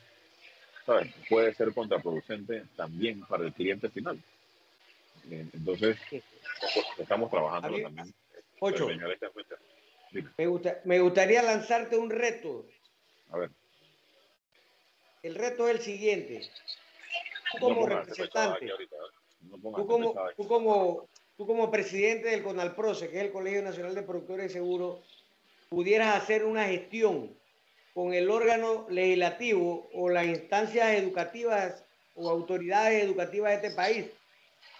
¿sabes? 0.88 1.12
puede 1.28 1.54
ser 1.54 1.74
contraproducente 1.74 2.64
también 2.74 3.20
para 3.26 3.44
el 3.44 3.52
cliente 3.52 3.90
final. 3.90 4.18
Eh, 5.30 5.46
entonces, 5.52 5.98
estamos 6.96 7.30
trabajando 7.30 7.78
también. 7.82 8.14
Ocho, 8.60 8.88
me, 10.38 10.46
gusta, 10.46 10.80
me 10.84 10.98
gustaría 10.98 11.42
lanzarte 11.42 11.98
un 11.98 12.08
reto. 12.08 12.64
A 13.30 13.36
ver. 13.36 13.50
El 15.22 15.34
reto 15.34 15.68
es 15.68 15.76
el 15.76 15.82
siguiente 15.82 16.48
como 17.60 17.86
representante, 17.86 18.70
tú, 19.50 19.60
como, 19.60 20.14
tú 20.36 20.46
como, 20.46 21.08
tú 21.36 21.46
como 21.46 21.70
presidente 21.70 22.28
del 22.28 22.42
CONALPROCE, 22.42 23.08
que 23.08 23.18
es 23.18 23.24
el 23.24 23.32
Colegio 23.32 23.62
Nacional 23.62 23.94
de 23.94 24.02
Productores 24.02 24.46
de 24.46 24.52
Seguros, 24.52 25.00
pudieras 25.68 26.14
hacer 26.14 26.44
una 26.44 26.66
gestión 26.66 27.37
con 27.98 28.14
el 28.14 28.30
órgano 28.30 28.86
legislativo 28.88 29.90
o 29.92 30.08
las 30.08 30.24
instancias 30.24 30.92
educativas 30.92 31.82
o 32.14 32.30
autoridades 32.30 33.02
educativas 33.02 33.50
de 33.50 33.56
este 33.56 33.76
país 33.76 34.06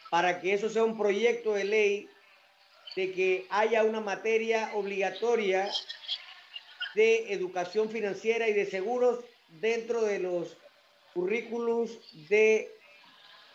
para 0.09 0.41
que 0.41 0.55
eso 0.55 0.71
sea 0.71 0.85
un 0.85 0.97
proyecto 0.97 1.55
de 1.55 1.65
ley 1.65 2.09
de 2.95 3.13
que 3.13 3.45
haya 3.51 3.83
una 3.83 4.01
materia 4.01 4.71
obligatoria 4.75 5.69
de 6.95 7.33
educación 7.33 7.91
financiera 7.91 8.47
y 8.47 8.53
de 8.53 8.67
seguros 8.67 9.25
dentro 9.49 10.03
de 10.03 10.21
los 10.21 10.57
currículos 11.13 11.99
de, 12.29 12.71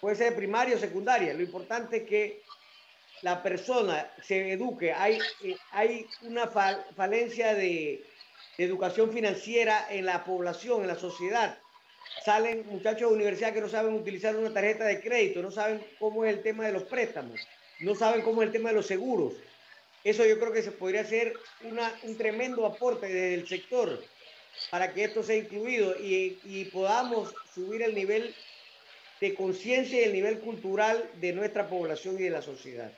puede 0.01 0.17
ser 0.17 0.35
primaria 0.35 0.75
o 0.75 0.79
secundaria. 0.79 1.33
Lo 1.33 1.41
importante 1.41 1.99
es 1.99 2.03
que 2.03 2.41
la 3.21 3.41
persona 3.41 4.11
se 4.21 4.51
eduque. 4.51 4.91
Hay, 4.91 5.19
eh, 5.41 5.55
hay 5.71 6.05
una 6.23 6.47
falencia 6.47 7.53
de, 7.53 8.03
educación 8.57 9.11
financiera 9.11 9.87
en 9.89 10.05
la 10.05 10.23
población, 10.23 10.81
en 10.81 10.87
la 10.87 10.95
sociedad. 10.95 11.57
Salen 12.23 12.65
muchachos 12.67 13.09
de 13.09 13.15
universidad 13.15 13.53
que 13.53 13.61
no 13.61 13.69
saben 13.69 13.93
utilizar 13.93 14.35
una 14.35 14.53
tarjeta 14.53 14.85
de 14.85 15.01
crédito, 15.01 15.41
no 15.41 15.51
saben 15.51 15.83
cómo 15.99 16.25
es 16.25 16.33
el 16.33 16.43
tema 16.43 16.65
de 16.65 16.73
los 16.73 16.83
préstamos, 16.83 17.39
no 17.79 17.95
saben 17.95 18.21
cómo 18.21 18.41
es 18.41 18.47
el 18.47 18.53
tema 18.53 18.69
de 18.69 18.75
los 18.75 18.85
seguros. 18.85 19.33
Eso 20.03 20.25
yo 20.25 20.37
creo 20.39 20.51
que 20.51 20.61
se 20.61 20.71
podría 20.71 21.01
hacer 21.01 21.33
un 22.03 22.17
tremendo 22.17 22.65
aporte 22.65 23.07
desde 23.07 23.33
el 23.35 23.47
sector 23.47 24.03
para 24.69 24.93
que 24.93 25.05
esto 25.05 25.23
sea 25.23 25.37
incluido 25.37 25.95
y, 25.99 26.39
y 26.43 26.65
podamos 26.65 27.33
subir 27.53 27.81
el 27.81 27.95
nivel 27.95 28.35
de 29.19 29.33
conciencia 29.33 30.01
y 30.01 30.03
el 30.03 30.13
nivel 30.13 30.39
cultural 30.39 31.09
de 31.21 31.33
nuestra 31.33 31.69
población 31.69 32.15
y 32.19 32.23
de 32.23 32.29
la 32.29 32.41
sociedad. 32.41 32.91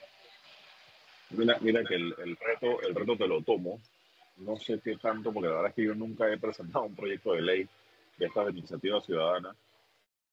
Mira, 1.30 1.56
mira 1.60 1.84
que 1.84 1.94
el, 1.94 2.14
el, 2.18 2.36
reto, 2.36 2.80
el 2.82 2.94
reto 2.94 3.16
te 3.16 3.26
lo 3.26 3.42
tomo. 3.42 3.80
No 4.38 4.56
sé 4.56 4.80
qué 4.82 4.96
tanto, 4.96 5.32
porque 5.32 5.48
la 5.48 5.54
verdad 5.54 5.70
es 5.70 5.74
que 5.74 5.84
yo 5.84 5.94
nunca 5.94 6.30
he 6.30 6.38
presentado 6.38 6.84
un 6.84 6.94
proyecto 6.94 7.32
de 7.32 7.42
ley 7.42 7.68
de 8.18 8.26
esta 8.26 8.48
iniciativa 8.50 9.00
ciudadana, 9.00 9.54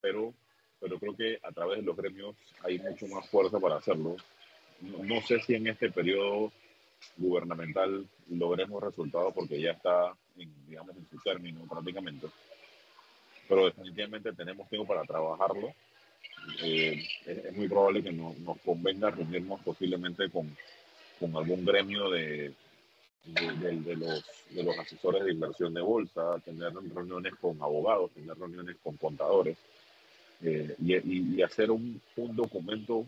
pero, 0.01 0.33
pero 0.79 0.99
creo 0.99 1.15
que 1.15 1.39
a 1.41 1.51
través 1.51 1.79
de 1.79 1.83
los 1.83 1.95
gremios 1.95 2.35
hay 2.63 2.79
mucho 2.79 3.07
más 3.07 3.27
fuerza 3.29 3.59
para 3.59 3.77
hacerlo. 3.77 4.17
No, 4.81 5.03
no 5.03 5.21
sé 5.21 5.39
si 5.39 5.55
en 5.55 5.67
este 5.67 5.89
periodo 5.91 6.51
gubernamental 7.17 8.07
logremos 8.29 8.83
resultados 8.83 9.33
porque 9.33 9.61
ya 9.61 9.71
está, 9.71 10.13
en, 10.37 10.51
digamos, 10.67 10.95
en 10.95 11.07
su 11.09 11.17
término 11.19 11.61
prácticamente. 11.67 12.27
Pero 13.47 13.65
definitivamente 13.65 14.33
tenemos 14.33 14.69
tiempo 14.69 14.87
para 14.87 15.03
trabajarlo. 15.03 15.73
Eh, 16.61 17.01
es, 17.25 17.53
muy 17.53 17.67
probable 17.67 18.03
que 18.03 18.11
no, 18.11 18.33
nos 18.39 18.57
convenga 18.59 19.11
reunirnos 19.11 19.61
posiblemente 19.61 20.29
con, 20.29 20.55
con 21.19 21.35
algún 21.35 21.63
gremio 21.65 22.09
de, 22.09 22.53
de, 23.25 23.79
de, 23.79 23.95
los, 23.95 24.23
de 24.49 24.63
los 24.63 24.77
asesores 24.77 25.23
de 25.23 25.31
inversión 25.31 25.73
de 25.73 25.81
bolsa, 25.81 26.39
tener 26.43 26.73
reuniones 26.73 27.33
con 27.35 27.61
abogados, 27.61 28.11
tener 28.11 28.37
reuniones 28.37 28.77
con 28.83 28.97
contadores 28.97 29.57
eh, 30.41 30.75
y, 30.79 31.37
y, 31.37 31.41
hacer 31.41 31.71
un, 31.71 32.01
un 32.17 32.35
documento 32.35 33.05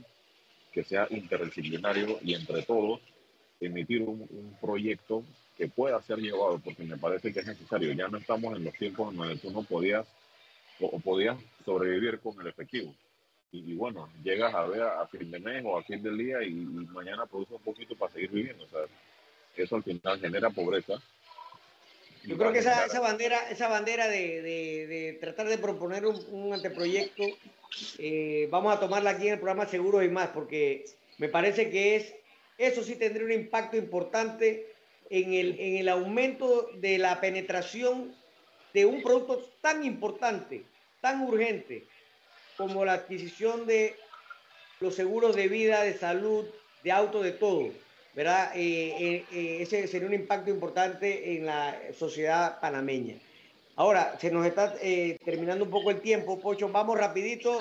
que 0.72 0.84
sea 0.84 1.07
interdisciplinario 1.09 2.20
y 2.22 2.34
entre 2.34 2.61
todos 2.63 3.01
emitir 3.59 4.01
un, 4.03 4.57
proyecto 4.61 5.24
que 5.57 5.68
pueda 5.68 6.01
ser 6.01 6.18
llevado, 6.20 6.59
porque 6.59 6.84
me 6.84 6.97
parece 6.97 7.32
que 7.32 7.39
es 7.39 7.47
necesario. 7.47 7.93
Ya 7.93 8.07
no 8.07 8.18
estamos 8.18 8.55
en 8.57 8.66
los 8.66 8.74
tiempos 8.74 9.11
en 9.11 9.18
donde 9.18 9.38
tú 9.38 9.51
no 9.51 9.63
podías 9.63 10.05
o, 10.80 10.99
podías 10.99 11.38
sobrevivir 11.63 12.20
con 12.20 12.39
el 12.41 12.47
efectivo. 12.47 12.93
Y, 13.51 13.74
bueno, 13.74 14.09
llegas 14.22 14.53
a 14.53 14.66
ver 14.66 14.82
a, 14.82 15.07
fin 15.07 15.32
de 15.32 15.39
mes 15.39 15.63
o 15.66 15.78
a 15.78 15.84
fin 15.84 16.03
del 16.03 16.18
día 16.18 16.43
y, 16.43 16.51
mañana 16.51 17.26
produce 17.26 17.53
un 17.53 17.61
poquito 17.61 17.95
para 17.95 18.11
seguir 18.11 18.32
viviendo. 18.32 18.68
Sea, 18.68 18.82
eso 19.64 19.76
al 19.76 19.84
final 19.84 20.20
genera 20.20 20.49
pobreza. 20.49 21.01
Yo 22.24 22.38
creo 22.38 22.51
que 22.51 22.60
esa, 22.60 22.86
esa, 22.86 22.99
bandera, 22.99 23.49
esa 23.49 23.68
bandera 23.68 24.08
de, 24.08 24.41
de, 24.41 25.18
tratar 25.22 25.47
de 25.47 25.60
proponer 25.60 26.06
un, 26.06 26.53
anteproyecto, 26.53 27.24
eh, 27.99 28.47
vamos 28.49 28.76
a 28.76 28.80
tomarla 28.80 29.12
aquí 29.12 29.28
en 29.28 29.34
el 29.34 29.39
programa 29.39 29.68
Seguros 29.68 30.03
y 30.03 30.08
más, 30.08 30.30
porque 30.30 30.86
me 31.20 31.30
parece 31.30 31.70
que 31.70 31.95
es 31.97 32.16
eso 32.58 32.84
sí 32.84 32.95
tendría 32.95 33.26
un 33.26 33.32
impacto 33.32 33.78
importante 33.78 34.74
en 35.10 35.34
el, 35.34 35.60
en 35.60 35.78
el 35.78 35.89
aumento 35.89 36.70
de 36.76 36.97
la 36.97 37.20
penetración 37.20 38.16
de 38.74 38.86
un 38.86 39.03
producto 39.03 39.51
tan 39.62 39.84
importante, 39.86 40.64
tan 41.01 41.22
urgente, 41.22 41.86
como 42.58 42.86
la 42.86 42.93
adquisición 42.93 43.66
de 43.68 43.95
los 44.80 44.95
seguros 44.95 45.36
de 45.36 45.47
vida, 45.47 45.84
de 45.84 45.97
salud, 45.97 46.45
de 46.84 46.91
auto, 46.91 47.22
de 47.22 47.32
todo. 47.32 47.72
¿Verdad? 48.16 48.51
Eh, 48.55 48.95
eh, 48.97 49.26
eh, 49.32 49.57
ese 49.61 49.88
sería 49.88 50.07
un 50.07 50.13
impacto 50.13 50.49
importante 50.49 51.36
en 51.36 51.45
la 51.45 51.78
sociedad 51.97 52.59
panameña. 52.59 53.16
Ahora, 53.76 54.18
se 54.20 54.32
nos 54.32 54.45
está 54.45 54.74
terminando 55.26 55.66
un 55.66 55.70
poco 55.70 55.91
el 55.91 55.99
tiempo, 55.99 56.39
Pocho. 56.39 56.70
Vamos 56.70 56.97
rapidito 56.97 57.59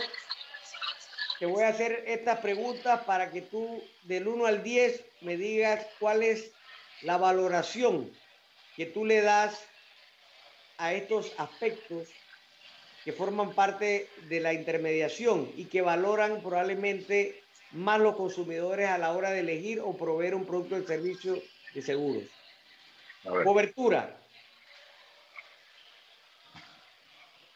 te 1.40 1.46
voy 1.46 1.64
a 1.64 1.68
hacer 1.68 2.04
estas 2.06 2.38
preguntas 2.38 3.02
para 3.04 3.30
que 3.30 3.42
tú 3.42 3.82
del 4.04 4.28
1 4.28 4.46
al 4.46 4.62
10 4.62 5.04
me 5.22 5.36
digas 5.36 5.84
cuál 5.98 6.22
es 6.22 6.52
la 7.02 7.16
valoración 7.16 8.10
que 8.76 8.86
tú 8.86 9.04
le 9.04 9.20
das 9.20 9.60
a 10.78 10.94
estos 10.94 11.32
aspectos 11.36 12.08
que 13.04 13.12
forman 13.12 13.52
parte 13.52 14.08
de 14.28 14.40
la 14.40 14.54
intermediación 14.54 15.50
y 15.56 15.66
que 15.66 15.82
valoran 15.82 16.40
probablemente 16.40 17.43
más 17.74 18.00
los 18.00 18.16
consumidores 18.16 18.88
a 18.88 18.98
la 18.98 19.12
hora 19.12 19.30
de 19.30 19.40
elegir 19.40 19.80
o 19.80 19.96
proveer 19.96 20.34
un 20.34 20.46
producto 20.46 20.76
de 20.76 20.86
servicio 20.86 21.42
de 21.74 21.82
seguros. 21.82 22.22
Cobertura. 23.22 24.20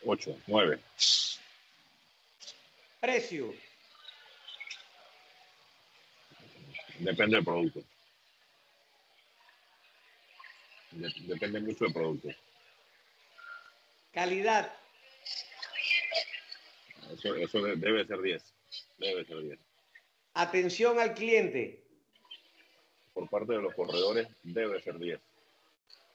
8, 0.04 0.38
9. 0.46 0.80
Precio. 3.00 3.54
Depende 6.98 7.36
del 7.36 7.44
producto. 7.44 7.84
depende 10.90 11.60
mucho 11.60 11.84
del 11.84 11.92
producto. 11.92 12.28
Calidad. 14.12 14.72
Eso, 17.12 17.34
eso 17.36 17.62
debe 17.62 18.04
ser 18.04 18.20
10. 18.20 18.54
Debe 18.98 19.24
ser 19.24 19.42
10. 19.42 19.67
Atención 20.38 21.00
al 21.00 21.14
cliente. 21.14 21.82
Por 23.12 23.28
parte 23.28 23.54
de 23.54 23.62
los 23.62 23.74
corredores 23.74 24.28
debe 24.44 24.80
ser 24.80 24.96
10. 24.96 25.18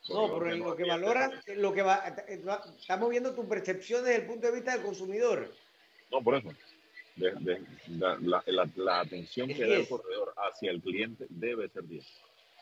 No, 0.09 0.39
pero 0.39 0.55
lo 0.55 0.75
que 0.77 0.85
valora, 0.85 1.29
lo 1.57 1.73
que 1.73 1.81
va, 1.81 2.15
estamos 2.79 3.09
viendo 3.09 3.35
tu 3.35 3.45
percepción 3.49 4.03
desde 4.05 4.21
el 4.21 4.25
punto 4.25 4.47
de 4.47 4.53
vista 4.53 4.73
del 4.73 4.85
consumidor. 4.85 5.53
No, 6.09 6.23
por 6.23 6.35
eso 6.35 6.49
de, 7.17 7.61
la, 7.87 8.99
atención 9.01 9.49
que 9.49 9.67
da 9.67 9.75
el 9.75 9.87
corredor 9.89 10.33
hacia 10.37 10.71
el 10.71 10.81
cliente 10.81 11.25
debe 11.29 11.67
ser 11.67 11.83
10 11.83 12.05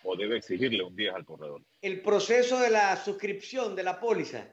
o 0.03 0.15
debe 0.15 0.37
exigirle 0.37 0.83
un 0.83 0.95
10 0.95 1.13
al 1.13 1.25
corredor. 1.25 1.61
El 1.79 2.01
proceso 2.01 2.59
de 2.59 2.71
la 2.71 2.95
suscripción 2.97 3.75
de 3.75 3.83
la 3.83 3.99
póliza. 3.99 4.47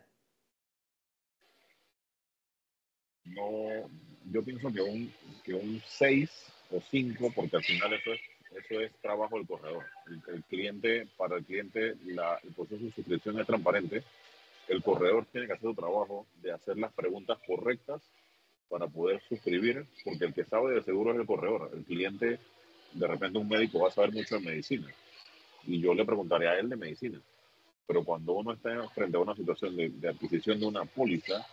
No, 3.25 3.91
yo 4.27 4.45
pienso 4.45 4.71
que 4.71 4.83
un, 4.83 5.13
que 5.43 5.55
un 5.55 5.83
6 5.87 6.31
o 6.71 6.81
5, 6.81 7.33
porque 7.35 7.57
al 7.57 7.65
final 7.65 7.93
eso 7.93 8.13
es, 8.13 8.21
eso 8.65 8.81
es 8.81 8.93
trabajo 9.01 9.37
del 9.37 9.47
corredor. 9.47 9.87
El, 10.29 10.43
cliente, 10.45 11.09
para 11.17 11.37
el 11.37 11.45
cliente, 11.45 11.95
la, 12.05 12.39
el 12.43 12.53
proceso 12.53 12.85
de 12.85 12.93
suscripción 12.93 13.39
es 13.41 13.47
transparente. 13.47 14.03
El 14.69 14.83
corredor 14.83 15.27
tiene 15.33 15.47
que 15.47 15.55
hacer 15.55 15.71
su 15.71 15.75
trabajo 15.75 16.27
de 16.43 16.53
hacer 16.53 16.77
las 16.77 16.93
preguntas 16.93 17.39
correctas 17.47 18.03
para 18.69 18.87
poder 18.87 19.23
suscribir, 19.29 19.87
porque 20.05 20.27
el 20.27 20.35
que 20.35 20.45
sabe 20.45 20.75
de 20.75 20.83
seguro 20.83 21.13
es 21.13 21.21
el 21.21 21.27
corredor. 21.27 21.71
El 21.75 21.85
cliente, 21.85 22.39
de 22.93 23.07
repente 23.07 23.39
un 23.39 23.49
médico 23.49 23.81
va 23.81 23.89
a 23.89 23.93
saber 23.93 24.13
mucho 24.13 24.39
de 24.39 24.45
medicina 24.45 24.89
y 25.69 25.81
yo 25.81 25.95
le 25.95 26.05
preguntaré 26.05 26.49
a 26.49 26.59
él 26.59 26.69
de 26.69 26.77
medicina. 26.77 27.21
Pero 27.87 28.05
cuando 28.05 28.33
uno 28.33 28.53
está 28.53 28.89
frente 28.89 29.17
a 29.17 29.21
una 29.21 29.35
situación 29.35 29.77
de, 29.77 30.09
adquisición 30.09 30.59
de 30.59 30.67
una 30.67 30.85
póliza, 30.85 31.47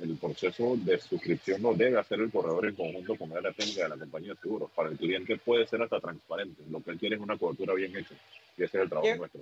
el 0.00 0.16
proceso 0.16 0.76
de 0.76 0.98
suscripción 0.98 1.62
lo 1.62 1.74
debe 1.74 1.98
hacer 1.98 2.20
el 2.20 2.30
corredor 2.30 2.66
en 2.66 2.74
conjunto 2.74 3.16
con 3.16 3.30
la 3.30 3.52
técnica 3.52 3.84
de 3.84 3.88
la 3.90 3.96
compañía 3.96 4.34
de 4.34 4.40
seguros. 4.40 4.70
Para 4.72 4.90
el 4.90 4.96
cliente 4.96 5.36
puede 5.38 5.66
ser 5.66 5.82
hasta 5.82 6.00
transparente. 6.00 6.62
Lo 6.68 6.82
que 6.82 6.90
él 6.92 6.98
quiere 6.98 7.16
es 7.16 7.22
una 7.22 7.38
cobertura 7.38 7.74
bien 7.74 7.96
hecha. 7.96 8.14
Y 8.56 8.64
ese 8.64 8.78
es 8.78 8.82
el 8.82 8.88
trabajo 8.88 9.16
nuestro. 9.16 9.40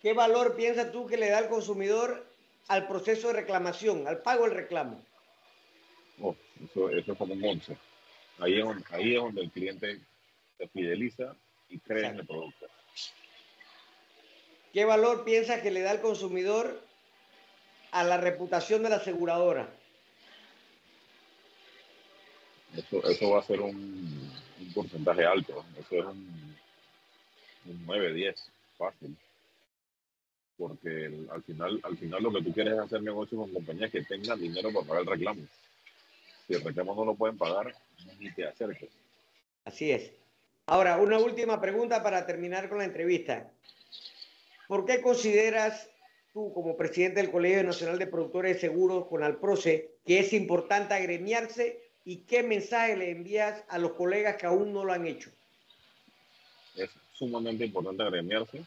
¿Qué 0.00 0.12
valor 0.14 0.56
piensas 0.56 0.90
tú 0.90 1.06
que 1.06 1.18
le 1.18 1.28
da 1.28 1.38
al 1.38 1.48
consumidor 1.48 2.24
al 2.68 2.86
proceso 2.86 3.28
de 3.28 3.34
reclamación, 3.34 4.06
al 4.08 4.18
pago 4.18 4.44
del 4.44 4.54
reclamo? 4.54 5.04
Oh, 6.22 6.34
eso, 6.64 6.88
eso 6.90 7.12
es 7.12 7.18
como 7.18 7.34
un 7.34 7.44
11. 7.44 7.76
Ahí 8.38 8.58
es, 8.58 8.64
donde, 8.64 8.84
ahí 8.90 9.14
es 9.14 9.22
donde 9.22 9.42
el 9.42 9.50
cliente 9.50 10.00
se 10.56 10.68
fideliza 10.68 11.36
y 11.68 11.78
cree 11.78 12.06
en 12.06 12.20
el 12.20 12.26
producto. 12.26 12.66
¿Qué 14.72 14.84
valor 14.84 15.24
piensa 15.24 15.60
que 15.60 15.70
le 15.70 15.80
da 15.80 15.92
el 15.92 16.00
consumidor 16.00 16.80
a 17.90 18.04
la 18.04 18.16
reputación 18.16 18.82
de 18.82 18.88
la 18.88 18.96
aseguradora? 18.96 19.68
Eso, 22.76 23.04
eso 23.08 23.30
va 23.30 23.40
a 23.40 23.44
ser 23.44 23.60
un, 23.60 24.30
un 24.60 24.72
porcentaje 24.72 25.24
alto. 25.24 25.64
Eso 25.78 25.96
es 25.96 26.04
un, 26.04 26.56
un 27.66 27.86
9, 27.86 28.12
10, 28.14 28.50
fácil. 28.76 29.16
Porque 30.56 31.10
al, 31.30 31.42
final, 31.42 31.80
al 31.82 31.96
final 31.96 32.22
lo 32.22 32.32
que 32.32 32.42
tú 32.42 32.52
quieres 32.52 32.74
es 32.74 32.80
hacer 32.80 33.02
negocio 33.02 33.38
con 33.38 33.52
compañías 33.52 33.90
que 33.90 34.02
tengan 34.02 34.38
dinero 34.38 34.72
para 34.72 34.86
pagar 34.86 35.02
el 35.02 35.08
reclamo. 35.08 35.42
Si 36.46 36.54
el 36.54 36.62
reclamo 36.62 36.94
no 36.94 37.04
lo 37.04 37.14
pueden 37.14 37.38
pagar, 37.38 37.74
ni 38.18 38.30
te 38.32 38.46
acerques. 38.46 38.90
Así 39.64 39.90
es. 39.90 40.12
Ahora, 40.66 40.98
una 40.98 41.18
última 41.18 41.60
pregunta 41.60 42.02
para 42.02 42.26
terminar 42.26 42.68
con 42.68 42.78
la 42.78 42.84
entrevista. 42.84 43.50
¿Por 44.68 44.84
qué 44.84 45.00
consideras 45.00 45.88
tú, 46.32 46.52
como 46.52 46.76
presidente 46.76 47.20
del 47.20 47.32
Colegio 47.32 47.64
Nacional 47.64 47.98
de 47.98 48.06
Productores 48.06 48.54
de 48.54 48.60
Seguros 48.60 49.06
con 49.06 49.24
Alproce, 49.24 49.96
que 50.06 50.20
es 50.20 50.32
importante 50.32 50.94
agremiarse 50.94 51.89
y 52.04 52.18
qué 52.18 52.42
mensaje 52.42 52.96
le 52.96 53.10
envías 53.10 53.64
a 53.68 53.78
los 53.78 53.92
colegas 53.92 54.36
que 54.36 54.46
aún 54.46 54.72
no 54.72 54.84
lo 54.84 54.92
han 54.92 55.06
hecho? 55.06 55.30
Es 56.76 56.90
sumamente 57.12 57.64
importante 57.64 58.02
agremiarse 58.02 58.64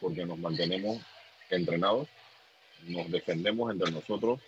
porque 0.00 0.24
nos 0.24 0.38
mantenemos 0.38 1.00
entrenados, 1.50 2.08
nos 2.86 3.10
defendemos 3.10 3.72
entre 3.72 3.90
nosotros 3.90 4.40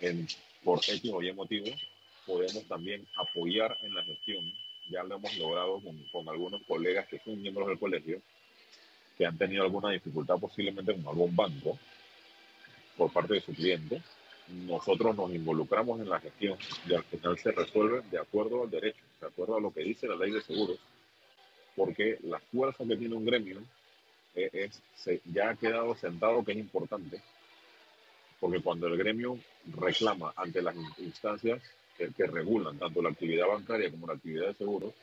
en, 0.00 0.26
por 0.64 0.78
X 0.78 1.02
o 1.12 1.22
Y 1.22 1.32
motivos, 1.32 1.76
podemos 2.26 2.64
también 2.66 3.06
apoyar 3.16 3.76
en 3.82 3.94
la 3.94 4.02
gestión. 4.04 4.52
Ya 4.90 5.02
lo 5.04 5.16
hemos 5.16 5.36
logrado 5.36 5.80
con, 5.80 6.02
con 6.10 6.28
algunos 6.28 6.62
colegas 6.66 7.06
que 7.08 7.20
son 7.20 7.40
miembros 7.40 7.68
del 7.68 7.78
colegio, 7.78 8.20
que 9.16 9.26
han 9.26 9.38
tenido 9.38 9.62
alguna 9.62 9.90
dificultad 9.90 10.38
posiblemente 10.38 10.94
con 10.94 11.06
algún 11.06 11.36
banco 11.36 11.78
por 12.96 13.12
parte 13.12 13.34
de 13.34 13.40
su 13.40 13.54
cliente, 13.54 14.02
nosotros 14.66 15.16
nos 15.16 15.30
involucramos 15.32 16.00
en 16.00 16.08
la 16.08 16.20
gestión 16.20 16.58
y 16.86 16.94
al 16.94 17.04
final 17.04 17.38
se 17.38 17.52
resuelve 17.52 18.02
de 18.10 18.18
acuerdo 18.18 18.62
al 18.62 18.70
derecho, 18.70 19.02
de 19.20 19.26
acuerdo 19.26 19.56
a 19.56 19.60
lo 19.60 19.72
que 19.72 19.82
dice 19.82 20.06
la 20.06 20.16
ley 20.16 20.30
de 20.30 20.42
seguros, 20.42 20.78
porque 21.76 22.18
la 22.22 22.38
fuerza 22.38 22.84
que 22.84 22.96
tiene 22.96 23.14
un 23.14 23.24
gremio 23.24 23.62
es, 24.34 24.82
ya 25.24 25.50
ha 25.50 25.56
quedado 25.56 25.94
sentado 25.96 26.44
que 26.44 26.52
es 26.52 26.58
importante, 26.58 27.20
porque 28.38 28.60
cuando 28.60 28.86
el 28.86 28.96
gremio 28.96 29.38
reclama 29.66 30.32
ante 30.36 30.62
las 30.62 30.76
instancias 30.98 31.62
que, 31.96 32.10
que 32.12 32.26
regulan 32.26 32.78
tanto 32.78 33.02
la 33.02 33.10
actividad 33.10 33.48
bancaria 33.48 33.90
como 33.90 34.06
la 34.06 34.14
actividad 34.14 34.48
de 34.48 34.54
seguros, 34.54 34.94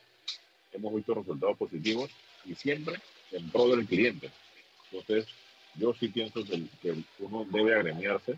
hemos 0.71 0.93
visto 0.95 1.13
resultados 1.13 1.57
positivos 1.57 2.09
y 2.45 2.55
siempre 2.55 2.95
en 3.31 3.49
pro 3.49 3.67
del 3.69 3.85
cliente. 3.85 4.31
Entonces, 4.91 5.27
yo 5.75 5.93
sí 5.93 6.07
pienso 6.09 6.43
que, 6.43 6.95
uno 7.19 7.45
debe 7.51 7.75
agremiarse 7.75 8.37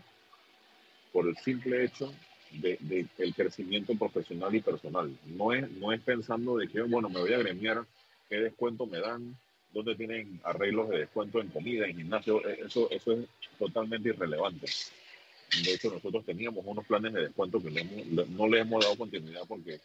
por 1.12 1.28
el 1.28 1.36
simple 1.38 1.84
hecho 1.84 2.12
de, 2.52 3.06
el 3.18 3.34
crecimiento 3.34 3.94
profesional 3.94 4.54
y 4.54 4.60
personal. 4.60 5.16
No 5.26 5.52
es, 5.52 5.70
no 5.72 5.92
es 5.92 6.00
pensando 6.00 6.56
de 6.56 6.68
que, 6.68 6.82
bueno, 6.82 7.08
me 7.08 7.20
voy 7.20 7.32
a 7.32 7.36
agremiar, 7.36 7.84
qué 8.28 8.36
descuento 8.36 8.86
me 8.86 9.00
dan, 9.00 9.36
dónde 9.72 9.94
tienen 9.94 10.40
arreglos 10.44 10.88
de 10.88 10.98
descuento 10.98 11.40
en 11.40 11.48
comida, 11.48 11.86
en 11.86 11.96
gimnasio, 11.96 12.46
e, 12.46 12.60
eso, 12.66 12.90
eso 12.90 13.12
es 13.12 13.26
totalmente 13.58 14.08
irrelevante. 14.08 14.66
De 15.64 15.74
hecho, 15.74 15.90
nosotros 15.90 16.24
teníamos 16.24 16.64
unos 16.64 16.86
planes 16.86 17.12
de 17.12 17.22
descuento 17.22 17.60
que 17.60 17.70
no 18.28 18.48
le 18.48 18.60
hemos 18.60 18.84
dado 18.84 18.96
continuidad 18.96 19.42
porque 19.48 19.80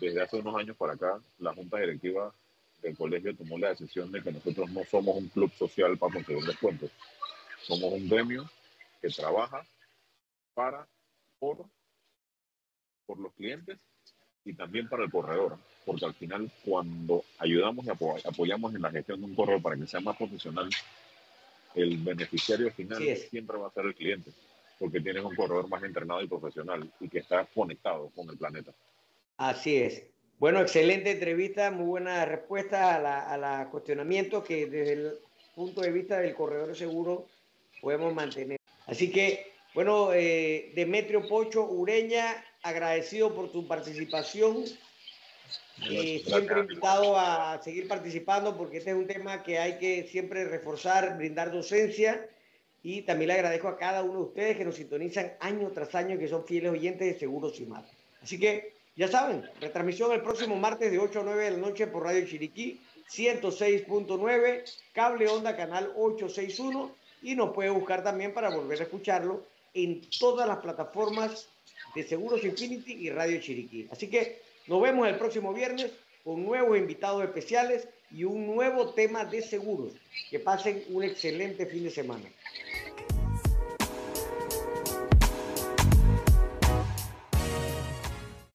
desde 0.00 0.20
hace 0.20 0.36
unos 0.36 0.56
años 0.56 0.76
para 0.76 0.92
acá 0.92 1.18
la 1.38 1.54
Junta 1.54 1.78
Directiva 1.78 2.32
el 2.82 2.96
colegio 2.96 3.34
tomó 3.34 3.58
la 3.58 3.70
decisión 3.70 4.12
de 4.12 4.22
que 4.22 4.30
nosotros 4.30 4.70
no 4.70 4.84
somos 4.84 5.16
un 5.16 5.28
club 5.28 5.50
social 5.54 5.96
para 5.98 6.14
conseguir 6.14 6.44
descuentos. 6.44 6.90
Somos 7.62 7.92
un 7.92 8.08
gremio 8.08 8.48
que 9.00 9.08
trabaja 9.08 9.66
para, 10.56 10.88
por, 11.38 11.66
por 13.04 13.18
los 13.18 13.34
clientes 13.34 13.78
y 14.42 14.54
también 14.54 14.88
para 14.88 15.04
el 15.04 15.10
corredor. 15.10 15.58
Porque 15.84 16.06
al 16.06 16.14
final, 16.14 16.50
cuando 16.64 17.22
ayudamos 17.38 17.84
y 17.84 17.90
apoyamos 17.90 18.74
en 18.74 18.82
la 18.82 18.90
gestión 18.90 19.20
de 19.20 19.26
un 19.26 19.34
corredor 19.34 19.60
para 19.62 19.76
que 19.76 19.86
sea 19.86 20.00
más 20.00 20.16
profesional, 20.16 20.70
el 21.74 21.98
beneficiario 21.98 22.72
final 22.72 23.02
siempre 23.30 23.58
va 23.58 23.68
a 23.68 23.72
ser 23.72 23.84
el 23.84 23.94
cliente. 23.94 24.32
Porque 24.78 25.00
tienes 25.00 25.22
un 25.22 25.36
corredor 25.36 25.68
más 25.68 25.82
entrenado 25.82 26.22
y 26.22 26.26
profesional 26.26 26.90
y 27.00 27.08
que 27.08 27.18
está 27.18 27.44
conectado 27.44 28.10
con 28.14 28.28
el 28.30 28.38
planeta. 28.38 28.72
Así 29.36 29.76
es. 29.76 30.04
Bueno, 30.38 30.60
excelente 30.60 31.12
entrevista, 31.12 31.70
muy 31.70 31.86
buena 31.86 32.24
respuesta 32.24 32.96
a 32.96 33.36
la, 33.36 33.68
cuestionamiento 33.70 34.42
que 34.42 34.66
desde 34.66 34.92
el 34.92 35.18
punto 35.54 35.82
de 35.82 35.92
vista 35.92 36.18
del 36.18 36.34
corredor 36.34 36.74
seguro 36.74 37.26
podemos 37.80 38.14
mantener. 38.14 38.58
Así 38.86 39.10
que, 39.10 39.55
bueno, 39.76 40.14
eh, 40.14 40.72
Demetrio 40.74 41.28
Pocho 41.28 41.62
Ureña, 41.64 42.42
agradecido 42.62 43.34
por 43.34 43.52
tu 43.52 43.68
participación. 43.68 44.64
Eh, 45.90 46.22
siempre 46.26 46.60
invitado 46.60 47.18
a 47.18 47.60
seguir 47.62 47.86
participando 47.86 48.56
porque 48.56 48.78
este 48.78 48.92
es 48.92 48.96
un 48.96 49.06
tema 49.06 49.42
que 49.42 49.58
hay 49.58 49.76
que 49.76 50.08
siempre 50.10 50.46
reforzar, 50.46 51.18
brindar 51.18 51.52
docencia 51.52 52.26
y 52.82 53.02
también 53.02 53.28
le 53.28 53.34
agradezco 53.34 53.68
a 53.68 53.76
cada 53.76 54.02
uno 54.02 54.20
de 54.20 54.24
ustedes 54.28 54.56
que 54.56 54.64
nos 54.64 54.76
sintonizan 54.76 55.34
año 55.40 55.70
tras 55.74 55.94
año, 55.94 56.18
que 56.18 56.26
son 56.26 56.46
fieles 56.46 56.72
oyentes 56.72 57.12
de 57.12 57.18
Seguros 57.18 57.60
y 57.60 57.66
más. 57.66 57.84
Así 58.22 58.40
que 58.40 58.72
ya 58.96 59.08
saben, 59.08 59.44
retransmisión 59.60 60.10
el 60.10 60.22
próximo 60.22 60.56
martes 60.56 60.90
de 60.90 60.98
8 60.98 61.20
a 61.20 61.22
9 61.22 61.44
de 61.44 61.50
la 61.50 61.58
noche 61.58 61.86
por 61.86 62.04
Radio 62.04 62.26
Chiriquí 62.26 62.80
106.9, 63.10 64.62
cable 64.94 65.28
onda 65.28 65.54
canal 65.54 65.92
861 65.96 66.94
y 67.20 67.34
nos 67.34 67.52
puede 67.52 67.68
buscar 67.68 68.02
también 68.02 68.32
para 68.32 68.48
volver 68.48 68.80
a 68.80 68.84
escucharlo 68.84 69.44
en 69.76 70.00
todas 70.18 70.48
las 70.48 70.58
plataformas 70.58 71.48
de 71.94 72.02
Seguros 72.02 72.42
Infinity 72.42 72.94
y 72.94 73.10
Radio 73.10 73.40
Chiriquí. 73.40 73.86
Así 73.90 74.08
que 74.08 74.40
nos 74.66 74.80
vemos 74.80 75.06
el 75.06 75.16
próximo 75.16 75.52
viernes 75.52 75.92
con 76.24 76.44
nuevos 76.44 76.78
invitados 76.78 77.22
especiales 77.22 77.86
y 78.10 78.24
un 78.24 78.46
nuevo 78.46 78.94
tema 78.94 79.24
de 79.24 79.42
seguros. 79.42 79.92
Que 80.30 80.40
pasen 80.40 80.82
un 80.88 81.04
excelente 81.04 81.66
fin 81.66 81.84
de 81.84 81.90
semana. 81.90 82.24